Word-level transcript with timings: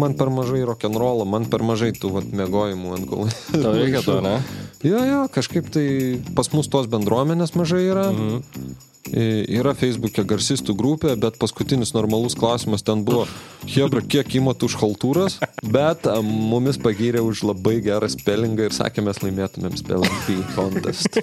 Man 0.00 0.16
per 0.18 0.30
mažai 0.32 0.62
rock'n'rollo, 0.68 1.26
man 1.28 1.48
per 1.50 1.64
mažai 1.66 1.90
tų 1.96 2.14
vat, 2.18 2.28
mėgojimų 2.42 2.92
ant 2.96 3.08
gulų. 3.10 3.32
Tau 3.52 3.74
reikia 3.76 4.04
to, 4.06 4.20
ne? 4.24 4.38
Jo, 4.86 5.00
jo, 5.04 5.24
kažkaip 5.32 5.68
tai 5.74 5.88
pas 6.36 6.48
mus 6.54 6.70
tos 6.72 6.88
bendruomenės 6.90 7.52
mažai 7.58 7.84
yra. 7.90 8.06
Mhm. 8.14 8.78
Yra 9.10 9.72
Facebook'e 9.74 10.22
garsistų 10.28 10.74
grupė, 10.78 11.14
bet 11.18 11.38
paskutinis 11.40 11.94
normalus 11.96 12.36
klausimas 12.38 12.84
ten 12.86 13.00
buvo, 13.02 13.24
Hebra, 13.64 14.04
kiek 14.04 14.36
įmat 14.38 14.62
už 14.62 14.76
haltūras, 14.78 15.38
bet 15.64 16.04
mumis 16.22 16.78
pagyrė 16.78 17.24
už 17.24 17.42
labai 17.48 17.80
gerą 17.82 18.06
spellingą 18.12 18.68
ir 18.68 18.76
sakė, 18.76 19.02
mes 19.08 19.18
laimėtumėm 19.24 19.74
spelling 19.80 20.20
bee 20.28 20.44
contest. 20.54 21.18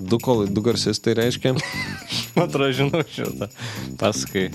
Du, 0.00 0.18
kol, 0.18 0.46
du 0.48 0.64
garsistai 0.64 1.14
reiškia, 1.20 1.54
atrodo, 2.46 2.72
žinau 2.74 3.04
šitą. 3.06 3.52
Pasakai. 4.00 4.48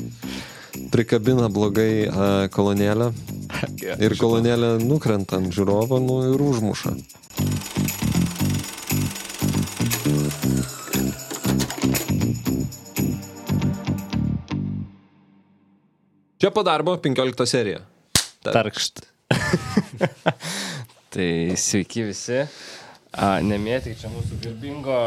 Prikabina 0.89 1.49
blogai 1.53 2.07
a, 2.07 2.29
kolonėlę 2.53 3.11
ir 4.05 4.15
kolonėlė 4.19 4.77
nukrenta 4.83 5.37
ant 5.41 5.53
žiūrovo 5.53 5.99
nu, 6.01 6.17
ir 6.33 6.41
užmuša. 6.41 6.95
Čia 16.41 16.49
po 16.49 16.63
darbo 16.65 16.95
15 16.97 17.45
serija. 17.45 17.83
Tarkšt. 18.41 19.03
tai 21.13 21.27
sveiki 21.53 22.07
visi. 22.07 22.39
A, 23.11 23.35
nemėtik 23.45 23.99
čia 23.99 24.09
mūsų 24.09 24.39
garbingo, 24.41 24.97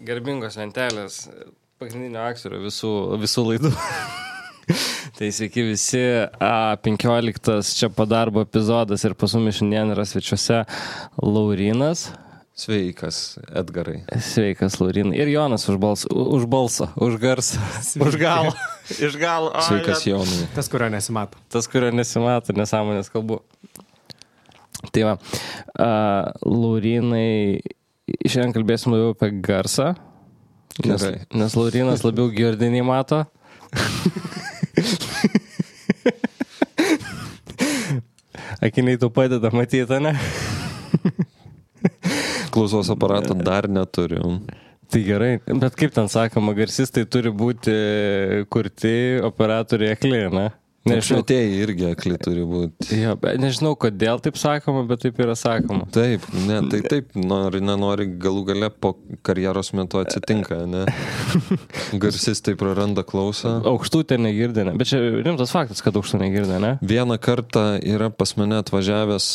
garbingos 0.00 0.56
lentelės 0.56 1.26
pagrindinio 1.82 2.22
aktorio 2.24 2.62
visų, 2.62 2.92
visų 3.20 3.44
laidų. 3.50 3.74
tai 5.18 5.30
sveiki 5.34 5.64
visi. 5.70 6.02
A, 6.40 6.76
15 6.82 7.78
čia 7.78 7.90
po 7.92 8.06
darbo 8.08 8.44
epizodas 8.44 9.04
ir 9.04 9.16
pas 9.18 9.34
mumis 9.38 9.60
šiandien 9.60 9.94
yra 9.94 10.06
svečiuose 10.08 10.64
Laurinas. 11.22 12.10
Sveikas, 12.52 13.38
Edgarai. 13.48 14.02
Sveikas, 14.20 14.76
Laurinai. 14.80 15.16
Ir 15.16 15.30
Jonas 15.32 15.64
už, 15.72 15.78
bals, 15.80 16.04
už 16.12 16.44
balsą, 16.44 16.90
už 17.00 17.16
garsą, 17.16 17.62
už 17.96 18.18
galą. 18.20 18.52
Iš 19.06 19.16
galo. 19.16 19.48
O, 19.56 19.62
Sveikas, 19.64 20.04
Jonai. 20.04 20.44
Tas, 20.52 20.68
kurio 20.68 20.90
nesimato. 20.92 21.40
tas, 21.48 21.64
kurio 21.70 21.88
nesimato, 21.96 22.52
nesąmonės 22.52 23.08
kalbu. 23.14 23.40
Tai 24.92 25.06
va, 25.06 25.16
uh, 25.16 26.28
Laurinai, 26.44 27.62
šiandien 28.20 28.52
kalbėsim 28.52 28.92
labiau 28.92 29.16
apie 29.16 29.32
garsą, 29.40 29.94
nes, 30.84 31.00
Gerai. 31.00 31.22
nes 31.32 31.56
Laurinas 31.56 32.04
labiau 32.04 32.28
girdinį 32.36 32.84
mato. 32.84 33.24
Akiniai 38.62 38.98
tu 38.98 39.10
padeda 39.10 39.50
matyti, 39.52 39.98
ne? 40.00 40.12
Klausos 42.52 42.90
aparato 42.92 43.34
dar 43.34 43.66
neturiu. 43.68 44.40
Tai 44.92 45.00
gerai, 45.02 45.40
bet 45.46 45.74
kaip 45.78 45.94
ten 45.96 46.08
sakoma, 46.12 46.52
garsistai 46.52 47.06
turi 47.08 47.30
būti 47.32 47.72
kurti 48.52 48.92
operatoriai 49.24 49.96
akli, 49.96 50.20
ne? 50.36 50.50
Nežinau, 50.82 51.20
Apšvietėjai 51.22 51.58
irgi 51.62 51.84
akli 51.92 52.16
turi 52.18 52.42
būti. 52.42 52.96
jo, 52.98 53.12
nežinau, 53.38 53.76
kodėl 53.78 54.18
taip 54.24 54.34
sakoma, 54.40 54.80
bet 54.88 55.04
taip 55.04 55.20
yra 55.22 55.36
sakoma. 55.38 55.86
Taip, 55.94 56.24
ne, 56.48 56.56
tai 56.72 56.80
taip, 56.82 57.12
nori, 57.14 57.60
nenori, 57.62 58.08
galų 58.18 58.42
gale 58.48 58.70
po 58.74 58.96
karjeros 59.22 59.70
metu 59.78 60.00
atsitinka, 60.02 60.58
ne? 60.66 60.82
Garsistai 62.02 62.56
praranda 62.58 63.06
klausą. 63.06 63.60
Aukštų 63.70 64.02
ten 64.10 64.26
negirdė, 64.26 64.66
ne? 64.66 64.74
bet 64.80 64.90
čia 64.90 64.98
rimtas 65.22 65.54
faktas, 65.54 65.84
kad 65.86 65.94
aukštų 66.02 66.18
negirdė, 66.24 66.58
ne? 66.66 66.74
Vieną 66.82 67.20
kartą 67.22 67.64
yra 67.78 68.10
pas 68.10 68.34
mane 68.40 68.58
atvažiavęs, 68.64 69.30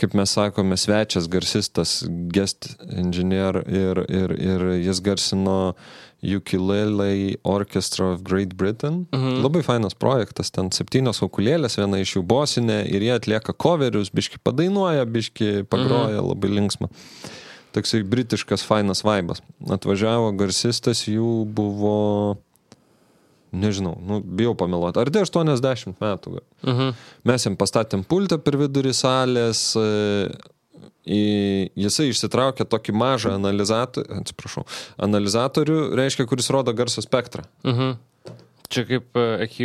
kaip 0.00 0.18
mes 0.18 0.34
sakome, 0.40 0.74
svečias 0.80 1.30
garsistas, 1.30 2.00
guest 2.34 2.72
engineer 2.90 3.62
ir, 3.70 4.02
ir, 4.10 4.34
ir 4.42 4.70
jis 4.82 5.06
garsino 5.06 5.60
Ukulele 6.22 7.38
Orchestra 7.42 8.12
of 8.12 8.22
Great 8.22 8.54
Britain. 8.56 9.06
Mhm. 9.12 9.40
Labai 9.42 9.62
fainas 9.62 9.96
projektas, 9.96 10.52
ten 10.52 10.70
septynios 10.70 11.22
aukulėlės, 11.24 11.78
viena 11.80 12.00
iš 12.00 12.16
jų 12.18 12.24
bosinė 12.28 12.82
ir 12.92 13.06
jie 13.06 13.14
atlieka 13.16 13.54
coverius, 13.56 14.12
biški 14.12 14.42
padainuoja, 14.44 15.06
biški 15.08 15.64
pagroja, 15.70 16.20
mhm. 16.20 16.28
labai 16.32 16.52
linksma. 16.58 16.90
Toksai 17.72 18.02
britiškas 18.02 18.64
fainas 18.66 19.04
vaibas. 19.06 19.44
Atvažiavo 19.70 20.32
garsistas, 20.36 21.04
jų 21.06 21.44
buvo 21.46 22.38
nežinau, 23.50 23.96
nu, 24.06 24.20
bijau 24.22 24.54
pameluoti, 24.58 25.00
ar 25.00 25.10
tai 25.10 25.24
80 25.26 25.98
metų. 26.00 26.36
gal. 26.36 26.46
Mhm. 26.66 26.94
Mes 27.24 27.46
jam 27.46 27.56
pastatėm 27.56 28.04
pultą 28.06 28.38
per 28.38 28.58
vidurį 28.60 28.92
salės, 28.94 29.76
jisai 31.06 32.10
išsitraukė 32.10 32.66
tokį 32.68 32.94
mažą 32.96 33.34
analizatorių, 33.38 34.20
atsiprašau, 34.20 34.66
analizatorių, 35.00 35.80
reiškia, 35.98 36.28
kuris 36.28 36.50
rodo 36.52 36.74
garso 36.76 37.02
spektrą. 37.04 37.46
Mhm. 37.64 37.98
Čia 38.70 38.84
kaip 38.86 39.16
e, 39.18 39.22
EQ. 39.48 39.56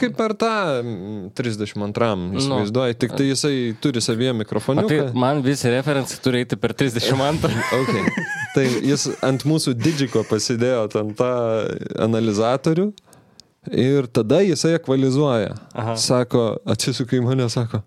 Kaip 0.00 0.14
per 0.16 0.32
tą 0.40 0.50
mm, 0.80 1.26
32, 1.36 2.06
įsivaizduoji, 2.40 2.96
tik 3.02 3.12
tai 3.18 3.26
jisai 3.26 3.56
turi 3.84 4.00
savyje 4.00 4.32
O 4.32 4.38
mikrofoniuką. 4.38 4.88
tai 4.88 5.20
man 5.20 5.42
visi 5.44 5.68
referencijai 5.68 6.22
turi 6.24 6.40
eiti 6.40 6.56
per 6.56 6.72
32. 6.72 7.52
Okay. 7.78 8.24
Tai 8.54 8.64
jis 8.64 9.04
ant 9.22 9.44
mūsų 9.44 9.74
didžiko 9.76 10.22
pasidėjo 10.24 10.86
ten 10.94 11.12
tą 11.18 11.28
analizatorių 12.00 12.88
ir 13.76 14.08
tada 14.08 14.40
jisai 14.40 14.78
ekvalizuoja. 14.78 15.52
Aha. 15.76 15.98
Sako, 16.00 16.46
atsisuka 16.64 17.18
į 17.18 17.22
mane, 17.28 17.50
sako, 17.52 17.82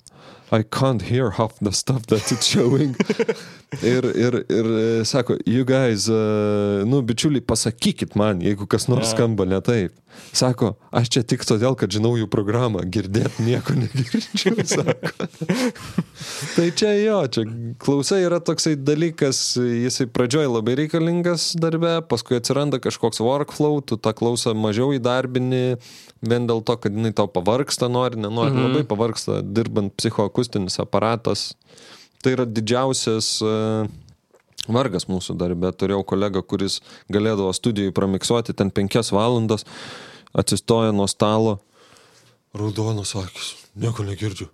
I 0.51 0.63
can't 0.63 1.01
hear 1.01 1.31
half 1.31 1.57
the 1.59 1.71
stuff 1.71 2.07
that 2.07 2.29
it's 2.31 2.45
showing. 2.45 2.95
ir, 3.81 4.03
ir, 4.03 4.33
ir 4.49 4.65
e, 4.99 5.05
sako, 5.05 5.37
you 5.45 5.63
guys, 5.63 6.09
uh, 6.09 6.83
nu, 6.83 6.99
bičiuliai, 7.01 7.39
pasakykit 7.41 8.17
man, 8.19 8.41
jeigu 8.43 8.67
kas 8.67 8.89
nors 8.91 9.07
Ja. 9.07 9.15
skamba 9.15 9.45
ne 9.45 9.61
taip. 9.61 9.95
Sako, 10.33 10.73
aš 10.91 11.07
čia 11.11 11.23
tik 11.23 11.45
todėl, 11.47 11.75
kad 11.79 11.91
žinau 11.91 12.17
jų 12.19 12.27
programą, 12.31 12.83
girdėt 12.83 13.39
nieko 13.39 13.77
negirdžiu, 13.79 14.51
sako. 14.75 15.27
tai 16.57 16.67
čia 16.75 16.91
jo, 16.99 17.21
čia 17.31 17.45
klausa 17.79 18.19
yra 18.19 18.41
toksai 18.43 18.75
dalykas, 18.75 19.39
jisai 19.55 20.09
pradžioj 20.11 20.51
labai 20.51 20.75
reikalingas 20.83 21.53
darbe, 21.59 21.97
paskui 22.11 22.41
atsiranda 22.41 22.81
kažkoks 22.83 23.23
workflow, 23.23 23.79
tu 23.79 23.95
tą 23.95 24.11
klausą 24.15 24.51
mažiau 24.51 24.91
įdarbini, 24.97 25.79
vien 26.21 26.47
dėl 26.49 26.59
to, 26.67 26.75
kad 26.75 26.95
jinai 26.95 27.13
tau 27.15 27.31
pavarksta, 27.31 27.87
nori, 27.91 28.19
nenori, 28.19 28.51
mhm. 28.51 28.67
labai 28.67 28.83
pavarksta, 28.87 29.39
dirbant 29.41 29.95
psichoakustinis 30.41 30.79
aparatas. 30.79 31.55
Tai 32.21 32.33
yra 32.35 32.45
didžiausias 32.45 33.41
uh, 33.41 33.87
vargas 34.67 35.07
mūsų 35.07 35.37
darbė. 35.37 35.71
Turėjau 35.73 36.03
kolegą, 36.05 36.41
kuris 36.43 36.81
galėdavo 37.09 37.51
studijai 37.53 37.91
pramiksuoti 37.91 38.53
ten 38.53 38.71
penkias 38.71 39.11
valandas, 39.11 39.65
atsistoja 40.33 40.91
nuo 40.91 41.07
stalo, 41.07 41.59
raudonas 42.53 43.15
akis, 43.15 43.55
nieko 43.75 44.03
negirdžiu. 44.03 44.49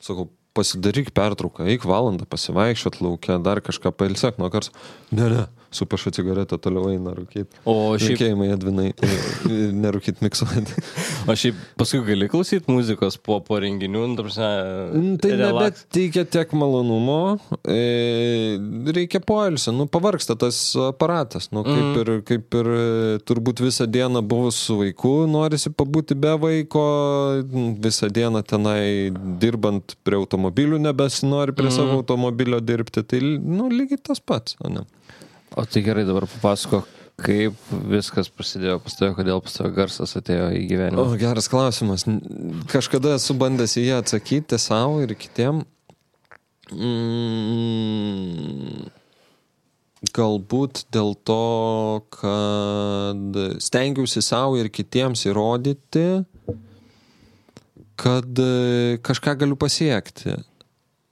Sakau, 0.00 0.28
pasidaryk 0.54 1.10
pertrauką, 1.10 1.66
eik 1.66 1.84
valandą 1.84 2.26
pasivaikščiot 2.28 3.00
laukia, 3.02 3.38
dar 3.42 3.60
kažką 3.60 3.92
pailsek 3.92 4.38
nuo 4.38 4.50
kars. 4.50 4.70
Ne, 5.10 5.26
ne, 5.26 5.46
supeša 5.70 6.10
cigaretę, 6.16 6.56
toliau 6.58 6.88
eina 6.92 7.12
rūkyti. 7.12 7.60
O 7.68 7.94
šiaip, 8.00 8.16
Šiaipėjimai 8.18 8.48
Edvinai, 8.54 8.86
nerūkyti 9.84 10.24
miksuojant. 10.24 10.70
o 11.28 11.34
šiaip 11.36 11.58
paskui 11.78 12.00
gali 12.06 12.28
klausyti 12.32 12.72
muzikos 12.72 13.18
po, 13.20 13.40
po 13.44 13.58
renginių, 13.60 14.04
nu, 14.14 14.16
prasme, 14.16 14.48
Tai 15.22 15.32
relaks. 15.36 15.84
nebeteikia 15.84 16.24
tiek 16.30 16.52
malonumo, 16.56 17.18
e, 17.68 18.56
reikia 18.96 19.20
poilsio, 19.24 19.72
nu 19.76 19.86
pavarksta 19.90 20.36
tas 20.40 20.58
aparatas, 20.88 21.50
nu 21.52 21.64
kaip, 21.66 21.76
Mhm. 21.78 22.00
ir, 22.00 22.22
kaip 22.28 22.54
ir 22.58 22.66
e, 22.66 23.18
turbūt 23.28 23.60
visą 23.64 23.86
dieną 23.86 24.22
buvus 24.26 24.56
su 24.68 24.76
vaiku, 24.80 25.26
norisi 25.30 25.70
pabūti 25.70 26.16
be 26.18 26.32
vaiko, 26.38 26.84
visą 27.80 28.08
dieną 28.12 28.42
tenai 28.46 29.10
dirbant 29.40 29.96
prie 30.04 30.16
automobilių, 30.18 30.78
nebesinori 30.80 31.52
prie 31.52 31.68
Mhm. 31.68 31.76
savo 31.76 31.98
automobilio 32.00 32.60
dirbti, 32.60 33.02
tai 33.06 33.20
nu 33.20 33.68
lygiai 33.68 34.00
tas 34.02 34.20
pats, 34.20 34.56
ne? 34.68 34.84
O 35.58 35.64
tai 35.66 35.82
gerai, 35.82 36.04
dabar 36.06 36.22
papasako, 36.30 36.84
kaip 37.18 37.56
viskas 37.90 38.28
prasidėjo 38.30 38.76
pas 38.84 38.94
tave, 38.94 39.10
kodėl 39.16 39.40
pas 39.42 39.56
tave 39.56 39.72
garsas 39.74 40.14
atėjo 40.20 40.52
į 40.54 40.60
gyvenimą. 40.70 41.02
O, 41.02 41.16
geras 41.18 41.50
klausimas. 41.50 42.06
Kažkada 42.70 43.16
esu 43.18 43.34
bandęs 43.38 43.74
į 43.80 43.88
jį 43.88 43.96
atsakyti 43.96 44.58
savo 44.62 45.00
ir 45.02 45.16
kitiem. 45.18 45.64
Mm, 46.68 47.58
galbūt 50.14 50.84
dėl 50.94 51.16
to, 51.26 51.42
kad 52.14 53.40
stengiausi 53.66 54.22
savo 54.22 54.60
ir 54.60 54.70
kitiems 54.70 55.26
įrodyti, 55.26 56.22
kad 57.98 58.30
kažką 59.02 59.34
galiu 59.42 59.58
pasiekti. 59.58 60.38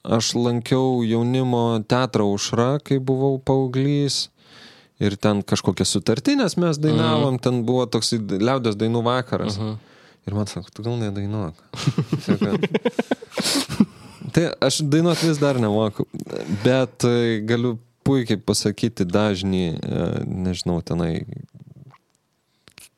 Aš 0.06 0.36
lankiau 0.38 1.02
jaunimo 1.02 1.82
teatrą 1.90 2.30
užra, 2.36 2.78
kai 2.78 3.02
buvau 3.02 3.42
paauglys. 3.42 4.28
Ir 5.02 5.16
ten 5.20 5.42
kažkokias 5.44 5.90
sutartinės 5.92 6.56
mes 6.56 6.78
dainavom, 6.80 7.36
ten 7.42 7.60
buvo 7.68 7.84
toks 7.90 8.14
liaudės 8.16 8.78
dainų 8.80 9.02
vakaras. 9.04 9.58
Mhm. 9.60 9.76
Ir 10.26 10.34
man 10.34 10.48
sako, 10.50 10.72
tu 10.74 10.82
gal 10.82 10.96
nedainuok. 10.98 11.58
Sako, 12.24 12.56
tai 14.34 14.48
aš 14.64 14.80
dainuot 14.82 15.20
vis 15.22 15.38
dar 15.38 15.60
nemoku, 15.62 16.08
bet 16.64 17.06
e, 17.06 17.42
galiu 17.46 17.76
puikiai 18.06 18.40
pasakyti 18.42 19.06
dažnį, 19.06 19.66
e, 19.76 20.08
nežinau, 20.48 20.80
tenai. 20.86 21.26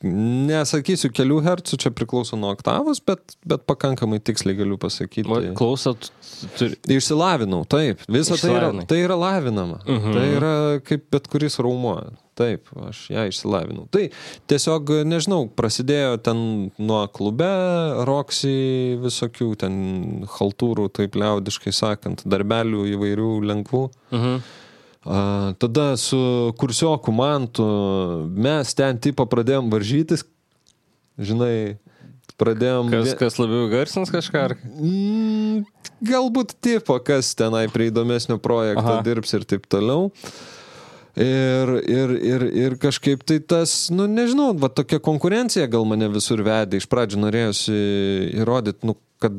Nesakysiu 0.04 1.10
kelių 1.10 1.40
hercų, 1.42 1.78
čia 1.82 1.90
priklauso 1.90 2.36
nuo 2.38 2.52
oktavos, 2.54 3.00
bet, 3.02 3.34
bet 3.48 3.64
pakankamai 3.66 4.20
tiksliai 4.22 4.54
galiu 4.60 4.78
pasakyti. 4.78 5.26
Klausot, 5.58 6.12
turi. 6.58 6.78
Išsilavinau, 6.98 7.64
taip. 7.66 8.04
Visa 8.06 8.38
tai 8.38 8.52
yra, 8.54 8.70
tai 8.86 9.00
yra 9.02 9.16
lavinama. 9.18 9.80
Uh 9.82 9.98
Mhm. 9.98 10.06
-huh. 10.08 10.14
Tai 10.14 10.26
yra 10.36 10.80
kaip 10.86 11.10
bet 11.10 11.26
kuris 11.28 11.58
raumo. 11.58 11.96
Taip, 12.38 12.68
aš 12.88 13.10
ją 13.10 13.26
išsilavinau. 13.26 13.88
Tai 13.90 14.10
tiesiog, 14.46 14.90
nežinau, 15.04 15.48
prasidėjo 15.50 16.22
ten 16.22 16.70
nuo 16.78 17.06
klube, 17.08 17.48
roksy 18.06 18.94
visokių 19.02 19.56
ten 19.58 20.24
haltūrų, 20.38 20.88
taip 20.92 21.16
liaudiškai 21.16 21.72
sakant, 21.72 22.22
darbelių 22.24 22.86
įvairių 22.94 23.30
lengvų. 23.42 23.90
Mhm. 24.12 24.42
A, 25.06 25.52
tada 25.58 25.92
su 25.96 26.18
kursioku 26.58 27.12
mantu 27.14 27.66
mes 28.34 28.74
ten 28.74 28.98
tipo 28.98 29.26
pradėjom 29.30 29.70
varžytis. 29.72 30.24
Žinai, 31.18 31.78
pradėjom... 32.38 32.92
Kas, 32.92 33.14
kas 33.18 33.38
labiau 33.40 33.66
garsins 33.72 34.12
kažką? 34.14 34.44
Ar... 34.50 34.54
Mm, 34.74 35.64
galbūt 36.06 36.54
tipo, 36.64 36.98
kas 37.04 37.32
tenai 37.38 37.66
prie 37.72 37.90
įdomesnio 37.92 38.38
projekto 38.42 38.86
Aha. 38.98 39.02
Dirbs 39.06 39.34
ir 39.38 39.46
taip 39.48 39.66
toliau. 39.70 40.12
Ir, 41.18 41.72
ir, 41.90 42.12
ir, 42.22 42.44
ir 42.54 42.74
kažkaip 42.78 43.24
tai 43.26 43.40
tas, 43.42 43.88
nu 43.90 44.06
nežinau, 44.06 44.52
va 44.54 44.70
tokia 44.70 45.00
konkurencija 45.02 45.66
gal 45.70 45.86
mane 45.88 46.06
visur 46.14 46.44
vedė. 46.46 46.78
Iš 46.78 46.86
pradžių 46.90 47.24
norėjusi 47.24 47.78
įrodyti, 48.38 48.86
nu, 48.86 48.94
kad 49.18 49.34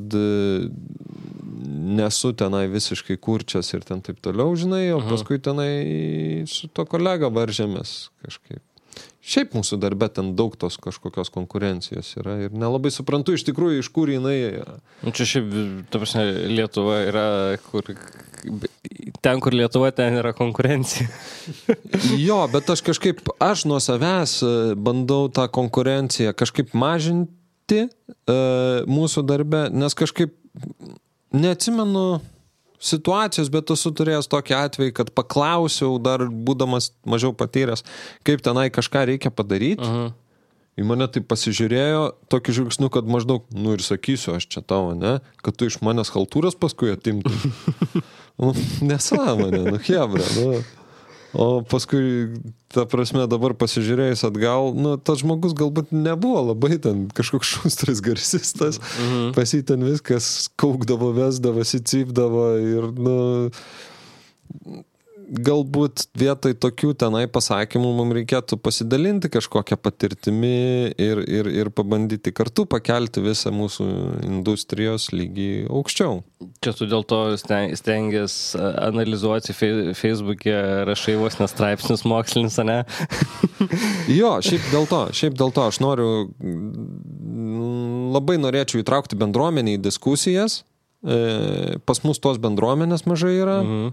nesu 1.79 2.33
tenai 2.37 2.65
visiškai 2.71 3.17
kurčias 3.17 3.71
ir 3.73 3.85
ten 3.87 4.01
taip 4.05 4.19
toliau, 4.23 4.51
žinai, 4.59 4.89
o 4.93 4.99
Mhm. 4.99 5.09
paskui 5.09 5.39
tenai 5.39 6.43
su 6.47 6.67
to 6.67 6.85
kolega 6.85 7.29
varžėmės 7.31 8.09
kažkaip. 8.25 8.61
Šiaip 9.23 9.51
mūsų 9.53 9.77
darbe 9.79 10.07
ten 10.11 10.31
daug 10.35 10.55
tos 10.57 10.75
kažkokios 10.81 11.29
konkurencijos 11.31 12.07
yra 12.17 12.37
ir 12.45 12.51
nelabai 12.55 12.89
suprantu 12.91 13.35
iš 13.35 13.43
tikrųjų, 13.47 13.79
iš 13.83 13.89
kur 13.93 14.09
jinai 14.09 14.63
Nu, 15.03 15.11
čia 15.11 15.25
šiaip, 15.27 15.51
ta 15.91 15.99
prasme, 16.01 16.23
Lietuva 16.49 16.97
yra, 17.07 17.25
kur... 17.69 17.83
Ten, 19.21 19.39
kur 19.43 19.53
Lietuva, 19.53 19.91
ten 19.95 20.17
yra 20.19 20.33
konkurencija. 20.33 21.07
Jo, 22.27 22.47
bet 22.51 22.69
aš 22.71 22.81
kažkaip, 22.81 23.21
aš 23.43 23.65
nuo 23.69 23.79
savęs 23.83 24.39
e, 24.43 24.51
bandau 24.75 25.27
tą 25.31 25.47
konkurenciją 25.51 26.33
kažkaip 26.33 26.73
mažinti 26.73 27.85
e, 27.85 27.89
mūsų 28.89 29.23
darbe, 29.27 29.67
nes 29.71 29.93
kažkaip 29.95 30.33
neatsimenu 31.35 32.21
situacijos, 32.79 33.51
bet 33.51 33.73
esu 33.75 33.91
turėjęs 33.95 34.29
tokį 34.31 34.55
atvejį, 34.55 34.95
kad 34.95 35.11
paklausiau, 35.15 35.97
dar 36.01 36.23
būdamas 36.29 36.93
mažiau 37.07 37.35
patyręs, 37.35 37.83
kaip 38.27 38.43
tenai 38.45 38.69
kažką 38.73 39.05
reikia 39.11 39.33
padaryti. 39.33 39.83
Mhm. 39.83 40.17
Į 40.79 40.85
mane 40.87 41.09
tai 41.11 41.19
pasižiūrėjo 41.27 42.03
tokiu 42.31 42.53
žvilgsniu, 42.55 42.87
kad 42.93 43.07
maždaug, 43.09 43.43
nu 43.51 43.73
ir 43.75 43.81
sakysiu, 43.83 44.37
aš 44.37 44.45
čia 44.47 44.61
tavo, 44.63 44.93
ne, 44.95 45.17
kad 45.43 45.57
tu 45.59 45.67
iš 45.67 45.81
manęs 45.83 46.13
haltūras 46.13 46.55
paskui 46.55 46.93
atimtum. 46.93 47.35
nu, 48.39 48.53
nesąmonė, 48.87 49.65
nu 49.65 49.81
hebra, 49.89 50.29
nu. 50.37 50.61
O 51.33 51.61
paskui, 51.61 52.33
ta 52.73 52.87
prasme, 52.89 53.21
dabar 53.29 53.53
pasižiūrėjus 53.53 54.23
atgal, 54.25 54.71
nu, 54.73 54.95
tas 54.97 55.21
žmogus 55.21 55.53
galbūt 55.53 55.91
nebuvo 55.93 56.41
labai 56.47 56.79
ten 56.81 57.03
kažkoks 57.13 57.51
šustras 57.59 58.01
garsistas, 58.01 58.79
Mhm. 58.97 59.33
pas 59.37 59.53
jį 59.53 59.61
ten 59.69 59.85
viskas 59.85 60.49
kaukdavo, 60.57 61.11
vesdavosi, 61.13 61.83
cypdavo 61.85 62.47
ir, 62.57 62.89
nu, 62.97 63.17
galbūt 65.29 66.07
vietoj 66.17 66.55
tokių 66.57 66.93
tenai 66.97 67.23
pasakymų 67.29 67.91
mums 67.99 68.15
reikėtų 68.17 68.57
pasidalinti 68.65 69.29
kažkokią 69.29 69.77
patirtimį 69.77 70.51
ir, 70.97 71.21
ir, 71.29 71.49
ir 71.61 71.69
pabandyti 71.75 72.33
kartu 72.33 72.65
pakelti 72.69 73.21
visą 73.21 73.51
mūsų 73.53 73.87
industrijos 74.25 75.09
lygį 75.13 75.67
aukščiau. 75.69 76.23
Čia 76.63 76.73
tu 76.77 76.87
dėl 76.89 77.05
to 77.07 77.19
sten- 77.37 77.75
stengias 77.77 78.55
a, 78.57 78.71
analizuoti 78.89 79.53
fei- 79.53 79.93
Facebook'e, 79.97 80.55
rašai 80.89 81.17
vos 81.21 81.37
nestraipsnius 81.41 82.05
mokslinis, 82.09 82.57
ne? 82.65 82.81
Jo, 84.09 84.37
šiaip 84.41 84.69
dėl 84.71 84.85
to, 84.89 85.01
šiaip 85.13 85.35
dėl 85.37 85.51
to 85.53 85.65
aš 85.67 85.81
noriu, 85.83 86.09
mm, 86.41 88.09
labai 88.15 88.37
norėčiau 88.41 88.81
įtraukti 88.81 89.19
bendruomenį 89.19 89.77
į 89.77 89.81
diskusijas. 89.89 90.61
E, 91.03 91.77
Pas 91.85 92.01
mus 92.07 92.19
tos 92.23 92.39
bendruomenės 92.41 93.05
mažai 93.07 93.35
yra. 93.37 93.59
Mhm. 93.63 93.91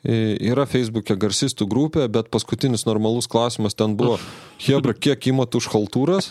Yra 0.00 0.64
Facebook'e 0.64 1.12
garsistų 1.20 1.66
grupė, 1.68 2.06
bet 2.08 2.30
paskutinis 2.32 2.86
normalus 2.88 3.28
klausimas 3.28 3.76
ten 3.76 3.98
buvo, 4.00 4.16
Hebra, 4.64 4.94
kiek 4.96 5.28
įmat 5.28 5.58
už 5.60 5.68
haltūras? 5.74 6.30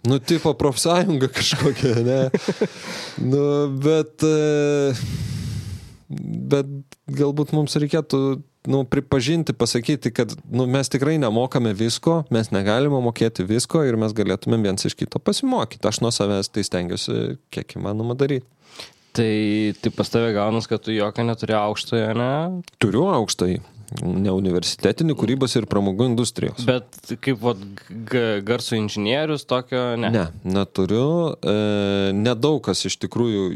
Nu, 0.00 0.16
tipo 0.16 0.54
profsąjunga 0.56 1.28
kažkokia, 1.28 1.94
ne? 2.00 2.20
Nu, 3.20 3.42
bet, 3.84 4.24
e, 4.24 4.94
bet 6.48 6.70
galbūt 7.12 7.52
mums 7.52 7.76
reikėtų 7.76 8.20
nu, 8.72 8.80
pripažinti, 8.88 9.52
pasakyti, 9.52 10.10
kad 10.16 10.32
nu, 10.48 10.64
mes 10.66 10.88
tikrai 10.88 11.18
nemokame 11.20 11.74
visko, 11.76 12.22
mes 12.32 12.48
negalime 12.52 13.00
mokėti 13.04 13.44
visko 13.44 13.84
ir 13.84 14.00
mes 14.00 14.16
galėtumėm 14.16 14.64
viens 14.70 14.88
iš 14.88 14.96
kito 14.96 15.20
pasimokyti. 15.20 15.84
Aš 15.88 16.00
nuo 16.04 16.12
savęs 16.16 16.48
tai 16.52 16.64
stengiuosi 16.64 17.36
kiek 17.52 17.76
įmanoma 17.76 18.16
daryti. 18.16 18.48
Tai, 19.12 19.74
tai 19.82 19.90
pas 19.90 20.08
tave 20.12 20.30
gaunas, 20.36 20.68
kad 20.70 20.82
tu 20.86 20.94
jokio 20.94 21.24
neturi 21.26 21.56
aukštojo, 21.58 22.12
ne? 22.14 22.30
Turiu 22.78 23.08
aukštai, 23.10 23.56
ne 24.06 24.30
universitetinį 24.30 25.16
kūrybos 25.18 25.56
ir 25.58 25.66
pramogų 25.66 26.06
industrijos. 26.12 26.62
Bet 26.68 27.10
kaip 27.24 27.40
vat, 27.42 27.64
garso 28.46 28.78
inžinierius 28.78 29.42
tokio, 29.50 29.96
ne? 29.98 30.12
Ne, 30.14 30.22
neturiu. 30.46 31.34
E, 31.42 31.56
nedaug 32.14 32.60
kas 32.68 32.84
iš 32.86 33.00
tikrųjų 33.02 33.48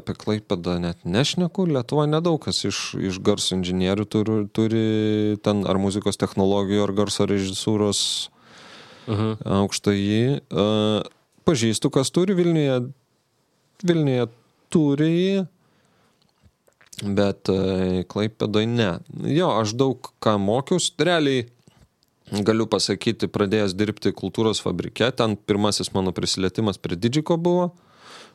apie 0.00 0.16
Klaipadą 0.16 0.78
net 0.80 1.04
nešneku. 1.04 1.68
Lietuva 1.68 2.08
nedaug 2.08 2.40
kas 2.48 2.62
iš, 2.64 2.94
iš 2.96 3.20
garso 3.20 3.58
inžinierių 3.58 4.08
turi, 4.08 4.38
turi 4.56 4.86
ten 5.44 5.66
ar 5.68 5.76
muzikos 5.82 6.16
technologijų, 6.20 6.86
ar 6.88 6.96
garso 7.04 7.28
režisūros 7.28 8.02
Mhm. 9.08 9.36
aukštąjį. 9.44 10.24
E, 10.48 10.64
pažįstu, 11.48 11.88
kas 11.92 12.10
turi 12.12 12.34
Vilniuje. 12.36 12.90
Vilniuje 13.84 14.26
turi. 14.72 15.44
Bet 17.02 17.50
e, 17.52 18.02
Klaipėdai 18.10 18.66
ne. 18.70 18.90
Jo, 19.30 19.52
aš 19.60 19.76
daug 19.78 20.10
ką 20.22 20.34
mokiausi. 20.42 20.96
Realiai 20.98 21.46
galiu 22.44 22.66
pasakyti, 22.70 23.28
pradėjęs 23.32 23.76
dirbti 23.78 24.12
kultūros 24.16 24.60
fabrike, 24.64 25.08
ten 25.16 25.36
pirmasis 25.48 25.92
mano 25.94 26.12
prisilietimas 26.16 26.80
prie 26.82 26.98
Didžiko 26.98 27.38
buvo. 27.40 27.70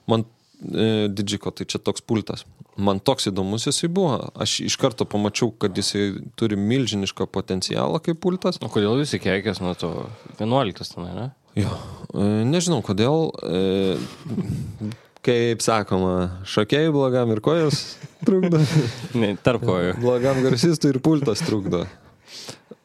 Man 0.09 0.25
e, 0.25 1.09
Didžiko, 1.11 1.53
tai 1.53 1.67
čia 1.69 1.81
toks 1.83 2.05
pultas. 2.05 2.47
Man 2.73 3.03
toks 3.03 3.29
įdomus 3.29 3.67
jisai 3.67 3.91
buvo. 3.93 4.17
Aš 4.33 4.61
iš 4.65 4.79
karto 4.81 5.05
pamačiau, 5.05 5.51
kad 5.51 5.77
jisai 5.77 6.23
turi 6.39 6.57
milžinišką 6.57 7.27
potencialą 7.29 8.01
kaip 8.03 8.21
pultas. 8.23 8.57
O 8.63 8.71
kodėl 8.71 8.97
visi 9.03 9.21
keikės 9.21 9.61
nuo 9.61 9.75
to 9.77 9.93
11 10.39 10.95
tenai, 10.95 11.13
ne? 11.19 11.29
Jo, 11.59 11.75
e, 12.15 12.29
nežinau 12.49 12.81
kodėl. 12.85 13.29
E, 13.45 14.93
kaip 15.23 15.63
sakoma, 15.63 16.43
šokėjai 16.49 16.91
blogam 16.93 17.31
ir 17.35 17.41
kojos 17.43 17.83
trukdo. 18.27 18.61
Ne, 19.21 19.33
tarp 19.43 19.63
kojų. 19.67 19.97
blogam 20.01 20.41
garsistui 20.45 20.93
ir 20.93 20.99
pultas 21.03 21.43
trukdo. 21.45 21.85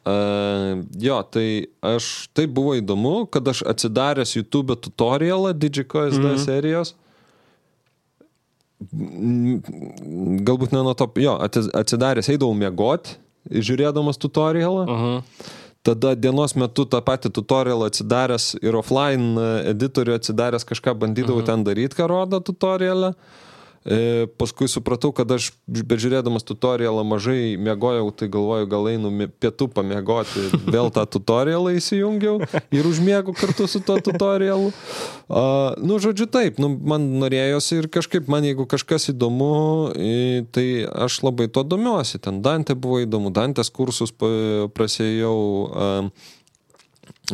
Uh, 0.09 0.79
jo, 0.97 1.19
tai 1.27 1.67
aš, 1.85 2.29
tai 2.33 2.47
buvo 2.47 2.73
įdomu, 2.79 3.27
kad 3.29 3.45
aš 3.51 3.61
atsidaręs 3.67 4.31
YouTube 4.37 4.77
tutorialą 4.79 5.51
Digiko 5.53 6.05
SD 6.07 6.23
mm 6.23 6.31
-hmm. 6.31 6.45
serijos, 6.45 6.95
galbūt 10.47 10.71
ne 10.71 10.83
nuo 10.83 10.93
to, 10.95 11.09
jo, 11.19 11.35
atsidaręs 11.81 12.31
eidavau 12.31 12.55
miegot, 12.55 13.17
žiūrėdamas 13.49 14.17
tutorialą. 14.17 14.85
Mhm. 14.87 15.23
Tada 15.83 16.11
dienos 16.15 16.55
metu 16.59 16.83
tą 16.85 16.99
patį 17.05 17.31
tutorialą 17.37 17.87
atsidaręs 17.87 18.51
ir 18.59 18.75
offline 18.75 19.35
e, 19.39 19.51
editorių 19.71 20.17
atsidaręs 20.19 20.67
kažką 20.67 20.97
bandydavau 21.03 21.43
mhm. 21.43 21.47
ten 21.51 21.67
daryti, 21.67 21.95
ką 21.99 22.09
rodo 22.11 22.41
tutorialą. 22.43 23.13
E, 23.15 23.48
paskui 24.39 24.67
supratau, 24.67 25.11
kad 25.15 25.29
aš 25.31 25.51
bežiūrėdamas 25.67 26.43
tutorialą 26.47 27.05
mažai 27.07 27.55
mėgojau, 27.61 28.11
tai 28.11 28.27
galvoju, 28.31 28.67
gal 28.69 28.89
einu 28.91 29.11
pietų 29.39 29.69
pamiegoti, 29.73 30.45
vėl 30.67 30.91
tą 30.93 31.05
tutorialą 31.07 31.73
įsijungiau 31.79 32.39
ir 32.75 32.89
užmėgau 32.89 33.33
kartu 33.37 33.69
su 33.71 33.81
tuo 33.83 33.99
tutorialu. 34.03 34.73
A, 35.29 35.43
nu, 35.79 35.99
žodžiu, 36.03 36.27
taip, 36.31 36.59
nu, 36.59 36.71
man 36.75 37.07
norėjosi 37.21 37.79
ir 37.79 37.89
kažkaip 37.93 38.27
man, 38.31 38.47
jeigu 38.47 38.67
kažkas 38.69 39.11
įdomu, 39.13 39.51
tai 40.55 40.67
aš 40.85 41.21
labai 41.25 41.47
to 41.47 41.63
domiuosi. 41.63 42.19
Ten 42.19 42.43
Dantė 42.45 42.75
buvo 42.75 42.99
įdomu, 43.05 43.31
Dantės 43.33 43.71
kursus 43.71 44.11
prasėjau. 44.13 45.37
A, 45.69 45.93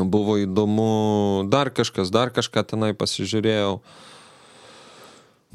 buvo 0.04 0.36
įdomu 0.42 1.48
dar 1.48 1.72
kažkas, 1.72 2.12
dar 2.12 2.32
kažką 2.36 2.66
tenai 2.68 2.92
pasižiūrėjau. 2.98 3.80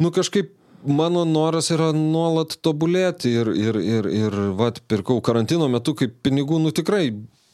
Nu 0.01 0.09
kažkaip 0.17 0.55
mano 0.85 1.25
noras 1.29 1.71
yra 1.75 1.91
nuolat 1.97 2.57
tobulėti 2.65 3.35
ir, 3.43 3.53
ir, 3.57 3.81
ir, 3.81 4.09
ir 4.09 4.41
vat, 4.59 4.81
pirkau 4.91 5.21
karantino 5.25 5.69
metu, 5.73 5.95
kaip 5.99 6.21
pinigų, 6.25 6.61
nu 6.63 6.73
tikrai 6.75 7.11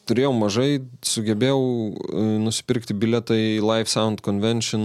turėjau 0.07 0.33
mažai, 0.37 0.69
sugebėjau 1.07 1.61
e, 1.61 2.25
nusipirkti 2.45 2.95
biletą 2.97 3.37
į 3.39 3.49
Live 3.65 3.91
Sound 3.91 4.23
Convention, 4.25 4.85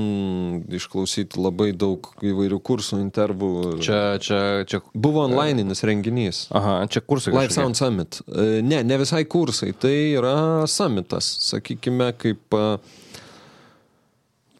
išklausyti 0.73 1.39
labai 1.41 1.71
daug 1.77 2.09
įvairių 2.25 2.57
kursų, 2.65 3.01
intervų. 3.03 3.51
Čia, 3.85 4.01
čia, 4.23 4.41
čia. 4.69 4.81
Buvo 4.93 5.25
onlineinis 5.27 5.85
renginys. 5.87 6.45
Aha, 6.57 6.79
čia 6.91 7.03
kursai. 7.05 7.35
Live 7.37 7.53
Sound 7.55 7.77
Summit. 7.79 8.23
E, 8.27 8.49
Ne, 8.65 8.81
ne 8.87 8.97
visai 9.01 9.23
kursai, 9.29 9.71
tai 9.77 9.93
yra 10.15 10.65
summitas, 10.69 11.27
sakykime, 11.51 12.11
kaip 12.21 12.57
e, 12.57 12.65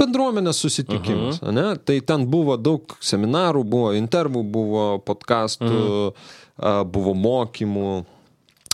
bendruomenės 0.02 0.60
susitikimas. 0.66 1.40
Uh 1.42 1.48
-huh. 1.48 1.56
ne? 1.56 1.68
Tai 1.86 2.00
ten 2.02 2.28
buvo 2.30 2.58
daug 2.58 2.98
seminarų, 3.00 3.64
buvo 3.64 3.94
intervų, 3.98 4.44
buvo 4.44 4.86
podkastų, 5.06 5.72
uh 5.72 6.14
-huh. 6.58 6.84
buvo 6.86 7.14
mokymų, 7.14 8.04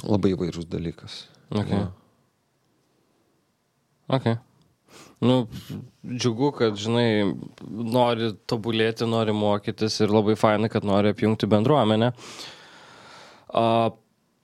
labai 0.04 0.34
įvairūs 0.36 0.68
dalykas. 0.70 1.26
Okay. 1.52 1.88
Okay. 4.08 4.38
Nu, 5.20 5.48
džiugu, 6.06 6.52
kad, 6.54 6.76
žinai, 6.78 7.34
nori 7.68 8.32
tobulėti, 8.46 9.08
nori 9.10 9.34
mokytis 9.34 9.98
ir 10.06 10.14
labai 10.14 10.36
fainai, 10.38 10.70
kad 10.70 10.86
nori 10.86 11.10
apjungti 11.16 11.50
bendruomenę. 11.50 12.12
A, 13.50 13.66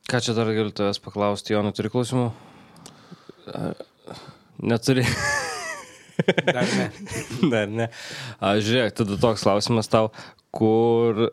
ką 0.09 0.23
čia 0.25 0.33
dar 0.33 0.49
galiu 0.49 0.73
tavęs 0.73 0.99
paklausti, 1.03 1.53
Jonai, 1.53 1.75
turi 1.77 1.93
klausimų? 1.93 2.31
A, 3.53 3.71
neturi. 4.73 5.05
Dar 6.47 6.67
ne. 6.77 6.89
Dar 7.53 7.71
ne. 7.71 7.87
A, 8.39 8.53
žiūrėk, 8.63 8.95
tada 9.01 9.17
toks 9.21 9.43
klausimas 9.45 9.89
tau, 9.91 10.09
kur, 10.55 11.25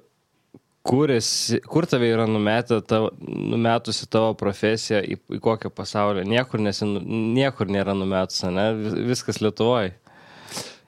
kur, 0.87 1.13
esi, 1.15 1.61
kur 1.71 1.87
tave 1.91 2.09
yra 2.13 2.27
numetę, 2.31 2.81
tavo, 2.89 3.11
numetusi 3.21 4.09
tavo 4.11 4.33
profesija 4.41 5.03
į, 5.05 5.19
į 5.39 5.41
kokią 5.45 5.73
pasaulį? 5.77 6.27
Niekur, 6.31 6.63
nesi, 6.65 6.89
niekur 7.37 7.71
nėra 7.73 7.95
numetusi, 7.99 8.49
ne? 8.55 8.69
Vis- 8.81 8.99
Viskas 9.15 9.41
Lietuvoje. 9.45 9.97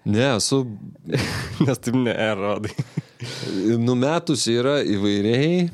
Ne, 0.02 0.32
esu 0.34 0.64
Nes 1.62 1.78
taip 1.78 1.94
nerodai. 1.94 2.72
numetus 3.86 4.48
yra 4.50 4.80
įvairiai, 4.82 5.68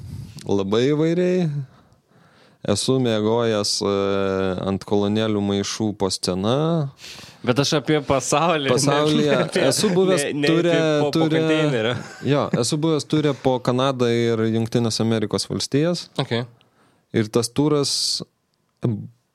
labai 0.44 0.82
įvairiai. 0.90 1.46
Esu 2.68 2.98
mėgojęs 3.00 3.70
e, 3.86 3.90
ant 4.68 4.82
kolonėlių 4.84 5.40
maišų 5.46 5.86
po 5.96 6.08
sceną. 6.12 6.56
Bet 7.46 7.60
aš 7.62 7.76
apie 7.78 8.00
pasaulį. 8.02 8.72
Pasaulyje 8.72 9.30
ne 9.36 9.42
apie- 9.44 9.64
esu 9.68 9.90
buvęs 9.94 10.24
ne, 10.26 10.32
ne 10.42 10.50
turė, 10.50 10.74
po, 10.74 11.04
po 11.04 11.10
turė, 11.14 11.42
konteinerio. 11.44 11.94
jo, 12.26 12.44
esu 12.62 12.78
buvęs 12.82 13.06
turė 13.06 13.34
po 13.42 13.56
Kanadą 13.62 14.08
ir 14.10 14.42
Junktinės 14.56 14.98
Amerikos 15.04 15.46
valstijas. 15.50 16.08
Okay. 16.18 16.44
Ir 17.14 17.30
tas 17.32 17.48
turas 17.48 17.92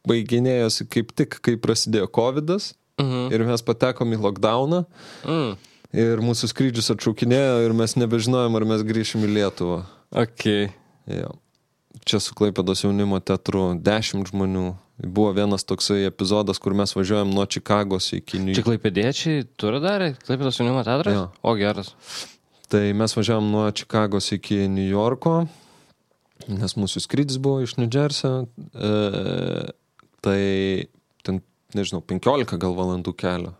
baiginėjosi 0.08 0.88
kaip 0.92 1.14
tik, 1.16 1.40
kai 1.44 1.56
prasidėjo 1.60 2.10
COVID. 2.14 2.56
Mhm. 3.02 3.30
Ir 3.34 3.46
mes 3.48 3.64
patekom 3.66 4.12
į 4.14 4.20
lockdowną. 4.22 4.84
Mm. 5.26 5.54
Ir 5.94 6.22
mūsų 6.26 6.50
skrydžius 6.50 6.92
atšaukinėjo 6.94 7.64
ir 7.68 7.74
mes 7.78 7.94
nebežinojom, 8.02 8.56
ar 8.58 8.66
mes 8.66 8.84
grįšim 8.86 9.26
į 9.28 9.32
Lietuvą. 9.38 9.84
Okay. 10.24 10.72
Jo. 11.10 11.36
Čia 12.10 12.20
su 12.22 12.34
Klaipėdos 12.38 12.82
jaunimo 12.84 13.20
teatru 13.22 13.72
dešimt 13.78 14.32
žmonių. 14.32 14.72
Buvo 14.98 15.32
vienas 15.34 15.66
toksai 15.66 16.04
epizodas, 16.06 16.60
kur 16.62 16.76
mes 16.78 16.92
važiuojam 16.96 17.32
nuo 17.34 17.46
Čikagos 17.50 18.12
iki 18.14 18.38
New 18.40 18.54
Čia 18.54 18.62
York. 18.62 18.68
klaipėdiečiai 18.70 19.48
turi 19.58 19.80
darę? 19.82 20.12
Klaipėdos 20.22 20.60
jaunimo 20.62 20.84
teatras? 20.86 21.16
Jo. 21.18 21.24
O 21.42 21.56
geras. 21.58 21.90
Tai 22.70 22.84
mes 22.98 23.16
važiavam 23.18 23.50
nuo 23.52 23.66
Čikagos 23.74 24.30
iki 24.38 24.68
New 24.70 24.86
Yorko, 24.86 25.48
nes 26.48 26.78
mūsų 26.78 27.02
skrydis 27.08 27.42
buvo 27.42 27.64
iš 27.66 27.76
New 27.82 27.90
Jersey. 27.90 28.46
E, 28.74 28.94
tai 30.22 30.40
ten, 31.26 31.42
nežinau, 31.74 32.04
15 32.06 32.58
gal 32.62 32.78
valandų 32.78 33.16
kelio. 33.18 33.56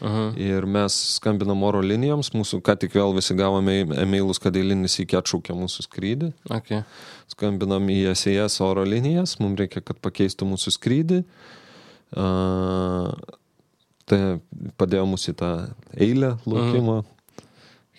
Mhm. 0.00 0.34
Ir 0.40 0.66
mes 0.66 0.96
skambinam 1.16 1.62
oro 1.66 1.80
linijoms, 1.84 2.32
mūsų 2.34 2.60
ką 2.64 2.76
tik 2.82 2.94
vėl 2.96 3.14
visi 3.16 3.36
gavome 3.38 3.80
e-mailus, 3.84 4.40
kad 4.42 4.56
eilinis 4.58 4.98
iki 5.02 5.18
atšaukė 5.18 5.56
mūsų 5.56 5.86
skrydį. 5.86 6.32
Okay. 6.58 6.84
skambinam 7.30 7.88
į 7.90 8.14
SES 8.14 8.60
oro 8.64 8.84
linijas, 8.84 9.38
mums 9.40 9.58
reikia, 9.58 9.82
kad 9.84 9.98
pakeistų 10.04 10.48
mūsų 10.50 10.74
skrydį. 10.76 11.22
Uh, 12.14 13.10
tai 14.06 14.20
padėjo 14.78 15.08
mūsų 15.10 15.32
į 15.32 15.36
tą 15.40 15.50
eilę 15.96 16.36
laukimo. 16.46 17.02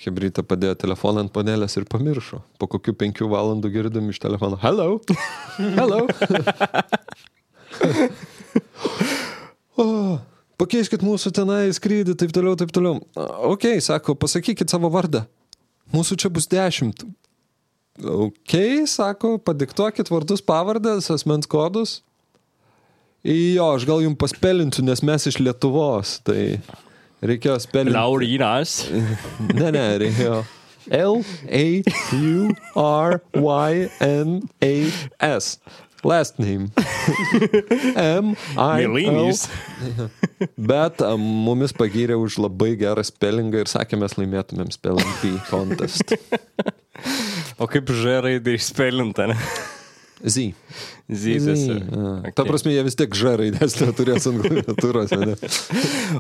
Hebrytė 0.06 0.44
padėjo 0.44 0.75
telefoną 0.75 1.24
ant 1.24 1.32
panelės 1.34 1.78
ir 1.80 1.86
pamiršo. 1.88 2.42
Po 2.60 2.68
kokių 2.68 2.94
penkių 3.00 3.30
valandų 3.32 3.72
girdim 3.72 4.12
iš 4.12 4.20
telefono. 4.24 4.60
Hello. 4.62 5.00
Hello. 5.80 6.04
o, 9.78 10.20
pakeiskit 10.62 11.04
mūsų 11.06 11.32
tenai 11.36 11.64
skrydį, 11.76 12.16
taip 12.20 12.34
toliau, 12.36 12.56
taip 12.60 12.74
toliau. 12.76 13.00
Ok, 13.52 13.68
sako, 13.84 14.16
pasakykit 14.20 14.72
savo 14.72 14.92
vardą. 14.94 15.26
Mūsų 15.94 16.18
čia 16.24 16.32
bus 16.34 16.50
dešimt. 16.52 17.06
Ok, 18.02 18.58
sako, 18.92 19.38
padiktuokit 19.40 20.10
vardus, 20.12 20.44
pavardės, 20.44 21.08
asmens 21.14 21.48
kodus. 21.48 22.02
Jo, 23.26 23.72
aš 23.74 23.88
gal 23.88 24.04
jums 24.04 24.20
paspelinsiu, 24.22 24.84
nes 24.86 25.02
mes 25.06 25.24
iš 25.32 25.40
Lietuvos. 25.42 26.20
Tai 26.28 26.60
reikėjo 27.26 27.56
spelinti. 27.64 27.96
Laurinas. 27.96 28.84
Ne, 29.58 29.72
ne, 29.74 29.86
reikėjo. 30.04 30.44
L, 30.94 31.24
A, 31.50 31.82
U, 32.14 32.52
R, 32.78 33.18
Y, 33.34 33.88
N, 34.06 34.36
A, 34.62 34.74
S. 35.26 35.56
Last 36.06 36.38
name. 36.38 36.70
M, 37.96 38.36
I. 38.58 38.86
Milinys. 38.86 39.48
Bet 40.54 41.02
um, 41.02 41.24
mumis 41.48 41.74
pagyrė 41.74 42.18
už 42.22 42.38
labai 42.46 42.76
gerą 42.78 43.02
spellingą 43.06 43.64
ir 43.64 43.72
sakė, 43.72 43.98
mes 43.98 44.14
laimėtumėm 44.20 44.70
spelling 44.76 45.16
bee 45.24 45.40
contest. 45.50 46.14
O 47.58 47.66
kaip 47.72 47.90
Ž 47.90 48.20
raidė 48.28 48.54
išspelinta, 48.60 49.32
ne? 49.32 49.40
Z. 50.26 50.54
Zyzės. 51.12 51.66
Okay. 51.70 52.34
Ta 52.38 52.46
prasme, 52.48 52.72
jie 52.74 52.84
vis 52.86 52.98
tiek 52.98 53.18
Ž 53.18 53.34
raidės 53.42 53.76
neturės 53.82 54.30
ant 54.30 54.46
klaviatūros. 54.46 55.16
ne? 55.22 55.36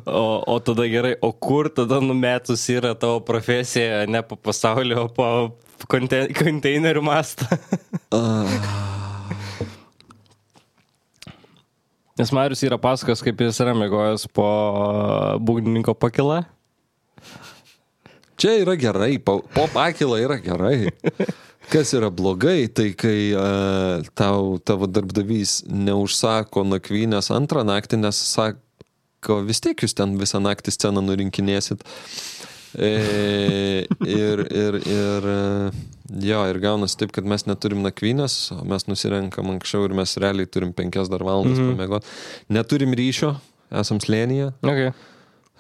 O, 0.05 0.25
o 0.55 0.57
tada 0.65 0.89
gerai, 0.91 1.15
o 1.25 1.31
kur 1.31 1.69
tada 1.73 2.01
numetus 2.03 2.65
yra 2.73 2.93
tavo 2.99 3.21
profesija, 3.25 4.03
ne 4.09 4.21
po 4.25 4.37
pasaulio, 4.37 5.05
o 5.05 5.13
po 5.13 5.29
konte, 5.91 6.25
konteinerių 6.41 7.05
mastą? 7.05 7.61
Nes 12.15 12.31
Marius 12.31 12.61
yra 12.63 12.77
pasakos, 12.79 13.19
kaip 13.19 13.41
jis 13.43 13.57
yra 13.59 13.73
mėgojęs 13.75 14.29
po 14.31 14.47
būgnininko 15.43 15.97
pakilą. 15.99 16.45
Čia 18.39 18.53
yra 18.61 18.75
gerai, 18.79 19.17
po, 19.19 19.41
po 19.51 19.65
pakilą 19.73 20.21
yra 20.23 20.37
gerai. 20.39 20.93
Kas 21.71 21.91
yra 21.97 22.07
blogai, 22.13 22.69
tai 22.71 22.93
kai 22.95 23.33
uh, 23.35 24.05
tau 24.15 24.55
tavo 24.63 24.87
darbdavys 24.87 25.63
neužsako 25.67 26.63
nakvynės 26.69 27.31
antrą 27.35 27.65
naktį, 27.67 27.99
nes 28.05 28.19
sako, 28.29 29.41
vis 29.43 29.59
tiek 29.65 29.83
jūs 29.83 29.97
ten 29.97 30.15
visą 30.21 30.39
naktį 30.39 30.71
sceną 30.75 31.03
nurinkinėsit. 31.03 31.83
E, 32.75 32.91
ir, 34.03 34.45
ir, 34.51 34.79
ir, 34.83 35.27
e, 35.31 35.94
jo, 36.09 36.41
ir 36.49 36.59
gaunasi 36.63 36.97
taip, 36.99 37.11
kad 37.15 37.25
mes 37.27 37.45
neturim 37.49 37.81
nakvynės, 37.85 38.51
o 38.55 38.63
mes 38.67 38.87
nusirenkam 38.89 39.49
anksčiau 39.55 39.85
ir 39.87 39.93
mes 39.97 40.17
realiai 40.21 40.47
turim 40.49 40.71
penkias 40.75 41.09
dar 41.11 41.23
valandas 41.25 41.57
mm 41.57 41.63
-hmm. 41.63 41.75
pamėgoti. 41.75 42.05
Neturim 42.49 42.91
ryšio, 42.93 43.35
esam 43.71 43.99
slėnyje. 43.99 44.51
Okay. 44.61 44.91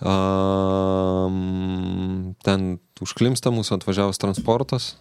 Um, 0.03 1.33
ten 2.43 2.79
užklimsta 3.01 3.49
mūsų 3.49 3.73
atvažiavęs 3.79 4.17
transportas 4.19 4.97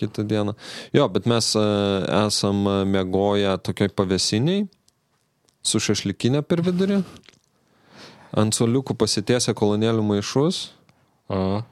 kitą 0.00 0.24
dieną. 0.24 0.54
Jo, 0.92 1.08
bet 1.08 1.26
mes 1.26 1.56
uh, 1.56 1.62
esam 2.26 2.56
mėgoję 2.88 3.58
tokioj 3.58 3.88
pavėsiniai 3.88 4.68
su 5.62 5.80
šašlikinė 5.80 6.42
per 6.42 6.62
vidurį. 6.64 7.02
Ant 8.32 8.54
soliukų 8.54 8.94
pasitiesę 8.94 9.54
kolonėlių 9.54 10.02
maišus 10.06 10.70
Aha. 11.30 11.62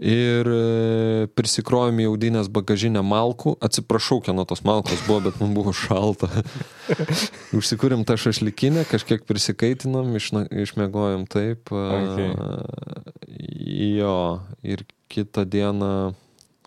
Ir 0.00 0.48
e, 0.48 1.28
prisikrovėm 1.36 2.00
į 2.00 2.08
audinės 2.10 2.48
bagažinę 2.52 3.02
malkų. 3.04 3.54
Atsiprašau, 3.62 4.20
kieno 4.24 4.46
tos 4.48 4.64
malkos 4.64 5.02
buvo, 5.06 5.20
bet 5.28 5.40
man 5.42 5.52
buvo 5.56 5.74
šalta. 5.76 6.30
Užsikūrėm 7.58 8.06
tą 8.08 8.16
šašlikinę, 8.20 8.86
kažkiek 8.88 9.26
prisikaitinom, 9.28 10.08
išna, 10.16 10.46
išmėgojom 10.64 11.28
taip. 11.30 11.68
Okay. 11.70 12.32
Jo, 14.00 14.16
ir 14.64 14.86
kitą 15.12 15.44
dieną 15.44 15.94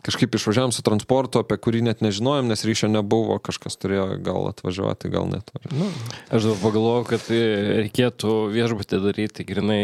kažkaip 0.03 0.35
išvažiavam 0.35 0.73
su 0.75 0.83
transportu, 0.85 1.41
apie 1.43 1.57
kurį 1.61 1.83
net 1.87 2.03
nežinojom, 2.03 2.49
nes 2.51 2.65
ryšio 2.67 2.89
nebuvo, 2.91 3.37
kažkas 3.43 3.77
turėjo 3.79 4.05
gal 4.23 4.49
atvažiuoti, 4.51 5.11
gal 5.13 5.29
net. 5.31 5.49
Nu, 5.71 5.87
Aš 6.33 6.49
dabar 6.49 6.59
pagalvojau, 6.65 7.05
kad 7.13 7.29
reikėtų 7.31 8.35
viešbutį 8.53 8.99
daryti 9.03 9.47
grinai 9.47 9.83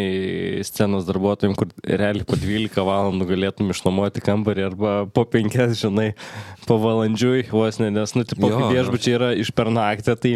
scenos 0.68 1.08
darbuotojim, 1.08 1.56
kur 1.60 1.72
realiai 1.84 2.28
po 2.28 2.38
12 2.40 2.84
valandų 2.90 3.30
galėtum 3.32 3.72
išnuomoti 3.74 4.24
kambarį 4.26 4.68
arba 4.70 4.96
po 5.14 5.26
5, 5.30 5.60
žinai, 5.80 6.10
po 6.68 6.80
valandžiui 6.84 7.48
vos 7.54 7.80
ne, 7.80 7.92
nes, 7.96 8.16
nu, 8.18 8.28
tipo, 8.28 8.52
viešbučiai 8.74 9.16
yra 9.16 9.32
iš 9.40 9.54
per 9.56 9.72
naktį, 9.74 10.18
tai 10.20 10.36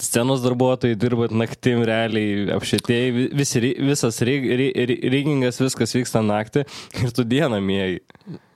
scenos 0.00 0.40
darbuotojai 0.44 0.96
dirba 0.98 1.26
naktim 1.30 1.82
realiai 1.86 2.46
apšėtėjai, 2.56 3.10
vi- 3.16 3.28
visi, 3.40 3.60
ry- 3.62 3.76
visas 3.90 4.20
ry- 4.26 4.40
ry- 4.60 4.72
ry- 4.88 5.00
rygingas, 5.12 5.60
viskas 5.60 5.92
vyksta 5.96 6.22
naktį 6.24 6.64
ir 7.04 7.12
tu 7.16 7.24
dieną 7.24 7.58
mėgai. 7.64 8.00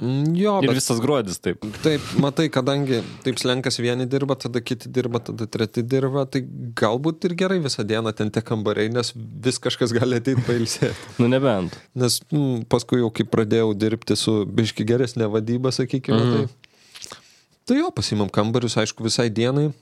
mm, 0.00 0.32
jo, 0.38 0.54
Ir 0.62 0.68
bet 0.70 0.78
visas 0.80 1.00
gruodis 1.04 1.38
taip. 1.44 1.60
taip, 1.82 2.00
matai, 2.22 2.48
kadangi 2.48 3.02
taip 3.24 3.36
slenkas 3.42 3.78
vieni 3.82 4.06
dirba, 4.06 4.36
tada 4.36 4.60
kiti 4.60 4.88
dirba, 4.88 5.20
tada 5.20 5.46
treti 5.46 5.82
dirba, 5.82 6.24
tai 6.30 6.42
galbūt 6.74 7.24
ir 7.28 7.34
gerai 7.34 7.60
visą 7.60 7.84
dieną 7.84 8.14
ten 8.16 8.30
tie 8.30 8.40
kambariai, 8.42 8.90
nes 8.92 9.12
vis 9.16 9.58
kažkas 9.58 9.92
gali 9.92 10.16
ateiti 10.20 10.42
pailsėti. 10.48 10.94
Nu 11.20 11.28
nebent. 11.28 11.76
Nes 11.94 12.20
mm, 12.32 12.64
paskui 12.68 13.00
jau 13.02 13.10
kai 13.10 13.24
pradėjau 13.24 13.74
dirbti 13.76 14.16
su 14.16 14.44
biški 14.46 14.84
geresnė 14.88 15.28
vadyba, 15.30 15.72
sakykime, 15.74 16.20
mm. 16.20 16.32
tai, 16.34 17.18
tai 17.66 17.78
jo, 17.80 17.90
pasimam 17.90 18.28
kambarius, 18.32 18.76
aišku, 18.80 19.04
visai 19.04 19.28
dienai. 19.30 19.72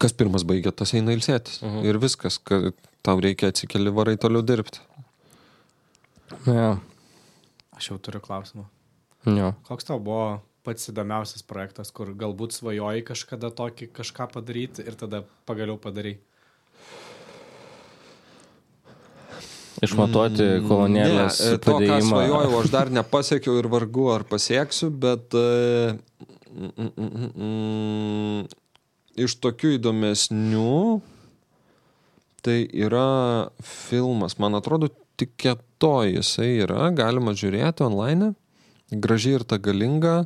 Kas 0.00 0.14
pirmas 0.16 0.44
baigia, 0.48 0.72
tas 0.72 0.94
eina 0.96 1.12
ilsėtis. 1.16 1.60
Mm. 1.64 1.82
Ir 1.88 1.98
viskas, 2.02 2.38
kad 2.38 2.72
tau 3.04 3.20
reikia 3.20 3.50
atsikeli 3.52 3.92
varai 3.92 4.16
toliau 4.20 4.44
dirbti. 4.46 4.80
Ja. 6.48 6.76
Aš 7.74 7.90
jau 7.90 7.98
turiu 8.02 8.22
klausimą. 8.24 8.68
Jo. 9.28 9.52
Koks 9.66 9.88
tau 9.88 9.98
buvo 10.02 10.42
pats 10.64 10.88
įdomiausias 10.88 11.44
projektas, 11.46 11.90
kur 11.92 12.12
galbūt 12.16 12.56
svajoji 12.56 13.04
kažkada 13.10 13.50
tokį 13.52 13.90
kažką 13.98 14.30
padaryti 14.32 14.84
ir 14.86 14.96
tada 15.00 15.24
pagaliau 15.48 15.76
padarai? 15.80 16.16
Išmatuoti 19.84 20.46
kolonėlės 20.64 21.40
Ne, 21.42 21.48
e, 21.50 21.58
to, 21.58 21.74
ką 21.74 21.78
padėjimą. 21.80 22.08
svajojau, 22.08 22.58
aš 22.62 22.72
dar 22.72 22.90
nepasiekiau 22.94 23.56
ir 23.60 23.68
vargu 23.72 24.06
ar 24.14 24.24
pasieksiu, 24.28 24.88
bet 25.02 25.34
e, 25.36 25.96
mm, 26.54 26.70
mm, 26.70 26.92
mm, 26.94 27.32
mm, 27.34 28.46
iš 29.20 29.36
tokių 29.42 29.76
įdomesnių 29.78 30.78
tai 32.44 32.58
yra 32.68 33.48
filmas, 33.64 34.36
man 34.38 34.58
atrodo, 34.58 34.90
tik 35.16 35.32
kieto 35.40 35.96
jisai 36.08 36.58
yra, 36.64 36.90
galima 36.96 37.32
žiūrėti 37.36 37.86
online, 37.86 38.34
gražiai 38.92 39.38
ir 39.38 39.46
ta 39.48 39.58
galinga. 39.62 40.24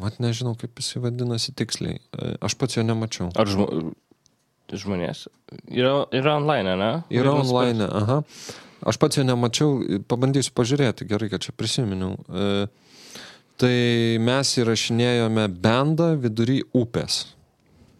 Vat 0.00 0.18
nežinau, 0.20 0.54
kaip 0.60 0.76
jisai 0.80 1.02
vadinasi 1.06 1.54
tiksliai. 1.56 2.00
E, 2.00 2.34
Aš 2.44 2.56
pats 2.60 2.76
jo 2.76 2.84
nemačiau. 2.84 3.30
Ar 3.36 3.48
žmo... 3.48 3.66
žmonės? 4.72 5.26
Yra, 5.72 6.04
yra 6.12 6.36
online, 6.36 6.76
ne? 6.76 6.90
Yra 7.12 7.32
Vadinasi, 7.32 7.52
online, 7.52 7.88
aha. 8.00 8.18
Aš 8.92 9.00
pats 9.00 9.16
jo 9.16 9.24
nemačiau, 9.24 10.00
pabandysiu 10.08 10.52
pažiūrėti, 10.56 11.08
gerai, 11.08 11.30
kad 11.32 11.44
čia 11.44 11.56
prisiminiau. 11.56 12.16
E, 12.28 12.66
tai 13.60 14.18
mes 14.22 14.52
įrašinėjome 14.60 15.46
bendą 15.62 16.12
vidury 16.20 16.60
upės. 16.76 17.24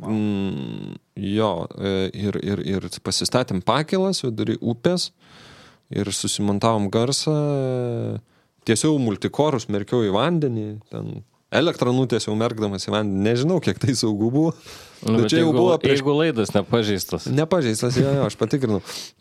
Mm, 0.02 0.96
jo, 1.16 1.50
e, 1.80 1.92
ir, 2.12 2.36
ir, 2.44 2.62
ir 2.76 2.88
pasistatėm 3.04 3.62
pakilas 3.64 4.20
vidury 4.25 4.58
upės 4.60 5.10
ir 5.90 6.10
susimontavom 6.12 6.90
garsą. 6.92 7.36
Tiesiau 8.66 8.98
multikorus 8.98 9.68
merkiau 9.70 10.02
į 10.04 10.12
vandenį, 10.16 10.68
ten 10.90 11.22
elektrą 11.54 11.92
nutiesiau 11.94 12.34
merkdamas 12.38 12.86
į 12.88 12.94
vandenį. 12.94 13.22
Nežinau, 13.30 13.60
kiek 13.62 13.78
tai 13.82 13.94
saugu 13.98 14.30
buvo. 14.32 14.52
Nu, 15.04 15.20
Bet 15.20 15.28
čia 15.28 15.42
jau 15.42 15.50
jeigu, 15.50 15.58
buvo 15.58 15.74
prieš 15.78 15.98
jeigu 16.00 16.12
laidas 16.16 16.50
nepažeistas. 16.54 17.26
Nepažeistas, 17.28 17.98
jo, 18.00 18.08
jo, 18.16 18.22
aš 18.26 18.36
patikrinau. 18.40 18.78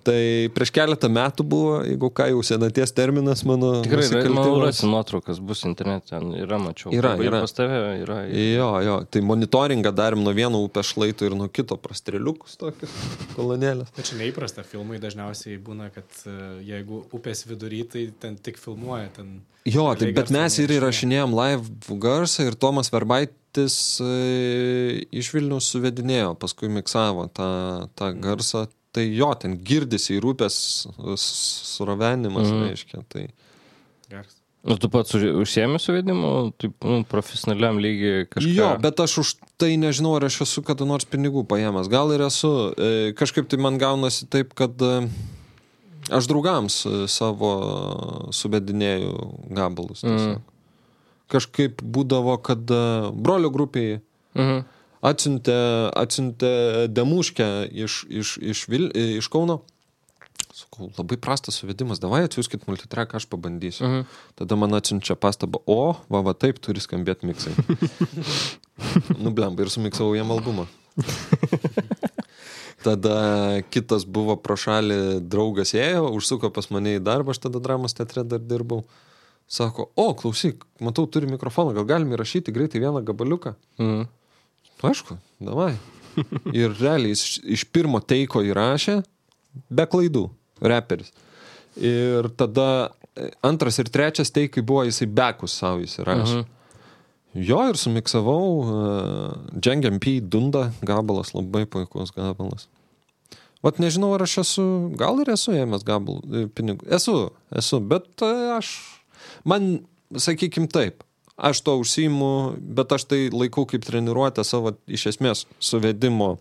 Tai 0.07 0.15
prieš 0.55 0.71
keletą 0.73 1.09
metų 1.11 1.43
buvo, 1.51 1.73
jeigu 1.83 2.09
ką 2.15 2.29
jau 2.31 2.39
senaties 2.47 2.93
terminas 2.95 3.43
mano. 3.45 3.73
Tikrai, 3.83 4.07
manau, 4.31 4.55
rasi 4.63 4.87
nuotraukas, 4.87 5.41
bus 5.43 5.65
internete, 5.67 6.15
yra, 6.39 6.59
mačiau. 6.63 6.93
Yra, 6.95 7.13
Ir 7.19 7.27
yra. 7.27 7.41
Pas 7.43 7.55
tave 7.57 7.81
yra. 8.05 8.21
Jo, 8.31 8.69
jo, 8.87 8.95
tai 9.11 9.23
monitoringą 9.27 9.91
darėm 9.95 10.23
nuo 10.23 10.33
vieno 10.37 10.63
upės 10.63 10.93
šlaito 10.93 11.27
ir 11.27 11.35
nuo 11.37 11.49
kito 11.51 11.77
prastreliukus 11.81 12.55
tokius 12.61 12.95
kolonėlės. 13.35 13.91
Čia 13.99 14.21
neįprasta, 14.23 14.63
filmai 14.65 15.01
dažniausiai 15.03 15.59
būna, 15.61 15.91
kad 15.93 16.23
e, 16.23 16.37
jeigu 16.71 17.03
upės 17.13 17.43
vidury, 17.51 17.83
tai 17.83 18.07
ten 18.23 18.39
tik 18.39 18.63
filmuoja. 18.63 19.11
Ten 19.19 19.41
Jo, 19.65 19.87
tai 19.97 20.11
realiai 20.11 20.13
bet 20.19 20.29
mes 20.35 20.59
ir 20.61 20.69
įrašinėjom 20.77 21.31
live 21.33 21.97
garsą 22.03 22.45
ir 22.45 22.53
Tomas 22.61 22.91
Verbaitis 22.93 23.77
e, 24.03 24.09
iš 25.09 25.31
Vilnius 25.33 25.71
suvedinėjo, 25.73 26.35
paskui 26.37 26.69
miksavo 26.69 27.25
tą, 27.33 27.47
tą 27.97 28.11
garsą. 28.21 28.67
Tai 28.95 29.03
jo, 29.11 29.27
ten 29.35 29.57
girdisi 29.59 30.13
ir 30.15 30.23
upės 30.29 30.55
suravenimas, 31.19 32.47
Mhm. 32.47 32.55
mm. 32.61 32.67
reiškia. 32.69 33.01
Tai... 33.11 33.25
Geras. 34.09 34.37
Nu, 34.65 34.77
tu 34.81 34.89
pats 34.89 35.11
už- 35.13 35.33
užsiemi 35.43 35.77
suvedimu, 35.81 36.53
taip, 36.57 36.73
nu, 36.81 37.03
profesionaliam 37.05 37.77
lygiai 37.77 38.23
kažką. 38.25 38.53
Jo, 38.55 38.69
bet 38.81 38.97
aš 39.03 39.17
už 39.21 39.33
tai 39.61 39.75
nežinau, 39.77 40.15
ar 40.17 40.25
aš 40.25 40.39
esu 40.47 40.63
kada 40.65 40.85
nors 40.89 41.05
pinigų 41.05 41.43
paėmęs. 41.45 41.89
Gal 41.91 42.09
ir 42.15 42.23
esu. 42.25 42.73
E, 42.73 43.11
Kažkaip 43.13 43.45
tai 43.51 43.59
man 43.61 43.77
gaunasi 43.77 44.25
taip, 44.25 44.55
kad 44.57 44.73
e, 44.81 45.07
aš 46.09 46.27
draugams 46.29 46.85
e, 46.85 47.05
savo 47.07 47.51
suvedinėjau 48.35 49.15
gabalus. 49.55 50.01
tiesiog. 50.05 50.41
Kažkaip 51.31 51.81
būdavo, 51.81 52.37
kad 52.45 52.69
e, 52.69 52.81
brolio 53.13 53.49
grupiai 53.49 54.01
Mhm. 54.35 54.65
atsiuntė, 55.01 55.55
atsiuntė 55.95 56.87
demuškę 56.91 57.69
iš, 57.71 58.03
iš, 58.09 58.37
iš, 58.41 58.67
Vil, 58.67 58.91
e, 58.93 59.17
iš 59.21 59.27
Kauno. 59.31 59.61
Sakau, 60.55 60.87
labai 60.97 61.17
prastas 61.19 61.57
suvedimas, 61.59 61.99
davai 61.99 62.21
atsiųskit 62.27 62.63
multitreką, 62.67 63.15
aš 63.19 63.25
pabandysiu. 63.27 63.83
Mhm. 63.87 64.05
Tada 64.39 64.55
man 64.55 64.71
atsiunčia 64.77 65.15
pastabą, 65.19 65.59
o, 65.67 65.95
va, 66.09 66.21
va 66.21 66.33
taip 66.33 66.59
turi 66.63 66.79
skambėti 66.79 67.27
miksai. 67.27 67.51
Nublemba 69.23 69.63
ir 69.65 69.69
sumiksavau 69.73 70.15
jam 70.15 70.31
albumą. 70.31 70.67
Tada 72.85 73.63
kitas 73.73 74.03
buvo 74.05 74.35
pro 74.37 74.53
šalį 74.59 75.23
draugas 75.25 75.73
ėjo, 75.73 76.11
užsuko 76.13 76.51
pas 76.53 76.69
mane 76.69 76.99
į 76.99 77.01
darbą, 77.01 77.33
aš 77.33 77.41
tada 77.47 77.61
dramos 77.63 77.97
teatre 77.97 78.21
dar 78.27 78.43
dirbau. 78.45 78.83
Sako, 79.49 79.87
o, 79.97 80.11
klausyk, 80.17 80.61
matau, 80.81 81.07
turi 81.09 81.29
mikrofoną, 81.29 81.73
gal 81.77 81.87
galim 81.89 82.13
įrašyti 82.13 82.53
greitai 82.53 82.81
vieną 82.83 83.01
gabaliuką. 83.05 83.55
Mhm. 83.81 84.05
Aišku, 84.85 85.17
davai. 85.41 85.73
Ir 86.61 86.73
realiai 86.77 87.13
jis 87.15 87.39
iš 87.57 87.65
pirmo 87.73 88.01
teiko 88.01 88.43
įrašė, 88.45 88.99
be 89.73 89.85
klaidų, 89.89 90.27
reperis. 90.61 91.09
Ir 91.75 92.29
tada 92.37 92.67
e, 93.17 93.31
antras 93.43 93.81
ir 93.81 93.89
trečias 93.91 94.31
teikai 94.31 94.63
buvo 94.63 94.85
jisai 94.87 95.09
bekus 95.09 95.57
savo 95.57 95.81
įsirašė. 95.83 96.43
Mhm. 96.43 96.51
Jo 97.35 97.65
ir 97.67 97.75
sumiksavau, 97.75 98.45
uh, 98.63 99.33
Džengiam 99.59 99.97
P. 99.99 100.21
Dunda 100.23 100.69
gabalas, 100.87 101.33
labai 101.35 101.65
puikus 101.67 102.13
gabalas. 102.15 102.69
Vat 103.65 103.81
nežinau, 103.81 104.11
ar 104.13 104.25
aš 104.27 104.37
esu, 104.43 104.65
gal 104.99 105.17
ir 105.23 105.31
esu 105.33 105.55
ėmęs 105.57 105.85
gabalų 105.87 106.21
e, 106.21 106.45
pinigų. 106.53 106.85
Esu, 106.93 107.15
esu, 107.49 107.79
bet 107.81 108.21
e, 108.21 108.31
aš, 108.59 108.75
man, 109.47 109.79
sakykim 110.13 110.67
taip, 110.69 111.01
aš 111.35 111.63
to 111.65 111.73
užsiimu, 111.81 112.29
bet 112.77 112.93
aš 112.93 113.07
tai 113.09 113.23
laikau 113.33 113.65
kaip 113.69 113.87
treniruotę 113.87 114.45
savo 114.45 114.75
iš 114.85 115.07
esmės 115.15 115.47
suvedimo 115.57 116.35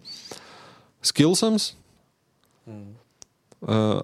skillsams. 1.05 1.73
E, 2.69 2.83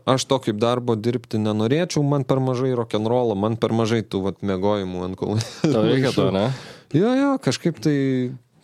Aš 0.09 0.25
to 0.25 0.39
kaip 0.41 0.57
darbo 0.57 0.97
dirbti 0.97 1.37
nenorėčiau, 1.37 2.01
man 2.07 2.25
per 2.25 2.41
mažai 2.41 2.73
rock'n'rollą, 2.79 3.37
man 3.37 3.59
per 3.61 3.75
mažai 3.77 4.01
tų 4.01 4.23
vat 4.31 4.39
mėgojimų 4.41 5.03
ant 5.05 5.19
kol. 5.21 5.37
Tau 5.61 5.83
reikia 5.85 6.15
to, 6.17 6.31
ne? 6.33 6.47
Jo, 6.97 7.11
jo, 7.15 7.35
kažkaip 7.45 7.77
tai, 7.85 7.99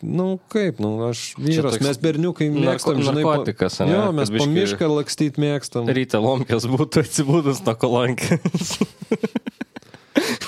nu 0.02 0.36
kaip, 0.52 0.80
nu 0.82 0.92
aš 1.08 1.34
vyras, 1.40 1.76
toks 1.76 1.84
mes 1.86 2.00
berniukai 2.02 2.50
narko- 2.50 2.66
mėgstam, 2.66 3.02
žinai, 3.06 3.24
po- 3.24 3.34
narkotikas, 3.34 3.80
ane? 3.84 3.94
Jo, 3.94 4.04
mes 4.16 4.32
po 4.32 4.36
biškį- 4.38 4.56
mišką 4.56 4.90
lakstyti 4.92 5.42
mėgstam. 5.42 5.90
Ryte 5.98 6.20
lomkės 6.22 6.68
būtų 6.70 7.04
atsibūdus 7.06 7.64
nuo 7.66 7.76
kolonkės. 7.80 8.76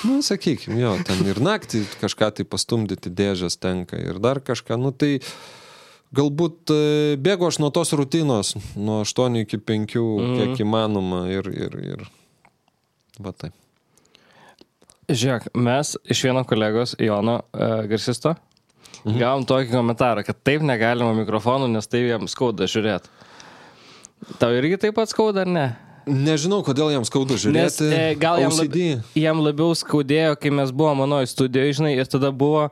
Nu, 0.03 0.21
sakykime, 0.23 0.79
jo, 0.81 0.93
ten 1.05 1.19
ir 1.27 1.39
naktį 1.43 1.83
kažką 1.99 2.31
tai 2.37 2.45
pastumdyti 2.47 3.11
dėžės 3.13 3.59
tenka 3.61 3.99
ir 3.99 4.17
dar 4.23 4.39
kažką, 4.41 4.77
nu 4.79 4.91
tai 4.95 5.19
galbūt 6.15 6.73
e, 6.73 6.79
bėgu 7.21 7.49
aš 7.49 7.59
nuo 7.61 7.69
tos 7.75 7.91
rutinos, 7.97 8.55
nuo 8.79 9.01
8 9.05 9.41
iki 9.43 9.59
5, 9.59 9.95
mm. 9.99 10.37
kiek 10.39 10.63
įmanoma 10.65 11.25
ir, 11.29 11.51
ir, 11.51 11.77
ir, 11.93 12.05
va 13.21 13.35
taip. 13.35 13.53
Žiūrėk, 15.09 15.49
mes 15.57 15.95
iš 16.05 16.19
vieno 16.27 16.43
kolegos, 16.45 16.93
Jono 17.01 17.39
uh, 17.41 17.79
garsisto, 17.89 18.35
mhm. 19.05 19.19
gavom 19.19 19.45
tokį 19.49 19.73
komentarą, 19.73 20.23
kad 20.27 20.39
taip 20.43 20.65
negalima 20.65 21.13
mikrofonų, 21.17 21.69
nes 21.73 21.87
tai 21.89 22.05
jam 22.07 22.27
skauda 22.31 22.69
žiūrėti. 22.69 23.11
Tau 24.39 24.51
irgi 24.55 24.81
taip 24.81 24.97
pat 24.99 25.11
skauda, 25.11 25.45
ar 25.45 25.51
ne? 25.51 25.67
Nežinau, 26.09 26.61
kodėl 26.65 26.89
jam 26.93 27.03
skaudu 27.05 27.35
Nes 27.35 27.43
žiūrėti. 27.43 27.87
e, 27.93 28.15
gal 28.17 28.39
jam, 28.41 28.53
lab, 28.55 28.77
jam 29.19 29.41
labiau 29.43 29.75
skaudėjo, 29.77 30.33
kai 30.41 30.51
mes 30.53 30.71
buvome 30.73 31.03
mano 31.03 31.19
studijoje, 31.29 31.75
žinai, 31.79 31.91
ir 31.99 32.09
tada 32.09 32.31
buvo 32.33 32.65
e, 32.69 32.71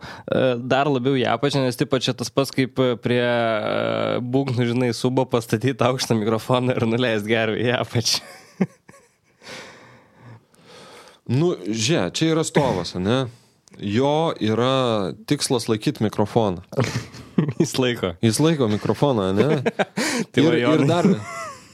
dar 0.58 0.90
labiau 0.90 1.18
ją 1.20 1.36
apačią, 1.36 1.62
nes 1.66 1.78
taip 1.78 1.92
pat 1.92 2.06
čia 2.06 2.16
tas 2.18 2.34
pats 2.34 2.54
kaip 2.56 2.80
e, 2.82 2.96
prie 3.02 3.22
e, 3.22 4.18
būgnų, 4.24 4.70
žinai, 4.72 4.90
subo 4.98 5.28
pastatyti 5.30 5.86
aukštą 5.86 6.18
mikrofoną 6.18 6.78
ir 6.78 6.88
nuleisti 6.90 7.34
gerą 7.36 7.58
į 7.62 7.74
apačią. 7.84 8.26
Nu, 11.28 11.58
žia, 11.68 12.06
čia 12.16 12.30
yra 12.32 12.44
stovas, 12.48 12.94
ne? 12.96 13.26
Jo 13.78 14.34
yra 14.42 15.14
tikslas 15.30 15.68
laikyti 15.70 16.04
mikrofoną. 16.06 16.64
Jis 17.62 17.76
laiko. 17.78 18.16
Jis 18.26 18.40
laiko 18.42 18.68
mikrofoną, 18.72 19.30
ne? 19.38 19.62
Tai 20.34 20.44
ir, 20.44 20.58
ir 20.64 20.86
dar. 20.90 21.06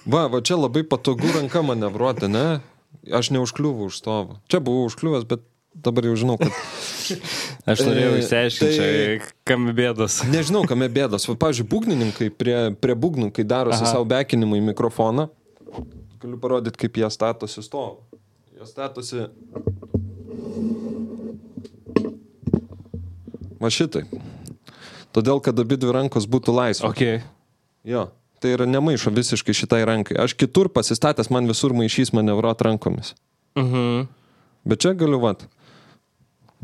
Va, 0.04 0.26
va 0.28 0.42
čia 0.44 0.58
labai 0.60 0.84
patogu 0.84 1.32
ranka 1.32 1.62
manevruoti, 1.63 2.28
ne? 2.28 2.60
Aš 3.08 3.32
neužkliuvau 3.36 3.88
už 3.88 4.02
stovą. 4.04 4.39
Čia 4.52 4.60
buvau 4.63 4.89
užkliuvęs, 4.89 5.24
bet 5.28 5.46
dabar 5.74 6.06
jau 6.06 6.18
žinau, 6.20 6.36
kad... 6.42 6.52
Aš 7.72 7.82
norėjau 7.88 8.12
E, 8.18 8.20
išsiaiškinti, 8.20 8.76
tai- 8.78 9.32
kam 9.48 9.70
bėdos. 9.76 10.20
Nežinau, 10.30 10.66
kame 10.68 10.89
bėdas. 10.92 11.26
Va, 11.32 11.38
pavyzdžiui, 11.39 11.68
būgnininkai 11.72 12.28
prie, 12.36 12.58
prie 12.76 12.96
būgnų, 13.00 13.32
kai 13.36 13.48
darosi 13.48 13.82
Aha. 13.86 13.94
savo 13.96 14.06
bekinimą 14.12 14.60
į 14.60 14.66
mikrofoną, 14.74 15.30
galiu 16.22 16.39
parodyti, 16.44 16.84
kaip 16.84 17.00
jie 17.02 17.10
statosi 17.16 17.63
stovą. 17.63 18.04
Jie 18.60 18.68
statosi... 18.70 19.26
Va 23.63 23.71
šitai. 23.71 24.04
Todėl, 25.15 25.39
kad 25.45 25.60
abi 25.62 25.78
dvi 25.80 25.93
rankos 25.95 26.26
būtų 26.28 26.56
laisvos. 26.58 26.89
Ok. 26.91 27.23
Jo. 27.88 28.08
Tai 28.43 28.52
yra 28.58 28.65
nemaišo 28.67 29.13
visiškai 29.15 29.54
šitai 29.56 29.84
rankai. 29.88 30.17
Aš 30.19 30.34
kitur 30.36 30.67
pasistatęs, 30.73 31.30
man 31.32 31.47
visur 31.47 31.71
maišys 31.78 32.12
manevruot 32.17 32.63
rankomis. 32.65 33.13
Mhm. 33.56 34.08
Bet 34.67 34.84
čia 34.84 34.93
galiu 34.99 35.19
vat. 35.23 35.45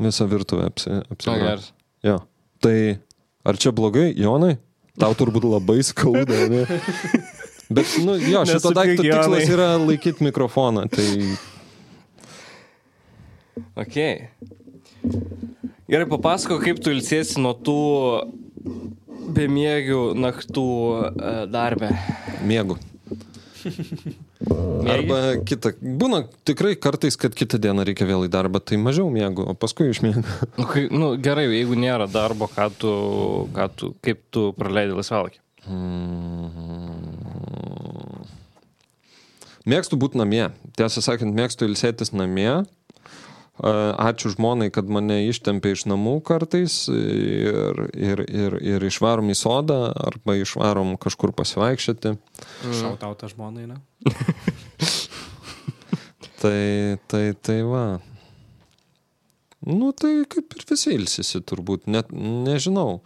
Visą 0.00 0.26
virtuvę 0.28 0.66
apsi, 0.70 0.90
apsigroti. 1.12 1.44
geras. 1.44 1.70
Jo. 2.04 2.18
Tai 2.60 2.76
ar 3.44 3.56
čia 3.60 3.72
blogai, 3.76 4.10
Jonai? 4.16 4.58
Tau 5.00 5.14
turbūt 5.16 5.44
labai 5.48 5.78
skauda, 5.84 6.36
ne? 6.52 6.64
Bet, 7.70 7.86
nu, 8.04 8.16
jo, 8.18 8.40
šito 8.48 8.72
daikto 8.74 9.04
tikslas 9.06 9.48
yra 9.48 9.76
laikyti 9.78 10.24
mikrofoną. 10.26 10.88
Tai 10.90 11.06
Ok. 13.76 13.96
Gerai, 15.90 16.06
papasako, 16.06 16.60
kaip 16.62 16.78
tu 16.78 16.92
ilsiesi 16.94 17.40
nuo 17.42 17.50
tų 17.66 17.80
bemiegių 19.34 20.02
naktų 20.22 20.66
e, 20.94 21.32
darbę. 21.50 21.90
mėgu. 22.46 22.76
Arba 24.94 25.18
kita. 25.44 25.72
Būna 25.82 26.22
tikrai 26.46 26.76
kartais, 26.78 27.18
kad 27.18 27.34
kitą 27.34 27.58
dieną 27.60 27.82
reikia 27.88 28.06
vėl 28.06 28.28
į 28.28 28.30
darbą, 28.30 28.62
tai 28.62 28.78
mažiau 28.78 29.10
mėgu, 29.10 29.48
o 29.50 29.56
paskui 29.58 29.90
išmėgu. 29.90 30.22
Nu, 30.60 30.68
kai, 30.70 30.86
nu, 30.94 31.10
gerai, 31.18 31.48
jeigu 31.50 31.74
nėra 31.74 32.06
darbo, 32.10 32.46
ką 32.54 32.70
tu, 32.78 32.94
ką 33.56 33.66
tu, 33.74 33.90
kaip 34.06 34.22
tu 34.30 34.52
praleidai 34.54 34.94
laisvalakį? 34.94 35.42
Mėgstu 39.66 39.98
būti 39.98 40.22
namie. 40.22 40.46
Tiesą 40.78 41.02
sakant, 41.02 41.34
mėgstu 41.34 41.66
ilsėtis 41.66 42.14
namie. 42.14 42.62
A, 43.60 43.72
Ačiū 44.10 44.32
žmonai, 44.34 44.70
kad 44.74 44.88
mane 44.88 45.22
ištempė 45.28 45.74
iš 45.76 45.86
namų 45.90 46.18
kartais 46.26 46.82
ir, 46.92 47.84
ir, 47.94 48.24
ir, 48.24 48.58
ir 48.74 48.88
išvarom 48.88 49.30
į 49.32 49.36
sodą 49.38 49.80
arba 49.92 50.38
išvarom 50.40 50.96
kažkur 51.00 51.34
pasivaikščioti. 51.36 52.16
Šautauta 52.80 53.30
žmonai, 53.32 53.68
ne? 53.70 53.80
Tai, 56.40 56.96
tai, 57.06 57.34
tai 57.36 57.60
va. 57.68 58.00
Nu, 59.60 59.90
tai 59.92 60.22
kaip 60.24 60.54
ir 60.56 60.64
visi 60.70 60.94
ilsisi 60.96 61.42
turbūt, 61.44 61.84
net 61.84 62.08
nežinau. 62.16 63.02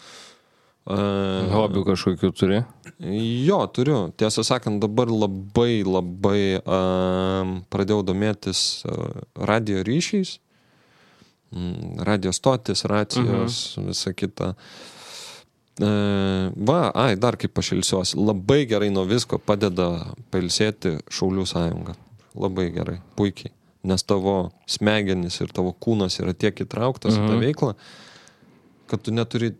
Uh, 0.85 1.49
Hobių 1.51 1.83
kažkokių 1.88 2.31
turi? 2.37 2.61
Jo, 3.03 3.59
turiu. 3.75 4.12
Tiesą 4.21 4.45
sakant, 4.47 4.79
dabar 4.85 5.11
labai, 5.11 5.81
labai 5.83 6.61
um, 6.61 7.57
pradėjau 7.75 8.05
domėtis 8.07 8.85
uh, 8.87 9.25
radio 9.51 9.83
ryšiais, 9.83 10.37
mm, 10.38 10.43
radio 12.07 12.33
stotis, 12.33 12.85
racijos, 12.90 13.77
mhm. 13.79 13.87
visa 13.90 14.12
kita. 14.12 14.55
Va, 15.75 16.81
ai, 16.95 17.17
dar 17.19 17.35
kaip 17.40 17.55
pašilsiuosi. 17.57 18.19
Labai 18.21 18.61
gerai 18.71 18.93
nuo 18.95 19.03
visko 19.11 19.40
padeda 19.43 19.88
pailsėti 20.31 21.01
Šaulių 21.11 21.47
sąjunga. 21.51 21.97
Labai 22.38 22.69
gerai, 22.75 23.01
puikiai. 23.19 23.51
Nes 23.85 24.07
tavo 24.07 24.53
smegenys 24.71 25.40
ir 25.43 25.51
tavo 25.55 25.75
kūnas 25.75 26.21
yra 26.23 26.33
tiek 26.33 26.62
įtrauktas 26.64 27.19
mhm. 27.19 27.25
į 27.25 27.33
tą 27.33 27.40
veiklą, 27.43 27.73
kad 28.90 29.03
tu 29.03 29.12
neturi 29.14 29.53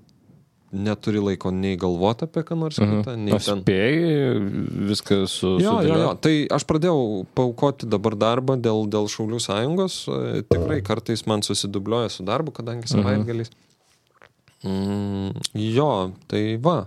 neturi 0.75 1.23
laiko 1.23 1.53
nei 1.55 1.79
galvoti 1.81 2.27
apie 2.27 2.43
ką 2.47 2.59
nors 2.59 2.79
kitą, 2.81 3.15
nei 3.21 3.39
ten. 3.39 3.63
spėjai 3.63 4.33
viską 4.91 5.21
su... 5.31 5.55
Jo, 5.59 5.59
jo, 5.59 5.75
sudėliot? 5.79 6.03
jo. 6.03 6.15
Tai 6.27 6.35
aš 6.59 6.67
pradėjau 6.71 7.05
paukoti 7.39 7.89
dabar 7.91 8.19
darbą 8.19 8.59
dėl, 8.61 8.85
dėl 8.91 9.09
Šaulių 9.13 9.41
sąjungos. 9.45 10.01
E, 10.09 10.43
Tikrai 10.51 10.81
kartais 10.87 11.25
man 11.31 11.45
susidubliuoja 11.47 12.13
su 12.13 12.27
darbu, 12.27 12.55
kadangi 12.57 12.91
savaitgaliais. 12.91 13.53
Mm, 14.65 15.33
jo, 15.75 15.91
tai 16.31 16.45
va. 16.61 16.85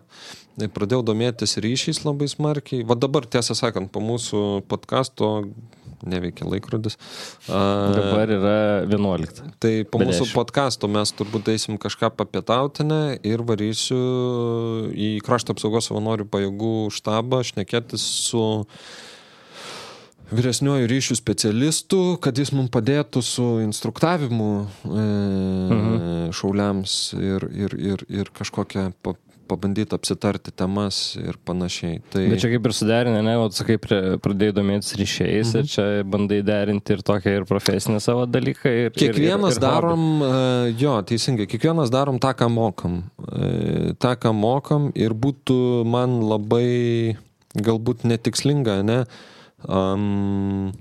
Tai 0.58 0.70
Pradėjau 0.74 1.04
domėtis 1.06 1.60
ryšiais 1.62 2.02
labai 2.06 2.26
smarkiai. 2.32 2.86
Va 2.88 2.98
dabar, 2.98 3.28
tiesą 3.30 3.54
sakant, 3.58 3.92
po 3.94 4.02
mūsų 4.02 4.64
podkasto 4.70 5.30
neveikia 6.06 6.46
laikrodis. 6.50 6.98
A, 7.50 7.62
Dabar 7.96 8.30
yra 8.30 8.56
11. 8.86 9.42
Tai 9.64 9.74
po 9.90 10.02
Be 10.02 10.10
mūsų 10.10 10.26
dešimt. 10.28 10.36
podkasto 10.38 10.90
mes 10.92 11.14
turbūt 11.18 11.50
eisim 11.54 11.80
kažką 11.82 12.12
papietautinę 12.20 13.20
ir 13.26 13.42
varysiu 13.48 13.98
į 14.94 15.12
krašto 15.26 15.56
apsaugos 15.56 15.90
savanorių 15.90 16.28
pajėgų 16.30 16.74
štabą 17.00 17.42
šnekėtis 17.50 18.06
su 18.30 18.44
vyresniuoju 20.28 20.88
ryšių 20.92 21.16
specialistu, 21.16 22.00
kad 22.20 22.36
jis 22.38 22.52
mums 22.52 22.72
padėtų 22.74 23.22
su 23.24 23.46
instruktavimu 23.64 24.50
e, 24.68 25.06
Mhm. 25.68 26.32
šauliams 26.36 26.98
ir, 27.16 27.46
ir, 27.56 27.76
ir, 27.80 28.04
ir 28.12 28.32
kažkokią 28.36 28.90
pabandyti 29.48 29.96
apsitarti 29.96 30.54
temas 30.56 31.18
ir 31.20 31.38
panašiai. 31.48 32.02
Tai... 32.14 32.24
Bet 32.32 32.44
čia 32.44 32.52
kaip 32.52 32.70
ir 32.70 32.76
suderinę, 32.78 33.22
ne, 33.26 33.36
o 33.42 33.50
sakai, 33.54 33.78
pradėjai 33.82 34.56
domėtis 34.58 34.96
ryšiais 35.00 35.54
mhm. 35.54 35.60
ir 35.60 35.72
čia 35.74 35.86
bandai 36.08 36.42
derinti 36.48 36.98
ir 36.98 37.04
tokią 37.08 37.36
ir 37.40 37.48
profesinę 37.50 38.02
savo 38.04 38.26
dalyką. 38.30 38.74
Ir, 38.86 38.92
Kiekvienas 38.98 39.56
ir, 39.56 39.60
ir, 39.60 39.62
ir 39.62 39.66
darom, 39.68 40.08
e, 40.22 40.34
jo, 40.82 40.98
teisingai, 41.08 41.48
kiekvienas 41.50 41.94
darom 41.94 42.20
tą, 42.24 42.34
ką 42.38 42.50
mokam. 42.54 43.00
E, 43.28 43.96
tą, 44.02 44.16
ką 44.20 44.34
mokam 44.38 44.92
ir 44.96 45.16
būtų 45.18 45.62
man 45.88 46.20
labai 46.28 47.18
galbūt 47.58 48.06
netikslinga, 48.08 48.82
ne? 48.86 49.00
Um, 49.66 50.76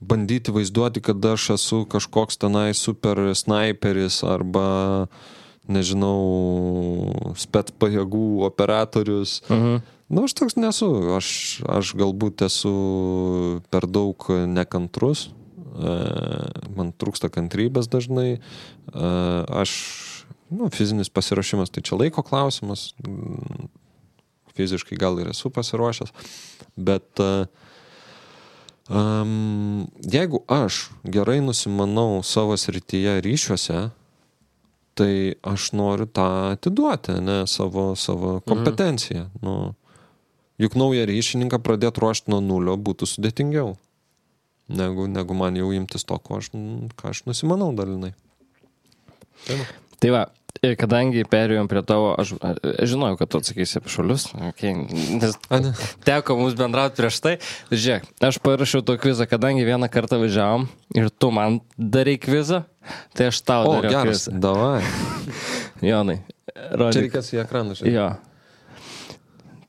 bandyti 0.00 0.52
vaizduoti, 0.52 1.02
kad 1.04 1.24
aš 1.24 1.50
esu 1.56 1.82
kažkoks 1.90 2.40
tenai 2.40 2.72
super 2.74 3.20
sniperis 3.36 4.22
arba, 4.24 5.08
nežinau, 5.68 7.34
spet 7.38 7.72
pajėgų 7.80 8.44
operatorius. 8.48 9.40
Mhm. 9.50 9.82
Na, 10.10 10.24
aš 10.26 10.34
toks 10.34 10.56
nesu. 10.58 10.88
Aš, 11.14 11.62
aš 11.70 11.92
galbūt 11.98 12.42
esu 12.42 12.72
per 13.70 13.86
daug 13.86 14.26
nekantrus. 14.50 15.28
E, 15.30 15.92
Man 16.74 16.90
trūksta 16.98 17.30
kantrybės 17.30 17.86
dažnai. 17.92 18.40
E, 18.40 18.40
Aš, 19.62 19.70
nu, 20.50 20.66
fizinis 20.74 21.12
pasiruošimas, 21.14 21.70
tai 21.70 21.86
čia 21.86 21.94
laiko 22.00 22.26
klausimas. 22.26 22.90
Fiziškai 24.58 24.98
gal 24.98 25.14
ir 25.22 25.30
esu 25.30 25.46
pasiruošęs. 25.54 26.10
Bet 26.74 27.22
um, 28.90 29.86
jeigu 30.02 30.42
aš 30.50 30.88
gerai 31.06 31.38
nusimanau 31.44 32.18
savo 32.26 32.58
srityje 32.58 33.20
ryšiuose, 33.22 33.90
tai 35.00 35.12
aš 35.46 35.70
noriu 35.76 36.06
tą 36.06 36.26
atiduoti, 36.52 37.16
ne 37.24 37.42
savo, 37.50 37.94
savo 37.96 38.38
kompetenciją. 38.46 39.26
Mhm. 39.28 39.44
Nu, 39.46 39.74
juk 40.60 40.76
naują 40.76 41.06
ryšininką 41.08 41.60
pradėti 41.64 42.02
ruošti 42.02 42.32
nuo 42.32 42.40
nulio 42.44 42.76
būtų 42.76 43.08
sudėtingiau, 43.08 43.74
negu, 44.68 45.06
negu 45.08 45.36
man 45.36 45.56
jau 45.56 45.70
imtis 45.76 46.04
to, 46.04 46.18
ko 46.20 46.40
aš, 46.40 46.52
ką 47.00 47.14
aš 47.14 47.24
nusimanau 47.28 47.72
dalinai. 47.76 48.12
Tai 49.46 49.56
va. 49.56 49.70
Tai 50.00 50.10
va, 50.14 50.22
ir 50.66 50.74
kadangi 50.80 51.22
perėjom 51.30 51.68
prie 51.70 51.82
tavo, 51.86 52.10
aš, 52.20 52.34
aš 52.42 52.90
žinojau, 52.92 53.16
kad 53.20 53.30
tu 53.32 53.40
atsakysi 53.40 53.78
apie 53.80 53.92
šalius, 53.92 54.26
okay, 54.50 54.74
nes 55.20 55.36
teko 56.06 56.36
mums 56.40 56.56
bendrauti 56.58 56.98
prieš 57.00 57.20
tai. 57.24 57.34
Žiūrėk, 57.72 58.08
aš 58.28 58.40
parašiau 58.44 58.84
to 58.86 58.96
kvizą, 59.00 59.26
kadangi 59.30 59.64
vieną 59.68 59.88
kartą 59.92 60.18
važiavom 60.22 60.66
ir 60.98 61.08
tu 61.10 61.30
man 61.34 61.60
darai 61.78 62.16
kvizą, 62.20 62.64
tai 63.16 63.30
aš 63.30 63.40
tau 63.46 63.68
O, 63.70 63.76
dariau 63.78 63.94
geras, 64.00 64.26
kvizą. 64.28 64.40
davai. 64.42 64.82
Jonai, 65.90 66.18
Čia 66.50 66.76
rodyk. 66.82 67.06
reikės 67.06 67.32
į 67.36 67.40
ekraną 67.46 67.78
žiūrėti. 67.78 67.94
Jo. 67.96 68.08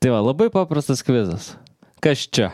Tai 0.01 0.15
va, 0.15 0.19
labai 0.31 0.49
paprastas 0.53 1.03
kvizas. 1.05 1.53
Kas 2.01 2.25
čia? 2.27 2.49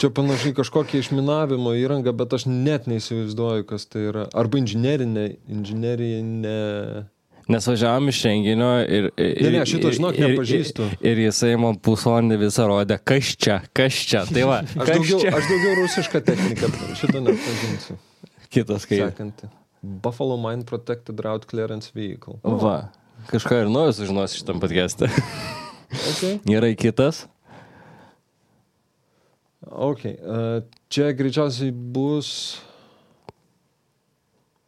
Čia 0.00 0.10
panašiai 0.14 0.54
kažkokia 0.56 1.00
išminavimo 1.02 1.72
įranga, 1.78 2.12
bet 2.16 2.34
aš 2.36 2.46
net 2.50 2.88
neįsivaizduoju, 2.90 3.66
kas 3.68 3.86
tai 3.90 4.08
yra. 4.10 4.24
Arba 4.36 4.58
inžinerinė, 4.60 5.26
inžinerinė. 5.54 6.54
Nes 7.52 7.66
važiavom 7.68 8.08
iš 8.08 8.22
renginio 8.24 8.70
ir... 8.88 9.10
ir 9.20 9.42
Ne, 9.44 9.50
ne, 9.58 9.64
šito, 9.68 9.90
žinok, 9.92 10.16
nepažįstu. 10.16 10.86
Ir, 10.96 11.10
ir 11.12 11.20
jisai 11.26 11.52
man 11.60 11.76
pusvalandį 11.76 12.38
visą 12.46 12.64
rodė, 12.70 12.96
kas 13.04 13.34
čia, 13.36 13.58
kas 13.76 13.98
čia. 14.08 14.22
Tai 14.30 14.46
va, 14.48 14.62
Aš 14.64 14.94
daugiau, 14.94 15.18
čia. 15.20 15.34
aš 15.36 15.50
daugiau 15.50 15.74
rusišką 15.82 16.22
techniką, 16.24 16.70
šitą 16.96 17.20
nepažinsiu. 17.26 17.98
Kitas. 18.48 18.88
Sekanti. 18.88 19.50
Buffalo 19.84 20.38
Mine 20.40 20.64
Protected 20.64 21.20
Route 21.20 21.44
Clearance 21.50 21.92
Vehicle. 21.92 22.38
Va, 22.40 22.88
kažką 23.28 23.66
ir 23.66 23.72
naujo 23.72 23.92
sužinosi 24.00 24.40
šitam 24.40 24.64
podcast'e. 24.64 25.12
Okay. 25.94 26.40
Gerai, 26.42 26.72
kitas. 26.74 27.20
Okay. 29.74 30.14
Uh, 30.22 30.62
čia 30.88 31.10
greičiausiai 31.16 31.72
bus. 31.74 32.62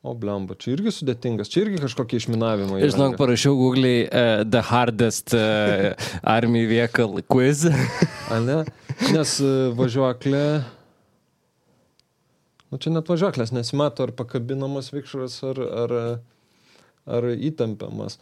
O, 0.06 0.12
blemba, 0.14 0.54
čia 0.58 0.76
irgi 0.76 0.92
sudėtingas, 0.94 1.50
čia 1.50 1.64
irgi 1.64 1.80
kažkokia 1.82 2.20
išminavimo. 2.20 2.78
Ir 2.78 2.92
žinok, 2.94 3.16
parašiau 3.18 3.56
Google 3.58 3.94
uh, 4.04 4.42
The 4.46 4.62
Hardest 4.68 5.34
uh, 5.34 5.94
Army 6.36 6.62
Vehicle 6.70 7.24
Quiz. 7.26 7.64
Ne? 8.30 8.60
Nes 9.14 9.32
uh, 9.42 9.74
važiuoklė. 9.78 10.44
Nu, 12.70 12.78
čia 12.82 12.90
net 12.94 13.10
važiuoklės 13.10 13.54
nesimato, 13.54 14.06
ar 14.06 14.14
pakabinamas 14.14 14.92
vikšras, 14.94 15.38
ar, 15.50 15.60
ar, 15.82 15.98
ar 17.18 17.28
įtempiamas. 17.34 18.18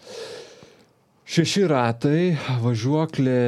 Šeši 1.25 1.63
ratai, 1.69 2.35
važiuoklė, 2.61 3.39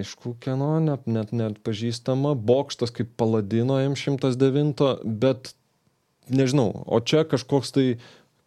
neaišku, 0.00 0.34
kieno, 0.40 0.72
net, 0.82 1.06
net, 1.06 1.32
net 1.36 1.60
pažįstama, 1.66 2.32
bokštas 2.34 2.92
kaip 2.96 3.12
paladino 3.20 3.78
M109, 3.84 5.04
bet 5.04 5.52
nežinau, 6.32 6.72
o 6.86 7.00
čia 7.04 7.26
kažkoks 7.28 7.74
tai 7.76 7.86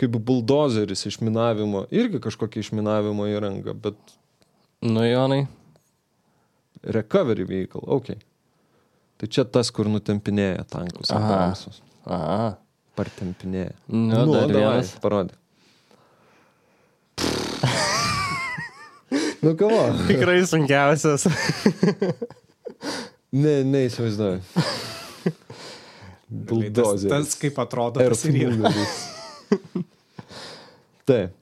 kaip 0.02 0.18
buldozeris 0.18 1.06
išminavimo, 1.06 1.86
irgi 1.94 2.22
kažkokia 2.24 2.64
išminavimo 2.66 3.28
įranga, 3.30 3.76
bet 3.78 3.98
nu, 4.82 5.06
Jonai. 5.06 5.46
recovery 6.84 7.46
vehicle, 7.48 7.82
ok. 7.86 8.16
Tai 9.22 9.30
čia 9.32 9.46
tas, 9.46 9.70
kur 9.72 9.88
nutempinėja 9.88 10.66
tankus. 10.68 11.14
Aha. 11.14 11.54
Aha. 12.10 12.50
Partempinėja. 12.98 13.78
Nu, 13.88 14.26
dar 14.28 14.50
davai, 14.50 14.58
vienas. 14.58 14.92
Parodė. 15.02 15.38
Nu, 19.44 19.56
kavo. 19.60 19.82
Tikrai 20.08 20.40
sunkiausias. 20.48 21.28
Ne, 23.34 23.64
neįsivaizduoju. 23.66 24.42
Tas, 26.34 26.48
Buldozeris. 26.50 27.10
tas 27.10 27.36
kaip 27.42 27.60
atrodo, 27.62 28.02
tas 28.02 28.26
ir. 28.26 28.36
Earthmoveris. 28.46 28.96
Taip. 31.10 31.36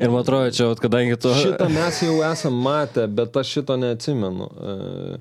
Ir 0.00 0.10
man 0.10 0.20
atrodo, 0.22 0.50
čia, 0.54 0.68
kadangi 0.80 1.18
tu... 1.20 1.32
Šitą 1.36 1.68
mes 1.72 1.98
jau 2.02 2.20
esam 2.24 2.56
matę, 2.64 3.04
bet 3.10 3.36
aš 3.36 3.50
šito 3.58 3.76
neatsimenu. 3.76 4.46
E, 4.48 5.18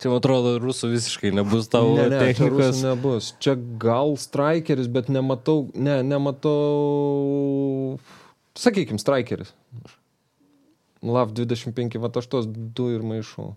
Čia, 0.00 0.08
man 0.08 0.16
atrodo, 0.22 0.54
rusų 0.64 0.88
visiškai 0.94 1.30
nebus 1.36 1.66
tavo 1.68 1.92
ne, 1.98 2.06
ne, 2.08 2.16
čia 2.16 2.20
technikos. 2.32 2.56
rusų 2.72 2.84
nebus. 2.86 3.26
Čia 3.44 3.52
gal 3.82 4.14
strikeris, 4.16 4.88
bet 4.88 5.10
nematau, 5.12 5.66
ne, 5.76 5.98
nematau. 6.06 7.98
Sakykime, 8.56 8.96
strikeris. 9.02 9.52
LAV 11.04 11.32
25, 11.36 11.98
va 12.00 12.08
aš 12.20 12.26
tos 12.32 12.48
du 12.48 12.88
ir 12.94 13.04
maišau. 13.04 13.52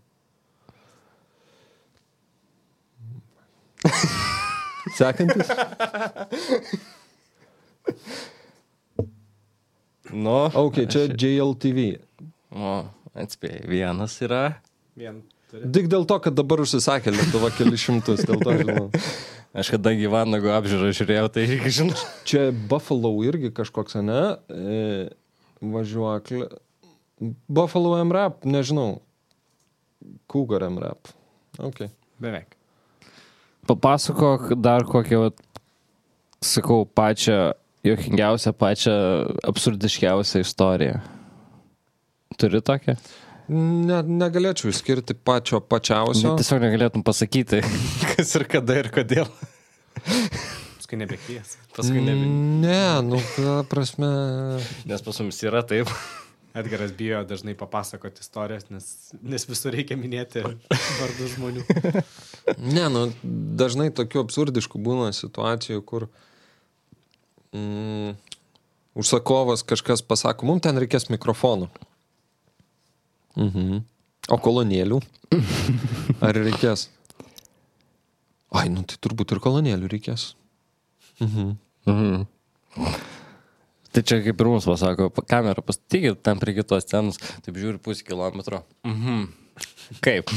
Sekantis. 4.97 5.47
Nu, 10.13 10.51
Ok, 10.53 10.83
čia 10.91 11.07
JLTV. 11.09 11.97
o, 12.53 12.73
atspėjai, 13.17 13.63
vienas 13.67 14.19
yra. 14.23 14.43
Vien. 14.99 15.23
Tik 15.53 15.85
dėl 15.91 16.07
to, 16.09 16.17
kad 16.23 16.33
dabar 16.33 16.63
užsisakė 16.63 17.13
Lietuva 17.13 17.51
keli 17.53 17.77
šimtus, 17.77 18.23
dėl 18.25 18.41
to 18.41 18.55
žinau. 18.57 18.87
Aš 19.61 19.69
kadangi 19.75 20.09
Vanago 20.09 20.49
apžiūrą 20.49 20.89
žiūrėjau, 20.97 21.27
tai 21.29 21.43
irgi 21.45 21.73
žinau. 21.77 21.97
Čia 22.29 22.47
Buffalo 22.71 23.11
irgi 23.21 23.51
kažkoks, 23.53 23.99
ne? 24.01 24.21
E, 24.49 24.79
važiuoklė. 25.61 26.47
Buffalo 27.45 27.93
MRAP, 28.01 28.41
nežinau. 28.49 29.03
Cougar 30.31 30.65
MRAP. 30.71 31.13
Ok. 31.61 31.85
Beveik. 32.23 32.57
Papasakok 33.69 34.55
dar 34.57 34.87
kokią, 34.89 35.21
vat, 35.27 35.37
sakau, 36.43 36.81
pačią 36.89 37.53
jokingiausią, 37.85 38.55
pačią 38.57 38.95
absurdiškiausią 39.53 40.41
istoriją. 40.43 40.97
Turi 42.41 42.63
tokią? 42.65 42.97
Ne, 43.51 43.99
negalėčiau 44.07 44.71
išskirti 44.71 45.15
pačio 45.19 45.59
pačiausio. 45.59 46.35
Tiesiog 46.39 46.63
negalėtum 46.63 47.03
pasakyti, 47.03 47.59
kas 48.13 48.31
ir 48.39 48.47
kada 48.49 48.79
ir 48.79 48.89
kodėl. 48.93 49.27
Paskui 50.79 50.99
nebekvies. 51.01 51.57
Paskui 51.75 52.03
ne. 52.05 52.15
Ne, 52.63 52.83
nu, 53.03 53.19
ką 53.35 53.61
prasme. 53.71 54.11
Nes 54.87 55.03
pas 55.03 55.19
mums 55.23 55.41
yra 55.43 55.63
taip. 55.67 55.91
Edgaras 56.53 56.91
bijo 56.93 57.23
dažnai 57.25 57.55
papasakoti 57.57 58.21
istorijas, 58.21 58.67
nes, 58.69 58.85
nes 59.25 59.47
visur 59.49 59.73
reikia 59.73 59.97
minėti 59.97 60.43
vardų 60.45 61.29
žmonių. 61.33 61.63
Ne, 62.61 62.83
nu, 62.93 63.07
dažnai 63.57 63.87
tokių 63.95 64.21
absurdiškų 64.21 64.81
būna 64.85 65.07
situacijų, 65.17 65.81
kur 65.87 66.05
mm, 67.57 68.13
užsakovas 69.01 69.65
kažkas 69.65 70.05
pasako, 70.05 70.51
mums 70.51 70.61
ten 70.67 70.77
reikės 70.77 71.09
mikrofonų. 71.09 71.71
Mhm. 73.39 73.81
O 74.31 74.37
kolonėlių? 74.39 75.01
Ar 76.23 76.37
reikės? 76.37 76.87
Ai, 78.53 78.67
nu 78.69 78.83
tai 78.87 78.99
turbūt 79.01 79.33
ir 79.33 79.41
kolonėlių 79.43 79.89
reikės. 79.91 80.33
Mhm. 81.23 81.55
Mhm. 81.89 82.27
Tai 83.93 84.01
čia 84.01 84.21
kaip 84.25 84.39
ir 84.41 84.47
mums 84.49 84.65
pasako, 84.65 85.09
"Pa- 85.13 85.25
kamerą 85.29 85.61
pastatykit 85.65 86.21
tam 86.23 86.39
prie 86.39 86.53
kitos 86.57 86.83
scenos, 86.85 87.17
taip 87.45 87.55
žiūri 87.55 87.77
pusę 87.81 88.03
kilometro. 88.05 88.63
Mhm. 88.85 89.27
Kaip? 90.01 90.29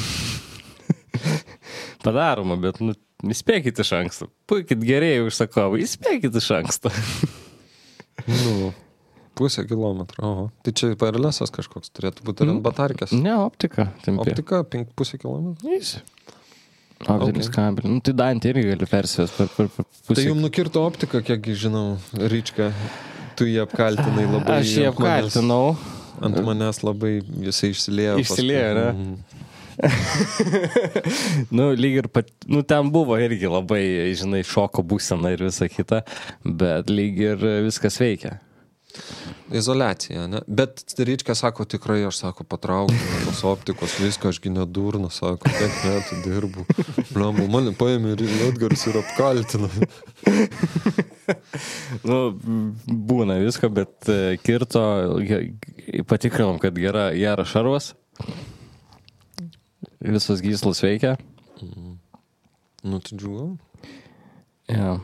Padaroma, 2.04 2.56
bet 2.61 2.80
nu, 2.80 2.92
įspėkit 3.24 3.78
iš 3.80 3.92
anksto. 3.96 4.28
Puikit 4.48 4.80
geriai 4.85 5.22
užsakovai, 5.24 5.80
įspėkit 5.87 6.37
iš 6.37 6.50
anksto. 6.59 6.90
Nu, 8.26 8.72
pusę 9.37 9.64
kilometro. 9.68 10.18
Oho. 10.25 10.44
Tai 10.64 10.72
čia 10.77 10.92
paralesas 11.01 11.53
kažkoks 11.55 11.92
turėtų 11.96 12.25
būti 12.27 12.44
ar 12.46 12.53
ant 12.55 12.62
batarkės. 12.64 13.12
Ne, 13.16 13.35
optika. 13.44 13.90
Tempė. 14.05 14.25
Optika, 14.33 14.62
pink, 14.72 14.90
pusę 14.99 15.18
kilometro. 15.22 15.72
Eisi. 15.77 16.01
Optinis 17.05 17.51
Okay. 17.51 17.53
kabelis. 17.59 17.90
Nu, 17.92 18.01
tai 18.01 18.14
Dantį 18.16 18.49
irgi 18.55 18.68
gali 18.70 18.87
persivės 18.88 19.35
per, 19.37 19.51
per, 19.53 19.66
per 19.75 19.85
pusę. 19.85 20.14
Tai 20.16 20.22
jums 20.31 20.40
nukirto 20.46 20.81
optiką, 20.88 21.20
kiek 21.29 21.51
žinau, 21.61 21.99
Ryčka, 22.16 22.70
tu 23.37 23.44
jį 23.44 23.59
apkaltinai 23.66 24.25
labai. 24.25 24.62
Aš 24.62 24.72
jį 24.79 24.87
ant 24.88 25.03
manęs- 25.05 25.29
apkaltinau. 25.29 25.77
Ant 26.25 26.38
manęs 26.46 26.81
labai 26.87 27.18
jisai 27.44 27.75
išsiliejo. 27.75 28.16
Išsiliejo, 28.25 28.70
ne? 28.81 28.87
Mhm. 28.96 29.42
nu, 31.57 31.66
lyg 31.77 31.99
ir, 32.01 32.07
pat, 32.09 32.31
nu, 32.49 32.62
ten 32.64 32.88
buvo 32.92 33.18
irgi 33.20 33.49
labai, 33.53 33.83
žinai, 34.16 34.40
šoko 34.46 34.81
būsena 34.88 35.35
ir 35.35 35.42
visa 35.44 35.68
kita, 35.68 36.03
bet 36.44 36.88
lyg 36.88 37.20
ir 37.27 37.44
viskas 37.66 37.99
veikia. 38.01 38.38
Izolacija, 39.52 40.26
ne? 40.26 40.40
Bet 40.46 40.94
Ryčka 40.98 41.35
sako, 41.35 41.64
tikrai 41.64 42.00
aš 42.06 42.18
sako, 42.18 42.44
patraukiu 42.44 42.96
tos 43.24 43.44
optikos, 43.46 43.94
viską 44.02 44.32
ašgi 44.32 44.50
nedurnu, 44.50 45.11
sako, 45.14 45.50
kiek 45.59 45.76
metų 45.87 46.18
dirbu. 46.24 46.64
Blambu, 47.12 47.46
mane 47.50 47.74
paėmė 47.78 48.16
ir 48.16 48.24
Edgaras 48.48 48.87
ir 48.90 48.98
apkaltino. 49.02 49.70
Nu, 52.06 52.18
būna 52.87 53.38
visko, 53.42 53.70
bet 53.74 54.06
e, 54.11 54.37
kirto, 54.42 54.82
patikrinom, 56.06 56.61
kad 56.62 56.76
gera, 56.78 57.09
geras 57.16 57.50
šarvas. 57.50 57.88
Visos 59.98 60.42
gyslos 60.44 60.82
veikia. 60.85 61.16
Nu, 62.87 63.00
tai 63.02 63.18
džiugu. 63.18 63.48
Ja. 64.70 64.98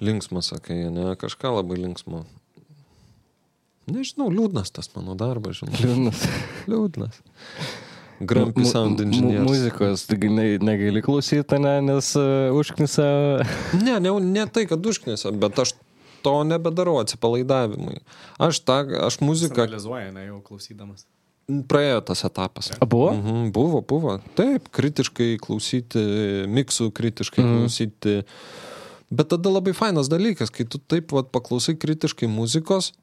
Linksmas, 0.00 0.48
sakai, 0.52 0.86
ne, 0.92 1.12
kažką 1.20 1.52
labai 1.58 1.80
linksmo. 1.82 2.24
Nežinau, 3.90 4.30
liūdnas 4.32 4.70
tas 4.72 4.88
mano 4.96 5.14
darbas, 5.18 5.58
žinai. 5.60 5.76
Liūdnas. 5.84 6.22
Liūdnas. 6.70 7.18
Grumpy 8.24 8.64
sound 8.64 9.00
engineer. 9.02 9.42
Muzikos, 9.44 10.06
taigi 10.08 10.30
ne, 10.32 10.44
negali 10.62 11.02
klausyti, 11.04 11.58
ne, 11.60 11.74
nes 11.84 12.12
uh, 12.16 12.54
užknisa. 12.56 13.06
Ne, 13.82 13.98
ne, 14.00 14.12
ne 14.22 14.44
tai, 14.48 14.64
kad 14.70 14.86
užknisa, 14.86 15.32
bet 15.36 15.58
aš 15.60 15.74
to 16.24 16.36
nebedarau 16.48 16.96
atsipalaidavimui. 17.02 17.98
Aš, 18.40 18.62
tą, 18.64 18.78
aš 19.04 19.18
muziką 19.20 19.66
Analizuoja, 19.66 20.12
ne, 20.14 20.28
jau 20.30 20.38
klausydamas. 20.46 21.04
praėjo 21.68 21.98
tas 22.08 22.24
etapas. 22.24 22.70
A, 22.78 22.86
buvo? 22.88 23.10
Mhm, 23.18 23.50
buvo, 23.52 23.82
buvo. 23.84 24.14
Taip, 24.38 24.70
kritiškai 24.72 25.34
klausyti, 25.44 26.00
miksų 26.48 26.88
kritiškai 26.96 27.44
Mhm. 27.44 27.58
klausyti. 27.58 28.14
Bet 29.12 29.28
tada 29.34 29.50
labai 29.52 29.74
fainas 29.76 30.08
dalykas, 30.08 30.48
kai 30.50 30.64
tu 30.64 30.78
taip 30.80 31.12
vat, 31.12 31.28
paklausai 31.34 31.74
kritiškai 31.76 32.30
muzikos, 32.30 32.94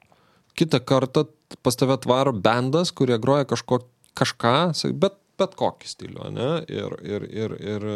kitą 0.60 0.82
kartą 0.84 1.26
pas 1.64 1.76
tave 1.76 1.98
atvaro 1.98 2.34
bendas, 2.34 2.94
kurie 2.96 3.18
groja 3.22 3.48
kažko, 3.50 3.82
kažką, 4.18 4.56
bet, 5.00 5.18
bet 5.40 5.56
kokį 5.60 5.90
stilių, 5.92 6.30
ne? 6.36 6.52
Ir, 6.72 6.96
ir, 7.04 7.28
ir, 7.44 7.56
ir 7.60 7.88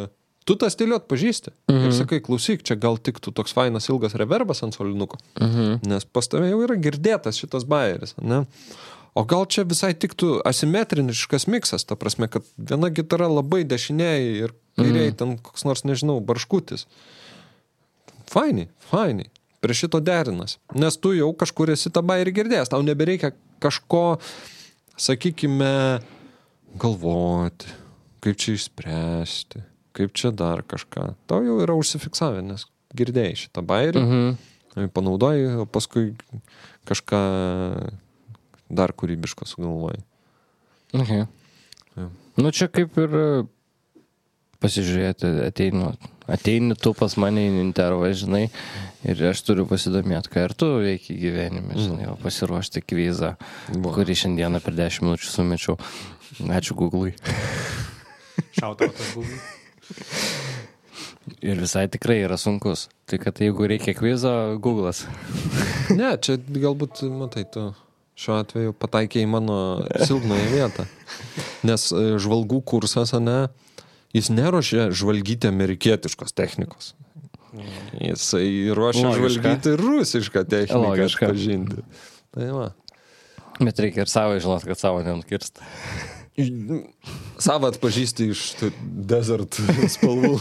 tu 0.46 0.58
tą 0.60 0.70
stilių 0.72 1.00
atpažįsti. 1.02 1.54
Mhm. 1.72 1.86
Ir 1.88 1.96
sakai, 1.98 2.20
klausyk, 2.26 2.66
čia 2.68 2.78
gal 2.80 3.00
tiktų 3.02 3.34
toks 3.36 3.56
fainas 3.56 3.90
ilgas 3.90 4.18
reverbas 4.20 4.64
ant 4.66 4.78
solinuko, 4.78 5.20
Mhm. 5.42 5.80
nes 5.88 6.06
pas 6.06 6.28
tave 6.28 6.50
jau 6.52 6.62
yra 6.66 6.76
girdėtas 6.76 7.40
šitas 7.42 7.66
bairis, 7.68 8.16
ne? 8.22 8.46
O 9.16 9.24
gal 9.24 9.46
čia 9.48 9.64
visai 9.64 9.94
tiktų 9.96 10.42
asimetriniškas 10.44 11.48
miksas, 11.48 11.86
ta 11.88 11.96
prasme, 11.96 12.28
kad 12.28 12.44
viena 12.58 12.90
gitara 12.92 13.30
labai 13.32 13.64
dešiniai 13.64 14.44
ir 14.44 14.52
kairiai 14.76 15.14
mm. 15.14 15.16
ten 15.16 15.38
koks 15.40 15.64
nors, 15.64 15.86
nežinau, 15.88 16.20
barškutis. 16.20 16.84
Fainiai, 18.28 18.68
fainiai. 18.92 19.30
Prie 19.66 19.74
šito 19.78 19.98
derinas. 20.06 20.58
Nes 20.78 20.98
tu 21.02 21.16
jau 21.18 21.32
kažkur 21.34 21.72
esi 21.74 21.90
tą 21.94 22.04
bairį 22.06 22.34
girdėjęs, 22.38 22.70
tau 22.70 22.84
nebereikia 22.86 23.32
kažko, 23.64 24.20
sakykime, 25.02 26.02
galvoti, 26.82 27.72
kaip 28.22 28.38
čia 28.42 28.56
išspręsti, 28.60 29.64
kaip 29.96 30.14
čia 30.18 30.32
dar 30.36 30.62
kažką. 30.68 31.14
Tau 31.30 31.42
jau 31.46 31.58
yra 31.64 31.74
užsifiksavę, 31.80 32.44
nes 32.46 32.68
girdėjai 32.96 33.36
šitą 33.46 33.64
bairį, 33.66 34.04
Mhm. 34.06 34.90
panaudoji, 34.94 35.48
o 35.64 35.66
paskui 35.66 36.14
kažką 36.86 37.22
dar 38.70 38.92
kūrybiško 38.94 39.46
sugalvoji. 39.48 40.04
Okay. 40.94 41.28
Jo. 41.98 42.10
Nu 42.38 42.52
čia 42.52 42.68
kaip 42.68 42.98
ir 42.98 43.16
e, 43.16 43.44
pasižiūrėti, 44.64 45.30
ateinu, 45.48 45.94
ateini 46.32 46.76
tu 46.80 46.94
pas 46.98 47.16
mane 47.22 47.44
į 47.50 47.60
intervą, 47.62 48.10
žinai, 48.18 48.48
ir 49.06 49.24
aš 49.30 49.44
turiu 49.48 49.68
pasidomėti, 49.70 50.32
ką 50.34 50.46
ir 50.48 50.56
tu 50.58 50.72
veiki 50.84 51.18
gyvenime, 51.20 51.78
žinai, 51.78 52.10
o 52.14 52.16
pasiruošti 52.22 52.84
kvizą, 52.86 53.36
Va. 53.76 53.94
kurį 53.96 54.18
šiandieną 54.24 54.62
per 54.66 54.78
10 54.78 55.06
minučių 55.06 55.32
sumečiau. 55.32 55.78
Ačiū 56.52 56.76
Google'ui. 56.76 57.14
Šautautas 58.58 59.14
Google. 59.16 59.40
Ir 61.46 61.58
visai 61.62 61.88
tikrai 61.90 62.20
yra 62.26 62.38
sunkus. 62.38 62.88
Tai 63.10 63.18
kad 63.22 63.40
jeigu 63.42 63.68
reikia 63.70 63.96
kvizo, 63.98 64.32
Google'as. 64.62 65.06
Ne, 65.96 66.16
čia 66.22 66.38
galbūt, 66.38 67.06
matai, 67.14 67.46
tu 67.50 67.70
šiuo 68.20 68.40
atveju 68.42 68.74
pataikė 68.80 69.24
į 69.26 69.30
mano 69.30 69.58
silpnąją 70.08 70.48
vietą. 70.54 70.86
Nes 71.68 71.90
e, 71.92 72.04
žvalgų 72.22 72.62
kursas, 72.68 73.14
ne, 73.20 73.48
jis 74.16 74.32
neruošia 74.32 74.88
žvalgyti 74.96 75.50
amerikietiškos 75.52 76.32
technikos. 76.36 76.94
Jisai 78.00 78.72
ruošia 78.76 79.08
Logiška. 79.08 79.20
žvalgyti 79.30 79.76
rusišką 79.80 80.44
techniką 80.52 80.82
Logiška. 80.84 81.30
pažinti. 81.32 81.84
Tai 82.36 82.50
va. 82.52 82.68
Bet 83.62 83.80
reikia 83.80 84.04
ir 84.04 84.12
savo 84.12 84.36
žinot, 84.40 84.66
kad 84.68 84.80
savo 84.80 85.00
nenukirst. 85.04 85.62
Savą 87.40 87.70
atpažįsti 87.72 88.28
iš 88.34 88.42
desert 88.84 89.56
spalvų. 89.94 90.34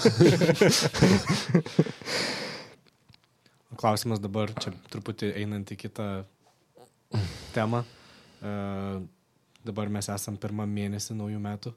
Klausimas 3.79 4.19
dabar, 4.23 4.51
čia 4.59 4.73
truputį 4.91 5.31
einant 5.39 5.71
į 5.71 5.79
kitą 5.85 6.09
temą. 7.55 7.85
E, 8.43 8.55
dabar 9.67 9.91
mes 9.93 10.11
esam 10.11 10.35
pirmą 10.41 10.67
mėnesį 10.67 11.15
naujų 11.19 11.41
metų. 11.43 11.75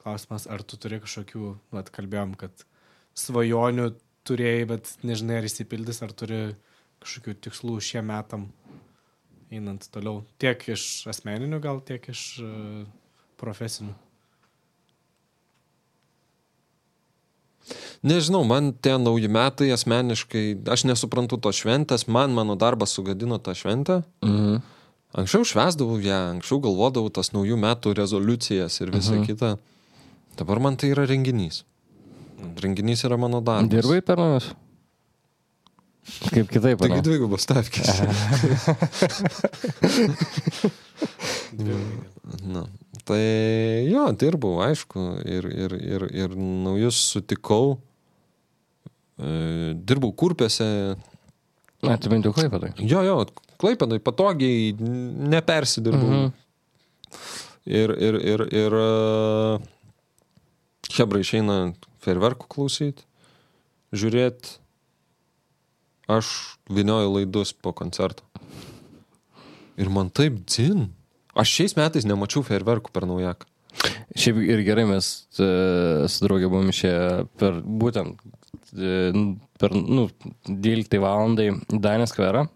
Klausimas, 0.00 0.46
ar 0.48 0.62
tu 0.64 0.78
turi 0.80 1.00
kažkokių, 1.02 1.54
vat, 1.76 1.90
kalbėjom, 1.92 2.32
kad 2.40 2.64
svajonių 3.20 3.90
turėjai, 4.28 4.66
bet 4.70 4.92
nežinai, 5.04 5.40
ar 5.40 5.48
įsipildys, 5.48 6.00
ar 6.06 6.14
turi 6.16 6.40
kažkokių 7.04 7.34
tikslų 7.44 7.78
šiem 7.84 8.08
metam 8.08 8.46
einant 9.52 9.84
toliau. 9.92 10.22
Tiek 10.40 10.62
iš 10.72 11.06
asmeninių, 11.10 11.58
gal 11.64 11.80
tiek 11.84 12.04
iš 12.12 12.22
e, 12.44 12.50
profesinių. 13.40 13.92
Nežinau, 18.00 18.40
man 18.48 18.72
tie 18.72 18.94
nauji 18.96 19.28
metai 19.28 19.68
asmeniškai, 19.74 20.44
aš 20.72 20.86
nesuprantu 20.88 21.36
tos 21.36 21.58
šventės, 21.60 22.06
man 22.08 22.32
mano 22.32 22.56
darbas 22.56 22.94
sugadino 22.96 23.36
tą 23.38 23.52
šventę. 23.58 24.00
Mhm. 24.24 24.62
Anksčiau 25.20 25.42
švesdavau 25.42 25.98
ją, 25.98 26.20
anksčiau 26.36 26.60
galvodavau 26.62 27.10
tas 27.10 27.32
naujų 27.34 27.56
metų 27.58 27.96
rezoliucijas 27.98 28.80
ir 28.80 28.92
visa 28.94 29.16
Mhm. 29.18 29.26
kita. 29.26 29.58
Dabar 30.40 30.56
man 30.64 30.76
tai 30.80 30.88
yra 30.94 31.04
renginys. 31.04 31.64
Renginys 32.64 33.04
yra 33.04 33.20
mano 33.20 33.42
darbas. 33.44 33.68
Dirbai 33.68 34.00
per 34.00 34.16
namus? 34.16 34.46
Kaip 36.32 36.48
kitaip, 36.48 36.80
Taigi 36.80 37.02
dvigubos 37.04 37.44
stavkės. 37.44 38.00
Na, 42.54 42.64
tai 43.08 43.20
jo, 43.90 44.06
dirbau, 44.16 44.60
aišku, 44.64 45.04
ir, 45.28 45.44
ir, 45.50 45.74
ir, 45.76 46.06
ir 46.22 46.36
naujus 46.36 46.98
sutikau. 47.12 47.76
E, 49.20 49.74
dirbau 49.76 50.12
kurpėse. 50.16 50.68
Na, 51.84 51.98
tu 52.00 52.12
bent 52.12 52.24
jau 52.24 52.32
kaip 52.36 52.56
tai. 52.64 52.72
Jo, 52.80 53.04
jo, 53.04 53.18
klaipėdai 53.60 54.00
patogiai, 54.04 54.72
nepersidirbau. 55.36 56.08
Mhm. 56.08 56.32
Ir, 57.70 57.92
ir, 57.92 58.16
ir, 58.24 58.40
ir 58.56 58.72
e, 58.80 58.88
Hebra 60.90 61.20
išeina 61.22 61.58
ferverkų 62.04 62.48
klausyti, 62.50 63.06
žiūrėti. 63.94 64.56
Aš 66.10 66.30
vinioju 66.66 67.12
laidus 67.14 67.52
po 67.54 67.72
koncerto. 67.76 68.24
Ir 69.78 69.90
man 69.94 70.10
taip 70.10 70.40
dzin. 70.42 70.88
Aš 71.38 71.52
šiais 71.54 71.76
metais 71.78 72.06
nemačiau 72.08 72.42
ferverkų 72.46 72.90
per 72.92 73.06
naujaką. 73.06 73.46
Šiaip 74.18 74.40
ir 74.42 74.64
gerai 74.66 74.84
mes 74.90 75.10
e, 75.38 75.46
su 76.10 76.24
draugė 76.26 76.48
buvom 76.50 76.72
išėję 76.72 77.04
per 77.38 77.60
būtent 77.62 78.18
e, 78.74 79.12
per, 79.62 79.76
nu, 79.78 80.08
12 80.50 80.98
valandai 81.04 81.52
į 81.52 81.78
Danės 81.78 82.10
skverą. 82.16 82.48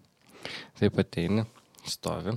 Taip 0.75 0.99
ateini, 0.99 1.47
stovi 1.87 2.35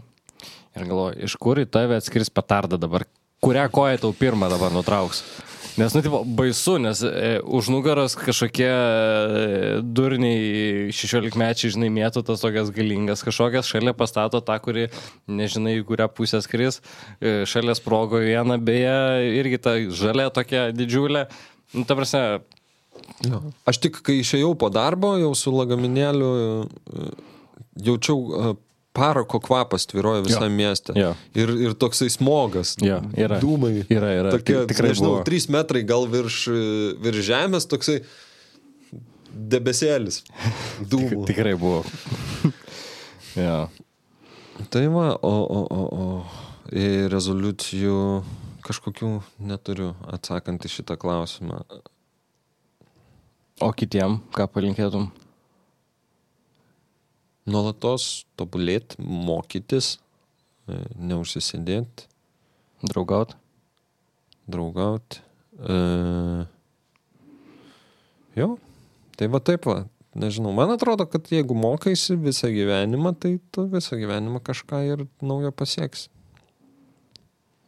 ir 0.79 0.89
galvoju, 0.89 1.19
iš 1.27 1.37
kur 1.41 1.61
į 1.61 1.67
tave 1.71 1.99
atskris 1.99 2.31
petardą 2.31 2.79
dabar. 2.81 3.07
Kurią 3.43 3.69
koją 3.71 4.01
tau 4.03 4.15
pirmą 4.17 4.49
dabar 4.51 4.75
nutrauks? 4.75 5.23
Nes, 5.79 5.95
nu, 5.95 6.03
tipo, 6.03 6.21
baisu, 6.39 6.77
nes 6.83 7.01
e, 7.07 7.39
už 7.47 7.71
nugaros 7.71 8.17
kažkokie 8.19 8.67
e, 8.67 9.81
durniai 9.83 10.91
16 10.91 11.39
mečiai, 11.39 11.73
žinai, 11.77 11.93
mėtų 11.95 12.25
tas 12.27 12.43
tokias 12.43 12.73
galingas 12.75 13.23
kažkokias, 13.27 13.71
šalia 13.71 13.95
pastato 13.95 14.43
tą, 14.43 14.59
kuri 14.65 14.89
nežinai, 15.31 15.77
į 15.79 15.87
kurią 15.87 16.11
pusę 16.11 16.43
skris, 16.43 16.83
e, 17.23 17.45
šalia 17.47 17.79
sprogo 17.79 18.19
vieną, 18.25 18.59
beje, 18.59 18.99
irgi 19.39 19.63
ta 19.63 19.79
žalia 19.87 20.29
tokia 20.35 20.69
didžiulė. 20.75 21.29
Nu, 21.77 21.87
ta 21.87 21.95
prasme, 21.95 22.41
Jo. 23.27 23.41
Aš 23.69 23.81
tik, 23.83 23.99
kai 24.05 24.21
išėjau 24.23 24.53
po 24.59 24.71
darbo, 24.73 25.15
jau 25.19 25.33
su 25.39 25.53
lagaminėliu, 25.55 26.31
e, 26.67 27.09
jaučiau 27.89 28.19
e, 28.19 28.53
parako 28.97 29.41
kvapas 29.41 29.87
tviroja 29.87 30.23
visame 30.27 30.49
mieste. 30.55 30.95
Jo. 30.99 31.13
Ir, 31.39 31.53
ir 31.69 31.75
toksai 31.79 32.09
smogas. 32.11 32.75
Jo, 32.83 33.01
yra. 33.19 33.39
Dūmai. 33.43 33.85
Yra, 33.93 34.13
yra. 34.23 34.33
Tokie, 34.35 34.57
Tik- 34.63 34.73
tikrai 34.73 34.93
nežinau, 34.95 35.13
buvo. 35.19 35.27
3 35.29 35.49
metrai 35.55 35.85
gal 35.87 36.09
virš, 36.11 36.39
virš 37.05 37.23
žemės, 37.29 37.69
toksai 37.71 38.01
debesėlis. 39.33 40.23
Dūmų. 40.93 41.23
tikrai 41.29 41.55
buvo. 41.61 41.85
jo. 43.47 43.61
Tai 44.75 44.85
va, 44.91 45.13
o, 45.23 45.35
o, 45.47 45.61
o, 45.71 45.85
o 45.87 46.75
į 46.75 46.89
rezoliucijų 47.13 47.99
kažkokių 48.67 49.13
neturiu 49.49 49.93
atsakant 50.13 50.67
į 50.67 50.73
šitą 50.73 50.99
klausimą. 51.01 51.63
O 53.65 53.71
kitiem, 53.75 54.19
ką 54.35 54.49
palinkėtum? 54.55 55.09
Nuolatos 57.49 58.27
tobulėti, 58.39 59.01
mokytis, 59.01 59.97
e, 60.69 60.81
neužsisėdėti, 61.01 62.09
Draugaut? 62.85 63.35
draugauti. 64.49 65.21
E... 65.69 66.47
Jo, 68.39 68.57
tai 69.19 69.29
va 69.33 69.41
taip 69.45 69.69
va. 69.69 69.83
Nežinau, 70.19 70.51
man 70.57 70.73
atrodo, 70.73 71.05
kad 71.11 71.29
jeigu 71.31 71.55
mokaisi 71.55 72.17
visą 72.19 72.49
gyvenimą, 72.51 73.13
tai 73.21 73.37
tu 73.55 73.67
visą 73.71 73.99
gyvenimą 74.01 74.41
kažką 74.47 74.81
ir 74.89 75.05
naujo 75.23 75.53
pasieks. 75.55 76.09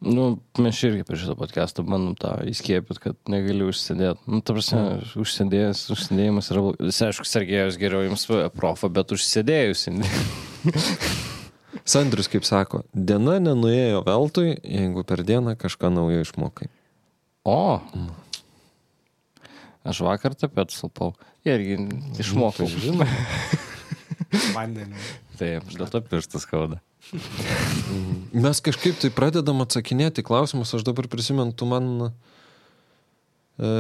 Nu, 0.01 0.39
mes 0.57 0.79
irgi 0.87 1.05
per 1.05 1.19
šitą 1.21 1.35
podcastą 1.37 1.83
bandom 1.85 2.15
tą 2.17 2.31
įskiepyti, 2.49 3.03
kad 3.05 3.19
negali 3.29 3.67
užsidėti. 3.69 4.23
Nu, 4.33 4.39
ta 4.41 4.55
prasme, 4.57 5.03
užsidėjęs, 5.21 5.83
užsidėjimas 5.93 6.49
yra... 6.55 6.63
blo- 6.65 6.87
Visi, 6.89 7.03
aišku, 7.05 7.27
Sergejus 7.29 7.77
geriau 7.81 8.07
jums 8.07 8.25
profą, 8.57 8.89
bet 8.97 9.13
užsidėjus. 9.13 9.91
Sandrius 11.91 12.31
kaip 12.33 12.49
sako, 12.49 12.81
diena 12.97 13.37
nenuėjo 13.45 14.01
veltui, 14.09 14.55
jeigu 14.65 15.05
per 15.07 15.21
dieną 15.27 15.53
kažką 15.61 15.93
naujo 15.93 16.25
išmokai. 16.25 16.71
O. 17.49 17.61
Aš 19.85 20.03
vakar 20.05 20.35
tapet 20.37 20.73
sulpau. 20.75 21.15
Irgi 21.49 21.79
išmokau. 22.21 22.67
Žinai, 22.69 23.07
Vandenį. 24.57 24.97
Taip, 25.41 25.69
dėl 25.75 25.91
to 25.91 26.01
pirštas 26.05 26.47
skauda. 26.47 26.81
mes 28.47 28.61
kažkaip 28.63 28.99
tai 29.01 29.11
pradedam 29.15 29.63
atsakinėti 29.65 30.25
klausimus, 30.27 30.75
aš 30.77 30.85
dabar 30.87 31.09
prisimenu, 31.11 31.55
tu 31.57 31.69
man 31.71 31.89
e, 33.57 33.71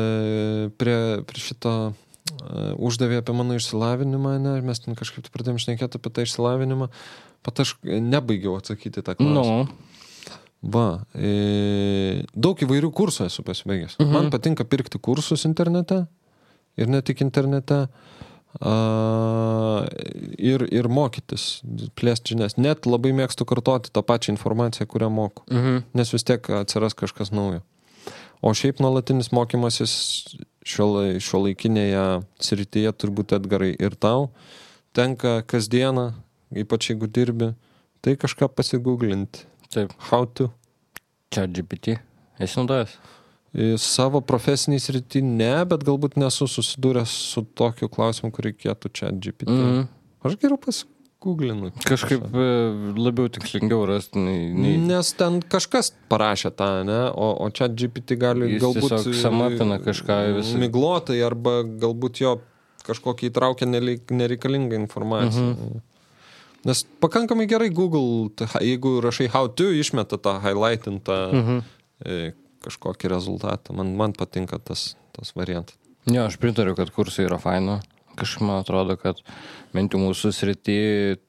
prie, 0.80 0.96
prie 1.28 1.42
šito 1.44 1.74
e, 1.90 1.92
uždavė 2.80 3.20
apie 3.20 3.36
mano 3.36 3.58
išsilavinimą, 3.60 4.38
ne, 4.42 4.56
mes 4.64 4.82
ten 4.82 4.98
kažkaip 4.98 5.26
tai 5.26 5.34
pradėjom 5.36 5.60
šnekėti 5.66 6.00
apie 6.00 6.14
tą 6.16 6.26
išsilavinimą, 6.26 6.90
pat 7.46 7.62
aš 7.66 7.76
nebaigiau 7.84 8.56
atsakyti 8.58 9.04
tą 9.04 9.18
klausimą. 9.20 9.68
Nu, 9.68 9.86
Va, 10.60 11.06
e, 11.16 12.20
daug 12.36 12.58
įvairių 12.60 12.90
kursų 12.92 13.30
esu 13.30 13.42
pasibaigęs. 13.46 13.96
Mhm. 13.96 14.12
Man 14.12 14.28
patinka 14.32 14.66
pirkti 14.68 15.00
kursus 15.00 15.46
internete 15.48 16.02
ir 16.76 16.90
ne 16.92 17.00
tik 17.00 17.22
internete. 17.24 17.86
A, 18.58 19.86
ir, 20.34 20.64
ir 20.74 20.88
mokytis, 20.90 21.60
plėsti 21.98 22.34
žinias. 22.34 22.56
Net 22.58 22.88
labai 22.90 23.12
mėgstu 23.14 23.46
kartoti 23.46 23.92
tą 23.94 24.02
pačią 24.02 24.34
informaciją, 24.34 24.88
kurią 24.90 25.10
moku, 25.14 25.46
mhm. 25.50 25.84
nes 25.94 26.14
vis 26.14 26.26
tiek 26.26 26.50
atsiras 26.58 26.98
kažkas 26.98 27.30
naujo. 27.30 27.62
O 28.40 28.50
šiaip 28.56 28.80
nuolatinis 28.80 29.30
mokymasis 29.36 29.92
šio 30.64 31.40
laikinėje 31.44 32.04
srityje 32.40 32.92
turbūt 32.96 33.36
atgarai 33.36 33.74
ir 33.76 33.94
tau 34.00 34.30
tenka 34.96 35.40
kasdieną, 35.46 36.10
ypač 36.50 36.90
jeigu 36.90 37.06
dirbi, 37.06 37.52
tai 38.02 38.16
kažką 38.18 38.50
pasigūglinti. 38.56 39.46
Taip. 39.70 39.94
How 40.10 40.26
to. 40.26 40.50
Čia 41.30 41.46
GPT. 41.46 42.00
Esi 42.42 42.58
naudojęs? 42.58 42.96
Savo 43.82 44.20
profesinį 44.22 44.78
sritį 44.78 45.24
ne, 45.26 45.54
bet 45.66 45.82
galbūt 45.86 46.14
nesu 46.20 46.46
susidūręs 46.46 47.10
su 47.32 47.42
tokiu 47.58 47.88
klausimu, 47.90 48.30
kur 48.30 48.46
reikėtų 48.46 48.90
čia 48.94 49.10
GPT. 49.10 49.50
Mm. 49.50 49.88
Aš 50.22 50.36
geriau 50.38 50.58
pasigūglinu. 50.62 51.72
Kažkaip 51.82 52.28
e, 52.30 52.44
labiau 52.94 53.26
tikslingiau 53.32 53.82
rasti. 53.90 54.22
Nei, 54.22 54.44
nei... 54.54 54.76
Nes 54.78 55.10
ten 55.18 55.40
kažkas 55.42 55.90
parašė 56.12 56.52
tą, 56.54 56.68
ne? 56.86 57.00
O, 57.10 57.32
o 57.42 57.48
čia 57.50 57.66
GPT 57.66 58.14
gali 58.20 58.52
Jis 58.52 58.62
galbūt... 58.62 58.94
tiesiog 58.94 59.18
samapina 59.18 59.80
kažką 59.82 60.18
visą- 60.38 60.60
Miglotai 60.62 61.18
arba 61.26 61.64
galbūt 61.64 62.22
jo 62.22 62.36
kažkokį 62.86 63.32
įtraukia 63.32 63.66
nereik- 63.66 64.14
nereikalingą 64.14 64.78
informaciją. 64.84 65.56
Mhm. 65.56 65.86
Nes 66.70 66.84
pakankamai 67.00 67.48
gerai 67.48 67.70
Google, 67.72 68.30
jeigu 68.60 68.98
rašai 69.00 69.26
how 69.32 69.48
to, 69.48 69.72
išmeta 69.74 70.20
tą 70.20 70.36
highlightintą 70.44 71.18
mhm. 71.32 71.60
Kažkokį 72.64 73.12
rezultatą. 73.12 73.76
Man, 73.76 73.94
man 73.98 74.16
patinka 74.16 74.60
tas, 74.62 74.94
tas 75.16 75.34
variantas. 75.38 75.78
Jo, 76.08 76.26
aš 76.26 76.38
pritariu, 76.40 76.76
kad 76.78 76.92
kursai 76.94 77.26
yra 77.28 77.40
faino. 77.40 77.80
Kažkaip 78.18 78.42
man 78.44 78.60
atrodo, 78.60 78.96
kad 79.00 79.20
bent 79.72 79.94
jau 79.94 80.00
mūsų 80.02 80.32
srity 80.34 80.74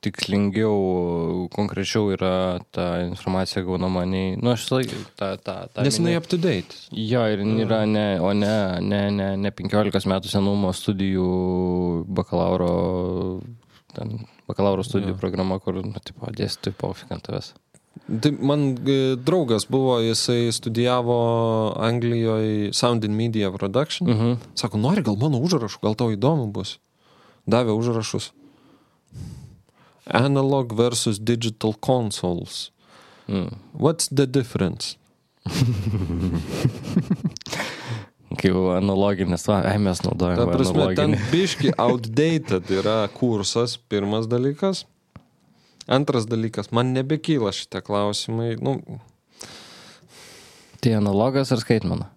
tikslingiau, 0.03 1.47
konkrečiau 1.53 2.09
yra 2.15 2.59
ta 2.73 2.87
informacija 3.05 3.61
gaunama 3.63 4.03
nei... 4.09 4.33
Nu, 4.41 4.53
aš 4.55 4.65
laikau 4.73 4.99
tą... 5.19 5.29
tą, 5.45 5.55
tą 5.71 5.85
Nes 5.85 5.99
jinai 6.01 6.17
up 6.19 6.27
to 6.31 6.39
date. 6.41 6.75
Jo, 6.91 7.23
ir 7.31 7.43
jin 7.45 7.61
yra 7.63 7.83
ne, 7.87 8.05
o 8.19 8.33
ne, 8.35 8.55
ne, 8.83 9.03
ne, 9.13 9.29
ne 9.39 9.53
15 9.55 10.09
metų 10.09 10.33
senumo 10.33 10.73
studijų 10.75 11.29
bakalauro, 12.17 12.73
ten, 13.95 14.23
bakalauro 14.49 14.83
studijų 14.87 15.15
Jo. 15.15 15.21
programa, 15.21 15.61
kur, 15.63 15.83
nu, 15.85 16.01
tipo, 16.03 16.33
dėstytojai 16.35 16.79
pofik 16.81 17.13
ant 17.15 17.29
tavęs. 17.29 17.53
Tai 18.21 18.31
man 18.39 18.77
e, 18.87 19.15
draugas 19.15 19.65
buvo, 19.69 19.99
jisai 20.03 20.51
studijavo 20.51 21.17
Anglijoje 21.79 22.73
Sound 22.73 23.05
and 23.05 23.15
Media 23.15 23.51
Production. 23.51 24.09
Mhm. 24.09 24.17
Mhm. 24.27 24.37
Sako, 24.55 24.77
nori 24.77 25.01
gal 25.03 25.15
mano 25.15 25.39
užrašų, 25.39 25.79
gal 25.81 25.95
tau 25.95 26.11
įdomu 26.15 26.51
bus. 26.51 26.77
Davė 27.47 27.71
užrašus. 27.77 28.31
Analog 30.05 30.73
versus 30.73 31.19
digital 31.19 31.73
consoles. 31.73 32.71
Mm. 33.27 33.53
What's 33.73 34.07
the 34.09 34.25
difference? 34.27 34.97
Kaip 38.41 38.55
analoginis, 38.77 39.43
ai 39.51 39.77
mes 39.77 39.99
Ta 39.99 40.07
naudojame. 40.09 40.45
prasme, 40.51 40.85
ten 40.95 41.13
analoginį. 41.13 41.31
biški 41.31 41.73
outdated 41.77 42.69
yra 42.71 43.07
kursas, 43.13 43.75
pirmas 43.91 44.27
dalykas. 44.31 44.85
Antras 45.89 46.27
dalykas, 46.29 46.69
man 46.75 46.91
nebekyla 46.93 47.51
šitie 47.55 47.81
klausimai. 47.85 48.55
Nu, 48.61 48.79
Tai 50.81 50.95
analogas 50.97 51.51
ar 51.53 51.59
skaitmena? 51.61 52.07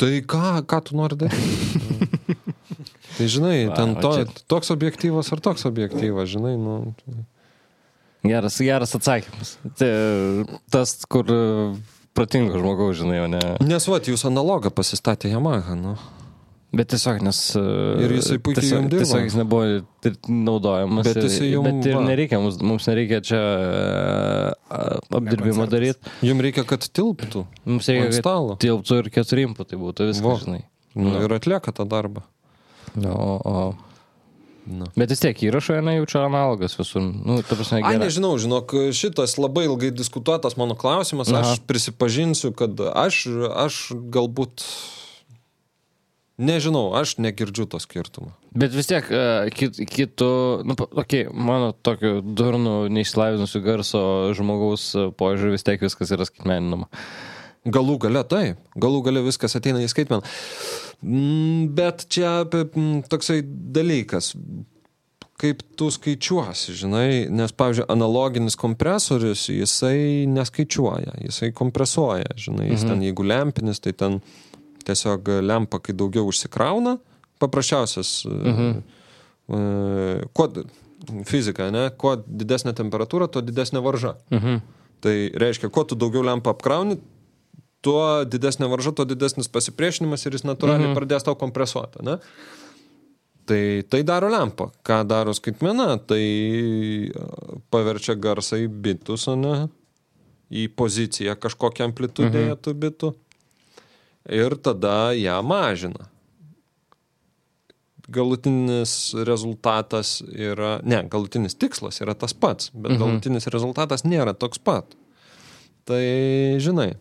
tai 0.00 0.20
ką, 0.24 0.62
ką 0.68 0.78
tu 0.84 0.96
nori 0.96 1.16
daryti? 1.20 1.80
tai 3.18 3.26
žinai, 3.28 3.66
Va, 3.68 3.74
ten 3.76 3.94
to, 4.00 4.10
čia- 4.16 4.44
toks 4.48 4.70
objektyvas 4.72 5.28
ar 5.32 5.40
toks 5.44 5.64
objektyvas, 5.68 6.28
žinai, 6.32 6.54
nu. 6.60 6.94
Geras, 8.24 8.56
geras 8.64 8.92
atsakymas. 8.96 9.54
Tai, 9.80 9.90
tas, 10.72 10.94
kur 11.08 11.28
e, 11.28 11.40
protingo 12.16 12.56
žmogaus, 12.60 12.96
žinai, 13.00 13.18
o 13.24 13.28
ne. 13.32 13.40
Nes 13.64 13.88
va, 13.88 14.00
jūs 14.00 14.24
analogą 14.28 14.72
pasistatė 14.72 15.32
Yamaha, 15.32 15.76
nu. 15.76 15.96
Bet 16.70 16.92
tiesiog, 16.92 17.18
nes... 17.26 17.38
Ir 17.58 18.12
jisai 18.14 18.36
puikiai 18.38 18.62
tiesiog, 18.62 18.76
jum 18.78 18.88
dirba. 18.92 19.02
Tiesiog 19.02 19.24
jis 19.26 19.36
nebuvo 19.40 19.64
naudojamas. 20.30 21.08
Bet 21.08 21.18
jisai 21.24 21.48
jum 21.50 21.66
Bet 21.66 21.88
ir 21.90 21.96
nereikia, 22.06 22.38
mums, 22.38 22.60
mums 22.62 22.86
nereikia 22.86 23.18
čia 23.26 23.40
e, 23.40 24.84
apdirbimo 25.18 25.66
daryti. 25.70 26.12
Jums 26.22 26.44
reikia, 26.46 26.62
kad 26.70 26.86
tilptų 26.86 27.42
Mums 27.66 27.90
reikia, 27.90 28.06
kad 28.12 28.18
stalo. 28.20 28.54
tilptų 28.62 29.00
ir 29.02 29.10
keturi 29.18 29.48
inputai 29.48 29.80
būtų 29.82 30.06
viskas, 30.12 30.44
žinai. 30.46 30.62
Nu, 30.94 31.10
Nu. 31.10 31.20
ir 31.26 31.34
atlieka 31.34 31.74
tą 31.74 31.86
darbą. 31.90 32.22
O, 33.02 33.18
o. 33.38 33.74
Nu. 34.70 34.86
Bet 34.94 35.10
vis 35.10 35.22
tiek 35.22 35.38
įrašo 35.42 35.78
nejaučia 35.82 36.22
analogas 36.28 36.74
visur. 36.78 37.02
Nu, 37.02 37.40
prasme, 37.46 37.80
Ai, 37.82 37.96
nežinau, 37.98 38.36
žinok, 38.38 38.74
šitas 38.94 39.34
labai 39.40 39.64
ilgai 39.66 39.90
diskutuotas 39.94 40.54
mano 40.60 40.76
klausimas. 40.78 41.30
Aha. 41.32 41.54
Aš 41.56 41.62
prisipažinsiu, 41.66 42.52
kad 42.54 42.78
aš, 42.78 43.24
aš 43.66 43.80
galbūt. 44.14 44.62
Nežinau, 46.40 46.86
aš 46.96 47.18
negirdžiu 47.20 47.66
to 47.68 47.76
skirtumo. 47.82 48.30
Bet 48.56 48.72
vis 48.72 48.88
tiek, 48.88 49.04
e, 49.12 49.50
kit, 49.52 49.76
kitų, 49.92 50.30
nu, 50.64 50.76
okay, 51.02 51.26
mano 51.28 51.74
tokiu 51.76 52.22
durnu, 52.24 52.86
neišsilavinusiu 52.96 53.60
garso 53.64 54.00
žmogaus 54.38 54.86
požiūriu 55.20 55.52
vis 55.58 55.66
tiek 55.66 55.84
viskas 55.84 56.14
yra 56.16 56.24
skaitmeninama. 56.24 56.88
Galų 57.68 57.98
gale 58.06 58.24
taip, 58.24 58.56
galų 58.80 59.02
gale 59.04 59.20
viskas 59.26 59.52
ateina 59.58 59.82
į 59.84 59.90
skaitmeną. 59.92 60.24
Mm, 61.04 61.68
Bet 61.76 62.06
čia 62.12 62.40
apie, 62.46 62.64
mm, 62.72 63.04
toksai 63.12 63.42
dalykas, 63.44 64.32
kaip 65.40 65.62
tu 65.76 65.88
skaičiuosi, 65.92 66.74
žinai, 66.76 67.28
nes, 67.32 67.52
pavyzdžiui, 67.56 67.86
analoginis 67.92 68.56
kompresorius, 68.60 69.46
jisai 69.52 70.26
neskaičiuoja, 70.28 71.14
jisai 71.24 71.52
kompresuoja, 71.56 72.32
žinai, 72.36 72.70
jis 72.72 72.84
Mhm. 72.84 72.88
ten, 72.90 73.04
jeigu 73.08 73.24
lempinis, 73.24 73.80
tai 73.80 73.92
ten 73.92 74.20
tiesiog 74.86 75.28
lempa, 75.44 75.80
kai 75.82 75.94
daugiau 75.96 76.28
užsikrauna, 76.30 76.98
paprasčiausias, 77.40 78.24
Mhm. 78.26 78.82
e, 79.48 80.26
kuo, 80.32 80.48
fizika, 81.26 81.70
ne, 81.70 81.90
kuo 81.90 82.16
didesnė 82.16 82.74
temperatūra, 82.76 83.28
tuo 83.28 83.42
didesnė 83.42 83.82
varža. 83.82 84.16
Mhm. 84.30 84.60
Tai 85.00 85.16
reiškia, 85.34 85.70
kuo 85.72 85.84
tu 85.84 85.96
daugiau 85.96 86.22
lempą 86.22 86.52
apkrauni, 86.52 86.98
tuo 87.80 88.24
didesnė 88.24 88.68
varža, 88.68 88.92
tuo 88.92 89.06
didesnis 89.08 89.48
pasipriešinimas 89.48 90.26
ir 90.26 90.36
jis 90.36 90.44
natūraliai 90.44 90.90
mhm. 90.90 90.96
pradės 90.98 91.24
tau 91.24 91.34
kompresuoti. 91.40 92.04
Ne? 92.04 92.18
Tai 93.48 93.82
tai 93.90 94.02
daro 94.06 94.28
lempa. 94.30 94.68
Ką 94.86 95.00
daro 95.08 95.32
skaitmena, 95.34 95.96
tai 96.06 96.22
e, 97.08 97.10
paverčia 97.72 98.14
garsą 98.14 98.60
į 98.60 98.68
bitus, 98.68 99.26
ne 99.40 99.68
į 100.50 100.66
poziciją 100.74 101.36
kažkokią 101.38 101.86
amplitudėje 101.88 102.52
mhm. 102.52 102.62
tų 102.64 102.76
bitų. 102.84 103.12
Ir 104.28 104.56
tada 104.60 105.12
ją 105.16 105.40
mažina. 105.46 106.08
Galutinis 108.10 109.14
rezultatas 109.26 110.18
yra, 110.34 110.80
ne, 110.82 111.04
galutinis 111.08 111.54
tikslas 111.54 112.02
yra 112.02 112.16
tas 112.18 112.34
pats, 112.34 112.72
bet 112.74 112.96
mhm. 112.96 113.00
galutinis 113.00 113.46
rezultatas 113.54 114.04
nėra 114.04 114.34
toks 114.34 114.58
pat. 114.58 114.96
Tai, 115.88 116.02
žinai, 116.60 116.92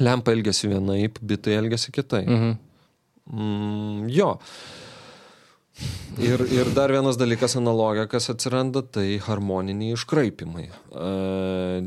lempa 0.00 0.32
elgesi 0.32 0.70
vienaip, 0.72 1.20
bitai 1.20 1.58
elgesi 1.60 1.92
kitaip. 1.94 2.28
Mhm. 2.28 2.56
Mm, 3.32 4.08
jo. 4.10 4.32
Ir, 6.20 6.42
ir 6.52 6.68
dar 6.76 6.92
vienas 6.92 7.16
dalykas 7.16 7.54
analogija, 7.56 8.08
kas 8.10 8.28
atsiranda, 8.32 8.82
tai 8.82 9.16
harmoniniai 9.22 9.94
iškraipimai. 9.96 10.66
E, 10.68 11.12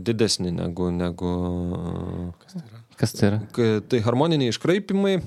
didesni 0.08 0.54
negu... 0.56 0.90
negu 0.94 1.36
Kas 2.42 2.58
tai 2.58 2.64
yra? 2.64 2.85
K- 3.56 3.82
tai 3.90 4.00
harmoniniai 4.06 4.54
iškraipimai, 4.54 5.20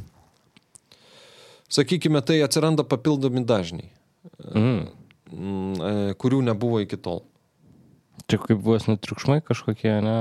sakykime, 1.68 2.22
tai 2.24 2.40
atsiranda 2.44 2.84
papildomi 2.84 3.44
dažniai, 3.44 3.90
Mm. 4.54 4.86
mm, 5.32 5.74
e, 5.80 6.14
kurių 6.20 6.42
nebuvo 6.46 6.80
iki 6.84 6.96
tol. 6.96 7.22
Čia 8.28 8.38
kaip 8.42 8.60
buvo 8.60 8.76
netriukšmai 8.76 9.40
kažkokie, 9.46 10.00
ne? 10.04 10.16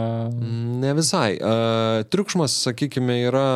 Ne 0.83 0.93
visai. 0.95 1.35
E, 1.35 2.03
triukšmas, 2.07 2.55
sakykime, 2.67 3.19
yra... 3.27 3.47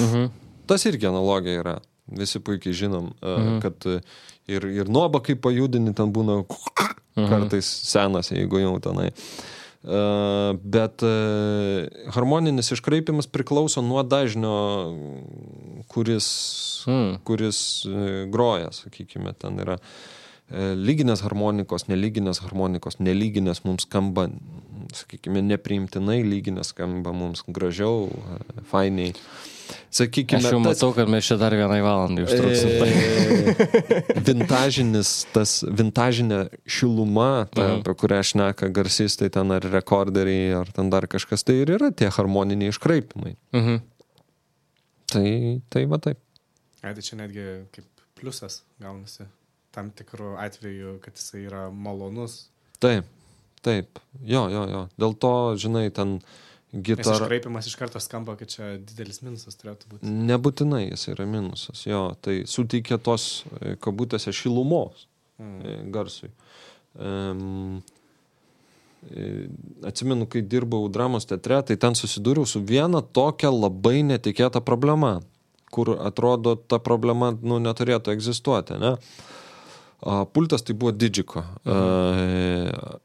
Mhm. 0.00 0.30
Tas 0.66 0.86
irgi 0.88 1.06
analogija 1.10 1.60
yra. 1.60 1.74
Visi 2.12 2.40
puikiai 2.40 2.74
žinom, 2.76 3.12
mhm. 3.20 3.58
kad 3.64 3.84
e, 3.86 4.00
ir, 4.48 4.64
ir 4.64 4.88
nuoba, 4.88 5.20
kai 5.24 5.36
pajudini, 5.36 5.94
ten 5.96 6.12
būna 6.12 6.42
mhm. 6.42 7.28
kartais 7.28 7.68
senas, 7.88 8.32
jeigu 8.32 8.62
jau 8.62 8.78
tenai. 8.82 9.10
Uh, 9.12 9.61
bet 9.82 11.02
uh, 11.02 12.10
harmoninis 12.14 12.70
iškraipimas 12.76 13.26
priklauso 13.26 13.82
nuo 13.82 14.02
dažnio, 14.06 14.56
kuris, 15.90 16.28
Mm. 16.86 17.20
kuris 17.22 17.84
uh, 17.86 18.24
groja, 18.30 18.72
sakykime, 18.74 19.34
ten 19.38 19.58
yra 19.62 19.78
lyginės 20.52 21.22
harmonikos, 21.24 21.86
nelyginės 21.88 22.42
harmonikos, 22.42 22.98
nelyginės 23.00 23.62
mums 23.64 23.86
skamba, 23.86 24.26
sakykime, 24.92 25.40
nepriimtinai, 25.46 26.18
lyginės 26.26 26.74
skamba 26.74 27.14
mums 27.16 27.40
gražiau, 27.48 28.10
fainiai. 28.68 29.14
Sakykime, 29.92 30.40
Aš 30.40 30.52
jau 30.54 30.60
matau, 30.62 30.90
kad 30.96 31.08
mes 31.12 31.24
čia 31.28 31.36
dar 31.40 31.52
vienai 31.56 31.80
valandai 31.84 32.24
užtruksim. 32.24 32.70
E, 32.82 34.20
vintažinis, 34.28 35.12
tas 35.34 35.62
vintažinė 35.66 36.46
šiluma, 36.66 37.46
ta, 37.52 37.62
Mhm. 37.68 37.80
apie 37.82 37.94
kurią 38.02 38.20
šneka 38.32 38.70
garsistai 38.72 39.30
ten 39.32 39.50
ar 39.52 39.62
rekorderiai, 39.62 40.52
ar 40.60 40.72
ten 40.72 40.90
dar 40.90 41.06
kažkas, 41.06 41.44
tai 41.44 41.60
ir 41.62 41.74
yra 41.78 41.90
tie 41.94 42.08
harmoniniai 42.10 42.72
iškraipimai. 42.74 43.36
Mhm. 43.52 43.80
Tai, 45.12 45.60
tai 45.68 45.84
va 45.86 45.98
taip. 46.00 46.18
Ai, 46.82 46.94
tai 46.96 47.02
čia 47.04 47.16
netgi 47.20 47.42
kaip 47.74 47.84
pliusas 48.18 48.62
gaunasi 48.80 49.26
tam 49.72 49.90
tikrų 49.90 50.36
atveju, 50.40 50.98
kad 51.04 51.14
jisai 51.16 51.46
yra 51.48 51.66
malonus. 51.72 52.48
Taip, 52.80 53.04
taip. 53.64 54.00
Jo, 54.24 54.48
jo, 54.52 54.64
jo. 54.68 54.88
Dėl 55.00 55.14
to, 55.18 55.34
žinai, 55.56 55.90
ten 55.92 56.18
Nes 56.18 56.28
gitara. 56.72 57.16
iškraipimas 57.20 57.66
iš 57.68 57.76
karto 57.76 58.00
skamba, 58.00 58.36
kad 58.40 58.48
čia 58.48 58.76
didelis 58.80 59.22
minusas 59.22 59.56
turėtų 59.60 59.90
būti. 59.90 60.12
Nebūtinai 60.32 60.86
jis 60.88 61.08
yra 61.12 61.26
minusas, 61.28 61.84
jo. 61.86 62.04
Tai 62.24 62.42
suteikia 62.48 62.98
tos 62.98 63.44
e, 63.60 63.76
kabutėse 63.80 64.32
šilumos. 64.32 65.06
Mm. 65.38 65.60
e, 65.64 65.76
garsui. 65.90 66.30
Um, 66.94 67.82
atsimenu, 69.84 70.26
kai 70.30 70.42
dirbau 70.46 70.86
dramos 70.92 71.26
teatre, 71.26 71.58
tai 71.66 71.76
ten 71.80 71.96
susidūriau 71.98 72.46
su 72.46 72.62
viena 72.62 73.02
tokia 73.02 73.50
labai 73.50 74.02
netikėta 74.06 74.62
problema, 74.62 75.16
kur 75.74 75.96
atrodo 75.98 76.54
ta 76.54 76.78
problema 76.78 77.32
nu, 77.34 77.58
neturėtų 77.58 78.14
egzistuoti. 78.14 78.78
Ne? 78.78 78.92
Pultas 80.34 80.62
tai 80.62 80.76
buvo 80.78 80.92
Didžiko. 80.94 81.42
Mhm. 81.64 83.00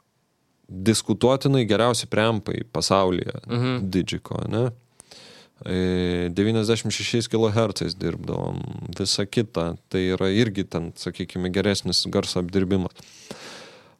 Diskutuotinai 0.67 1.65
geriausi 1.65 2.07
preampai 2.11 2.63
pasaulyje. 2.73 3.33
Mhm. 3.47 3.89
Didžiko, 3.89 4.41
ne? 4.51 4.65
E, 5.65 6.29
96 6.35 7.27
kHz 7.31 7.95
dirbdavom, 7.97 8.59
visa 8.99 9.25
kita, 9.25 9.75
tai 9.89 10.03
yra 10.13 10.27
irgi 10.29 10.63
ten, 10.69 10.91
sakykime, 10.95 11.49
geresnis 11.49 12.03
garso 12.13 12.39
apdirbimas. 12.43 12.91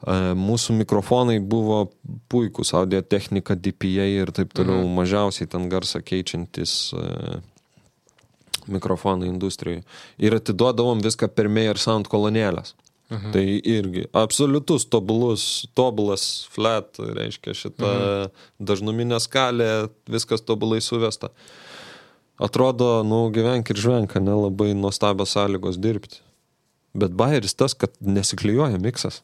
E, 0.05 0.35
Mūsų 0.37 0.75
mikrofonai 0.83 1.39
buvo 1.41 1.87
puikūs, 2.29 2.73
audio 2.77 3.01
technika, 3.01 3.55
DPA 3.55 4.05
ir 4.21 4.31
taip 4.31 4.53
toliau, 4.53 4.83
Mhm. 4.83 4.93
mažiausiai 4.99 5.49
ten 5.49 5.69
garsą 5.69 6.03
keičiantis 6.03 6.93
e, 6.93 7.39
mikrofonai 8.67 9.27
industrijai. 9.31 9.83
Ir 10.19 10.35
atiduodavom 10.35 11.01
viską 11.01 11.27
per 11.33 11.47
Meyer 11.47 11.77
Sound 11.77 12.07
kolonėlės. 12.11 12.73
Mhm. 13.09 13.31
Tai 13.31 13.43
irgi 13.63 14.03
absoliutus 14.11 14.85
tobulus, 14.91 15.43
tobulas 15.73 16.47
flat, 16.51 16.99
reiškia 16.99 17.55
šitą 17.55 17.91
mhm. 17.93 18.33
dažnuminę 18.59 19.19
skalę, 19.23 19.87
viskas 20.11 20.43
tobulai 20.43 20.81
suvesta. 20.83 21.31
Atrodo, 22.37 23.01
nu, 23.07 23.29
gyvenk 23.33 23.71
ir 23.71 23.79
žvenk, 23.81 24.17
nelabai 24.21 24.73
nuostabios 24.77 25.33
sąlygos 25.33 25.79
dirbti. 25.81 26.19
Bet 26.97 27.15
bairis 27.17 27.55
tas, 27.57 27.73
kad 27.73 27.95
nesiklijuoja 28.01 28.77
miksas. 28.81 29.23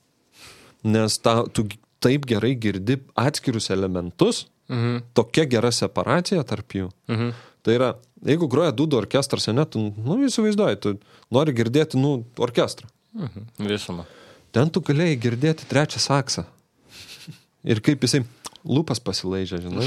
Nes 0.84 1.20
ta, 1.22 1.44
tu 1.54 1.68
taip 2.04 2.26
gerai 2.30 2.56
girdi 2.60 2.98
atskirus 3.16 3.70
elementus, 3.74 4.48
Mhm. 4.70 4.98
tokia 5.14 5.46
gera 5.46 5.72
separacija 5.72 6.44
tarp 6.48 6.76
jų. 6.78 6.90
Mhm. 7.12 7.34
Tai 7.64 7.74
yra, 7.74 7.94
jeigu 8.26 8.48
groja 8.52 8.72
dūdo 8.72 9.00
orkestras, 9.00 9.48
ne, 9.54 9.66
tu, 9.66 9.80
nu, 9.80 10.18
įsivaizduoji, 10.28 10.80
tu 10.80 10.98
nori 11.32 11.54
girdėti, 11.56 12.00
nu, 12.00 12.26
orkestrą. 12.38 12.88
Mhm. 13.14 13.48
Visumą. 13.70 14.06
Ten 14.54 14.70
tu 14.70 14.82
galėjai 14.82 15.18
girdėti 15.22 15.66
trečią 15.70 16.00
saksą. 16.02 16.46
Ir 17.64 17.80
kaip 17.80 18.02
jisai 18.04 18.24
lūpas 18.68 19.00
pasilaižė, 19.04 19.58
žinai. 19.66 19.86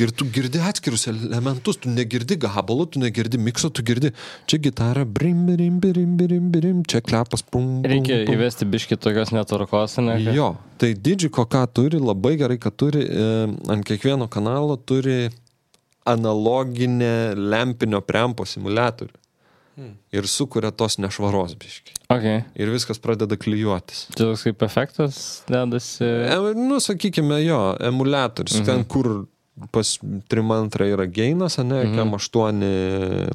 Ir 0.00 0.10
tu 0.16 0.24
girdi 0.32 0.60
atskirus 0.60 1.06
elementus, 1.10 1.76
tu 1.80 1.90
negirdi 1.92 2.36
gabalo, 2.40 2.86
tu 2.88 3.00
negirdi 3.00 3.38
mikso, 3.40 3.68
tu 3.72 3.82
girdi 3.84 4.10
čia 4.48 4.58
gitarą, 4.60 5.04
brim, 5.04 5.44
brim, 5.48 5.78
brim, 5.80 6.16
brim, 6.16 6.50
brim, 6.52 6.82
čia 6.88 7.00
klepas, 7.04 7.42
pum. 7.44 7.82
pum, 7.82 7.90
Reikia 7.92 8.22
pum. 8.26 8.34
įvesti 8.36 8.68
biški 8.72 8.96
tokios 9.00 9.32
netvarkos, 9.36 9.98
ne? 10.04 10.18
kad- 10.24 10.34
Jo, 10.36 10.50
tai 10.78 10.94
didžiko 10.94 11.44
ką 11.48 11.64
turi, 11.72 12.00
labai 12.00 12.36
gerai, 12.40 12.58
kad 12.60 12.76
turi, 12.76 13.04
e, 13.04 13.46
ant 13.72 13.84
kiekvieno 13.88 14.28
kanalo 14.32 14.76
turi 14.76 15.30
analoginę 16.08 17.34
lempinio 17.36 18.00
prempo 18.04 18.44
simulatorių. 18.48 19.16
Hmm. 19.76 19.94
Ir 20.12 20.26
sukuria 20.28 20.68
tos 20.70 20.98
nešvaros 21.00 21.54
biški. 21.56 21.94
Okay. 22.12 22.42
Ir 22.60 22.68
viskas 22.74 22.98
pradeda 23.00 23.38
klyjuotis. 23.40 24.02
Čia 24.12 24.26
toks 24.26 24.42
kaip 24.44 24.64
efektas 24.66 25.20
dedasi. 25.48 26.04
E, 26.04 26.36
nu, 26.58 26.76
sakykime, 26.82 27.38
jo, 27.46 27.60
emulatorius, 27.80 28.58
mhm. 28.60 28.66
ten 28.68 28.84
kur 28.84 29.10
pas 29.72 29.94
trimantra 30.28 30.86
yra 30.92 31.06
geinas, 31.08 31.56
ne, 31.60 31.82
mhm. 31.86 31.96
kam 31.96 32.14
aštuoni 32.18 32.72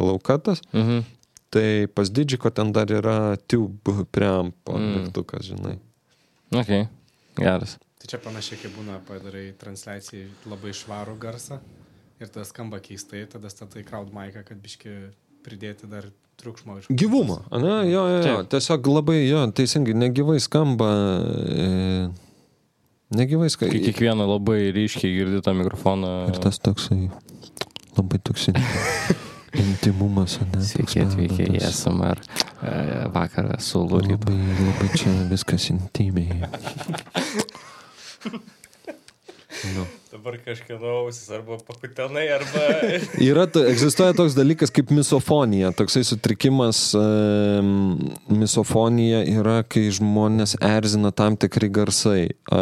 laukatas, 0.02 0.62
Mhm. 0.74 1.02
tai 1.50 1.88
pas 1.88 2.10
didžiko 2.10 2.50
ten 2.54 2.72
dar 2.72 2.86
yra 2.92 3.38
tube 3.48 4.06
preampo 4.12 4.78
Mm. 4.78 4.94
mygtukas, 4.98 5.46
žinai. 5.48 5.78
Ok. 6.54 6.88
Geras. 7.38 7.78
Tai 7.98 8.08
čia 8.08 8.18
panašiai, 8.22 8.60
kai 8.62 8.70
būna 8.72 9.00
padarai 9.08 9.54
transliacijai 9.58 10.28
labai 10.46 10.74
švarų 10.74 11.18
garsą 11.18 11.60
ir 12.20 12.28
tas 12.28 12.50
skamba 12.50 12.80
keistai, 12.80 13.26
tada 13.30 13.50
statai 13.50 13.84
crowd 13.84 14.12
maiką, 14.14 14.44
kad 14.46 14.58
biški 14.62 15.14
pridėti 15.46 15.90
dar 15.90 16.10
triukšmo 16.38 16.78
iš. 16.80 16.88
Gyvumo, 16.90 17.42
ne, 17.52 17.76
jo, 17.92 18.04
jo, 18.08 18.22
jo. 18.24 18.38
Tiesiog 18.52 18.88
labai, 18.92 19.20
jo, 19.28 19.44
teisingai, 19.58 19.96
negyvai 19.98 20.40
skamba. 20.44 20.90
E, 21.50 22.10
negyvai 23.18 23.50
skamba. 23.50 23.74
Kai 23.74 23.82
kiekvieną 23.88 24.28
labai 24.30 24.72
ryškiai 24.76 25.16
girdi 25.18 25.42
tą 25.46 25.56
mikrofoną. 25.58 26.14
Ir 26.32 26.38
tas 26.44 26.62
toksai, 26.62 27.10
labai 27.98 28.22
toksai 28.30 28.54
intimumas, 29.66 30.38
ne? 30.46 30.62
Sveiki 30.62 31.02
atvykę 31.06 31.50
į 31.58 31.64
SMR 31.72 32.22
e, 32.22 32.76
vakarą 33.16 33.58
su 33.64 33.82
Luritu. 33.82 34.20
Labai, 34.30 34.60
labai 34.62 34.92
čia 34.94 35.16
viskas 35.32 35.72
intimiai. 35.74 36.44
Nu. 39.74 39.84
Dabar 40.12 40.38
kažkieno 40.40 40.88
ausis 41.02 41.28
arba 41.36 41.58
pakutenai, 41.68 42.24
arba... 42.32 42.62
Yra, 43.30 43.44
egzistuoja 43.68 44.16
toks 44.16 44.38
dalykas 44.38 44.72
kaip 44.72 44.94
misofonija. 44.96 45.74
Toksai 45.76 46.06
sutrikimas, 46.08 46.80
e, 46.96 47.64
misofonija 48.32 49.26
yra, 49.28 49.58
kai 49.68 49.90
žmonės 49.98 50.56
erzina 50.64 51.12
tam 51.12 51.36
tikri 51.40 51.68
garsai. 51.76 52.22
E, 52.32 52.62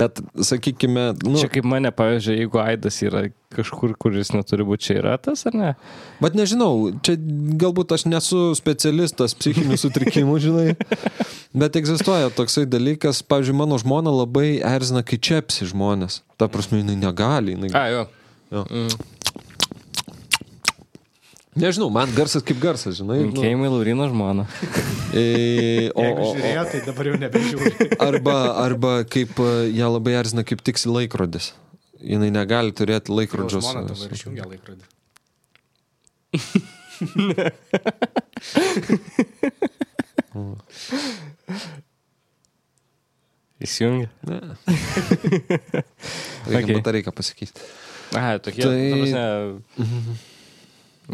bet, 0.00 0.20
sakykime, 0.50 1.06
nu, 1.24 1.38
Čia 1.40 1.48
kaip 1.56 1.70
mane, 1.72 1.94
pavyzdžiui, 1.96 2.36
jeigu 2.42 2.60
Aidas 2.60 3.00
yra 3.06 3.24
kažkur, 3.54 3.94
kuris 4.00 4.34
neturi 4.34 4.66
būti 4.66 4.88
čia 4.88 4.98
yra 5.00 5.16
tas, 5.22 5.46
ar 5.48 5.56
ne? 5.56 5.72
Bet 6.20 6.36
nežinau, 6.36 6.90
čia 7.06 7.16
galbūt 7.60 7.94
aš 7.96 8.06
nesu 8.10 8.50
specialistas 8.58 9.36
psichinių 9.38 9.78
sutrikimų, 9.80 10.38
žinai. 10.42 10.68
Bet 11.54 11.76
egzistuoja 11.78 12.32
toksai 12.34 12.64
dalykas, 12.66 13.20
pavyzdžiui, 13.30 13.54
mano 13.54 13.76
žmona 13.78 14.10
labai 14.10 14.58
erzina, 14.58 15.04
kai 15.06 15.20
čiapsi 15.22 15.68
žmonės. 15.70 16.24
Ta 16.34 16.50
prasme, 16.50 16.80
jinai 16.80 16.96
negali. 16.98 17.54
Jinai... 17.54 17.70
A, 17.70 17.86
jo. 17.92 18.00
Jo. 18.50 18.64
Mm. 18.66 18.90
Nežinau, 21.54 21.86
man 21.94 22.10
garsas 22.16 22.42
kaip 22.42 22.58
garsas, 22.58 22.96
žinai. 22.98 23.20
Nu, 23.20 23.28
Linkėjimai 23.28 23.70
Laurino 23.70 24.08
žmona. 24.10 24.48
e, 25.14 25.22
o, 25.94 26.02
Jeigu 26.02 26.18
o, 26.18 26.26
o, 26.26 26.34
žiūrėjo, 26.34 26.64
tai 26.72 26.80
dabar 26.88 27.04
jau 27.12 27.18
nebežiūri. 27.22 27.70
arba, 28.08 28.36
arba 28.64 29.06
kaip 29.06 29.38
e, 29.38 29.70
ją 29.78 29.86
labai 29.94 30.18
erzina, 30.18 30.42
kaip 30.46 30.58
tiksi 30.66 30.90
laikrodis. 30.90 31.52
Jinai 32.02 32.30
negali 32.34 32.74
turėti 32.74 33.14
laikrodžio. 33.14 33.62
Žmona 33.62 33.94
su- 33.94 34.10
išjungia 34.10 34.42
laikrodį. 34.50 34.82
Įsijungi. 43.64 44.08
Ne. 44.28 44.38
Reikia, 46.50 46.76
Okay. 46.76 46.92
reikia 46.98 47.12
pasakyti. 47.14 47.52
Aha, 48.14 48.38
tokie. 48.42 48.62
Tai-. 48.62 48.92
Prasme... 48.92 49.24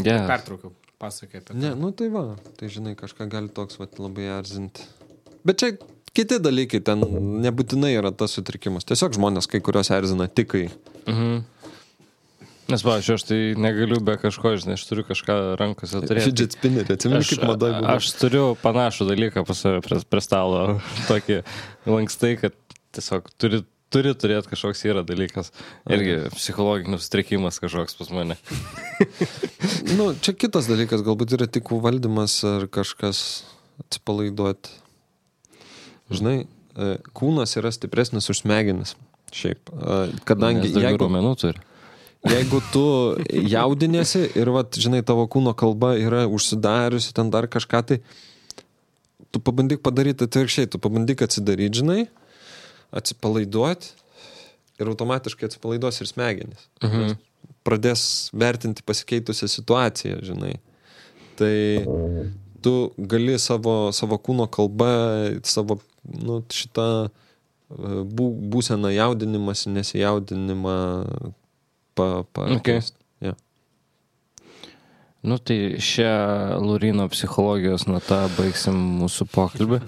Yeah. 0.06 0.26
Pertraukiau, 0.26 0.72
pasakai 1.02 1.38
apie 1.40 1.46
tai. 1.52 1.56
Ne, 1.60 1.70
nu 1.78 1.90
tai 1.94 2.08
va, 2.10 2.22
tai 2.58 2.66
žinai, 2.72 2.94
kažką 2.98 3.22
gali 3.30 3.48
toks 3.54 3.74
vat, 3.80 3.92
labai 4.02 4.24
erzinti. 4.38 4.80
Bet 5.46 5.54
čia 5.62 5.68
kiti 6.16 6.36
dalykai, 6.42 6.80
ten 6.86 6.98
nebūtinai 7.44 7.92
yra 7.98 8.10
tas 8.14 8.30
sutrikimas. 8.38 8.84
Tiesiog 8.88 9.10
žmonės 9.18 9.46
kai 9.50 9.60
kurios 9.64 9.88
erzina 9.94 10.26
tikai. 10.30 10.64
Mhm. 11.06 11.34
Nes, 12.70 12.84
pavyzdžiui, 12.86 13.16
aš 13.18 13.24
tai 13.28 13.38
negaliu 13.58 13.98
be 14.04 14.14
kažko, 14.20 14.54
žinai, 14.62 14.76
aš 14.78 14.86
turiu 14.88 15.04
kažką 15.08 15.36
rankose 15.60 16.02
turėti. 16.04 16.28
Fidget 16.28 16.56
spinnerį, 16.56 16.96
atsimeni, 16.96 17.26
kaip 17.26 17.44
madai 17.48 17.72
buvo. 17.76 17.90
aš 17.96 18.12
turiu 18.20 18.44
panašų 18.62 19.08
dalyką 19.10 19.44
pas 19.48 19.64
save 19.64 19.82
prie, 19.86 20.00
prie 20.06 20.24
stalo, 20.24 20.62
tokį 21.10 21.42
lankstai, 21.90 22.34
kad 22.40 22.56
tiesiog 22.96 23.30
turi, 23.40 23.62
turi 23.90 24.14
turėti 24.18 24.52
kažkoks 24.52 24.84
yra 24.88 25.02
dalykas. 25.06 25.50
Irgi 25.90 26.16
psichologinis 26.36 27.06
sutrikimas 27.06 27.60
kažkoks 27.62 27.98
pas 28.00 28.14
mane. 28.14 28.38
Nu, 29.96 30.12
čia 30.22 30.32
kitas 30.36 30.68
dalykas, 30.70 31.02
galbūt 31.04 31.34
yra 31.34 31.48
tik 31.50 31.72
valdymas 31.82 32.36
ar 32.46 32.66
kažkas 32.70 33.42
atsipalaiduoti. 33.82 34.72
Žinai, 36.14 36.36
e, 36.44 36.92
kūnas 37.16 37.56
yra 37.58 37.72
stipresnis 37.74 38.30
už 38.32 38.42
smegenis. 38.44 38.94
Šiaip, 39.34 39.70
e, 39.70 39.98
kadangi 40.28 40.70
jeigu, 40.70 41.00
raumenų 41.02 41.34
turi. 41.40 41.64
Jeigu 42.28 42.60
tu 42.72 42.84
jaudinėsi 43.30 44.26
ir, 44.38 44.50
vat, 44.54 44.76
žinai, 44.76 45.02
tavo 45.06 45.26
kūno 45.30 45.54
kalba 45.56 45.94
yra 46.00 46.26
užsidariusi, 46.28 47.14
ten 47.16 47.30
dar 47.32 47.48
kažką, 47.50 47.82
tai 47.86 48.00
tu 49.30 49.40
pabandyk 49.42 49.82
padaryti 49.84 50.26
atvirkščiai, 50.26 50.70
tu 50.70 50.80
pabandyk 50.82 51.22
atsidaryti, 51.24 51.80
žinai, 51.82 52.04
atsipalaiduoti 52.96 53.94
ir 54.80 54.90
automatiškai 54.90 55.48
atsipalaiduos 55.48 56.00
ir 56.00 56.10
smegenis. 56.10 56.68
Mhm. 56.84 57.16
Pradės 57.64 58.02
vertinti 58.32 58.84
pasikeitusią 58.86 59.48
situaciją, 59.52 60.20
žinai. 60.24 60.54
Tai 61.36 61.56
tu 62.64 62.72
gali 62.96 63.36
savo, 63.40 63.92
savo 63.96 64.16
kūno 64.20 64.46
kalbą, 64.52 64.92
savo 65.48 65.78
nu, 66.04 66.40
šitą 66.52 66.86
e, 67.08 67.10
bū, 68.04 68.30
būseną 68.52 68.92
jaudinimas, 68.92 69.66
nesijaudinimą 69.68 70.76
pa, 72.00 72.08
pa, 72.32 72.48
Okay. 72.56 72.80
Ja. 73.20 73.34
Nu 75.22 75.36
tai 75.36 75.76
šią 75.84 76.60
Lurino 76.64 77.04
psichologijos 77.12 77.84
natą 77.90 78.22
baigsim 78.38 78.78
mūsų 79.02 79.28
pokalbį. 79.34 79.82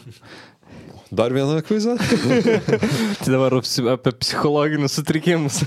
Dar 1.12 1.32
vieną 1.32 1.60
kvizą? 1.64 1.96
Tai 3.22 3.28
dabar 3.32 3.52
apie 3.92 4.12
psichologinius 4.20 4.96
sutrikimus. 4.96 5.62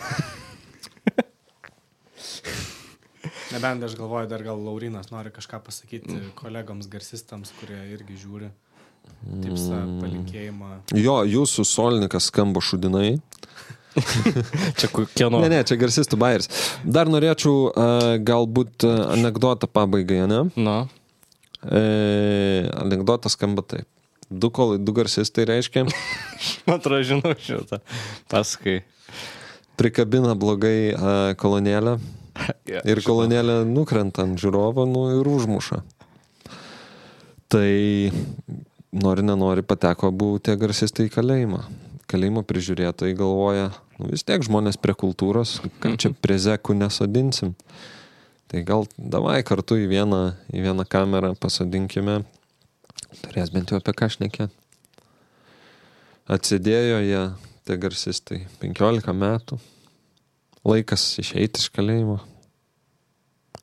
Nebent 3.53 3.85
aš 3.85 3.93
galvoju, 3.97 4.29
dar 4.29 4.41
gal 4.43 4.57
Laurinas 4.57 5.11
nori 5.13 5.29
kažką 5.33 5.59
pasakyti 5.67 6.17
kolegoms 6.37 6.89
garsistams, 6.89 7.53
kurie 7.59 7.77
irgi 7.93 8.17
žiūri. 8.25 8.49
Tipsą, 9.43 9.77
palinkėjimą. 10.01 10.71
Jo, 10.97 11.19
jūsų 11.29 11.65
solininkas 11.69 12.31
skamba 12.31 12.61
šudinai. 12.65 13.19
Čia 14.79 14.91
kieno? 14.91 15.39
Ne, 15.39 15.49
ne, 15.51 15.63
čia 15.67 15.77
garsistų 15.79 16.19
bairis. 16.19 16.51
Dar 16.83 17.07
norėčiau 17.11 17.55
uh, 17.69 18.11
galbūt 18.19 18.87
uh, 18.87 19.01
anegdotą 19.15 19.69
pabaigai, 19.71 20.23
ne? 20.29 20.45
Nu, 20.55 20.77
E, 21.71 22.69
anegdotas 22.77 23.33
skamba 23.33 23.63
taip. 23.65 23.87
Du, 24.29 24.49
kol, 24.53 24.77
du 24.81 24.93
garsistai 24.93 25.45
reiškia, 25.49 25.85
man 26.65 26.77
atrodo, 26.79 27.01
žinau 27.05 27.33
šitą. 27.37 27.79
Pasakai. 28.29 28.81
prikabina 29.75 30.37
blogai 30.39 30.93
uh, 30.95 31.33
kolonėlę 31.35 31.97
ir 32.91 33.01
kolonėlė 33.05 33.57
nukrenta 33.67 34.23
ant 34.23 34.39
žiūrovo 34.39 34.85
nu, 34.89 35.07
ir 35.19 35.29
užmuša. 35.29 35.81
Tai 37.51 37.69
nori, 38.95 39.25
nenori 39.25 39.65
pateko 39.67 40.09
abu 40.13 40.35
tie 40.39 40.55
garsistai 40.57 41.09
į 41.09 41.13
kalėjimą. 41.17 41.61
Kalėjimo 42.09 42.45
prižiūrėtojai 42.47 43.17
galvoja, 43.19 43.69
nu, 43.99 44.09
vis 44.11 44.25
tiek 44.27 44.43
žmonės 44.45 44.79
prie 44.81 44.95
kultūros, 44.97 45.59
kad 45.83 45.97
čia 46.01 46.11
prie 46.13 46.37
zekų 46.41 46.75
nesodinsim. 46.77 47.55
Tai 48.51 48.61
gal 48.67 48.85
davai 48.97 49.39
kartu 49.47 49.77
į 49.81 49.87
vieną, 49.89 50.21
į 50.53 50.65
vieną 50.67 50.85
kamerą 50.89 51.33
pasodinkime, 51.41 52.19
turės 53.23 53.51
bent 53.53 53.71
jau 53.73 53.79
apie 53.81 53.95
ką 53.97 54.11
šnekėti. 54.13 54.53
Atsidėjo 56.25 57.01
jie, 57.05 57.23
tie 57.65 57.77
garsistai, 57.77 58.39
15 58.61 59.13
metų, 59.13 59.59
laikas 60.65 61.03
išeiti 61.21 61.61
iš 61.61 61.69
kalėjimo. 61.73 62.19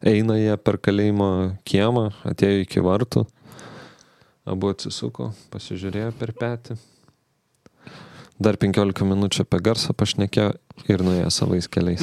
Eina 0.02 0.36
jie 0.38 0.54
per 0.58 0.78
kalėjimo 0.82 1.28
kiemą, 1.66 2.08
atėjo 2.26 2.62
iki 2.64 2.82
vartų, 2.82 3.24
abu 4.50 4.70
atsisuko, 4.74 5.30
pasižiūrėjo 5.54 6.14
per 6.18 6.34
petį. 6.38 6.78
Dar 8.42 8.56
15 8.58 9.06
minučių 9.06 9.44
apie 9.44 9.58
garsą 9.62 9.94
pašnekėjo 9.94 10.52
ir 10.90 11.02
nuėjo 11.06 11.30
savais 11.30 11.68
keliais. 11.70 12.02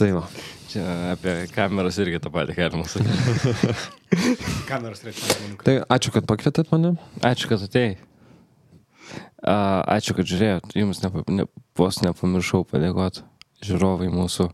tai 0.00 0.10
va. 0.16 0.24
Čia 0.70 0.84
apie 1.12 1.34
kameras 1.50 1.98
irgi 2.02 2.20
tą 2.22 2.30
patį 2.34 2.54
galima 2.58 2.86
sakyti. 2.90 3.74
Kameros 4.70 5.02
trečiam 5.02 5.30
žmonių. 5.30 5.56
Tai 5.66 5.74
ačiū, 5.96 6.12
kad 6.14 6.26
pakvietėt 6.30 6.70
mane. 6.74 6.94
Ačiū, 7.26 7.50
kad 7.50 7.60
atėjai. 7.66 7.96
A, 9.42 9.54
Ačiū, 9.96 10.14
kad 10.18 10.26
žiūrėjot. 10.30 10.74
Jums 10.78 11.02
nepa, 11.02 11.24
ne, 11.34 11.46
vos 11.78 11.98
nepamiršau 12.06 12.62
padėkoti 12.70 13.26
žiūrovai 13.66 14.10
mūsų. 14.14 14.48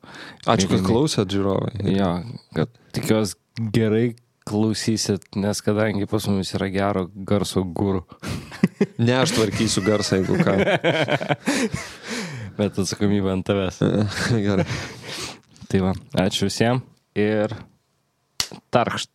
Ačiū, 0.49 0.71
kad 0.73 0.85
klausėt, 0.87 1.33
žiūrovai. 1.33 1.73
Jo, 1.93 2.13
kad 2.57 2.73
tikiuosi 2.97 3.37
gerai 3.77 4.07
klausysit, 4.47 5.27
nes 5.35 5.61
kadangi 5.65 6.07
pas 6.11 6.27
mumis 6.31 6.53
yra 6.55 6.69
gero 6.73 7.07
garso 7.11 7.65
gurų. 7.67 8.05
Ne 9.01 9.15
aš 9.17 9.33
tvarkysiu 9.37 9.83
garsą, 9.85 10.19
jeigu 10.21 10.37
ką. 10.45 10.53
Bet 12.57 12.79
atsakomybė 12.81 13.33
ant 13.33 13.47
tavęs. 13.49 13.81
Gerai. 14.47 14.67
Tai 15.67 15.83
va, 15.85 15.93
ačiū 16.27 16.49
visiems 16.49 16.85
ir 17.17 17.53
tarkšt. 18.73 19.11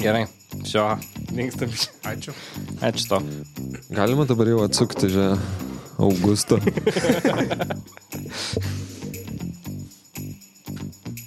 Gerai, 0.00 0.24
šio, 0.66 0.98
linkstam. 1.36 1.70
Ačiū. 2.10 2.32
Ačiū 2.80 3.08
to. 3.08 3.18
Galima 3.90 4.24
dabar 4.28 4.48
jau 4.50 4.62
atsukti 4.64 5.10
čia 5.12 5.36
Augustą. 6.00 6.58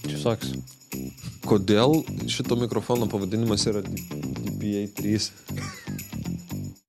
Tiesiog. 0.07 0.39
Kodėl 1.43 2.03
šito 2.31 2.55
mikrofono 2.55 3.09
pavadinimas 3.11 3.67
yra 3.67 3.81
DPA 3.83 4.87
3? 4.95 5.31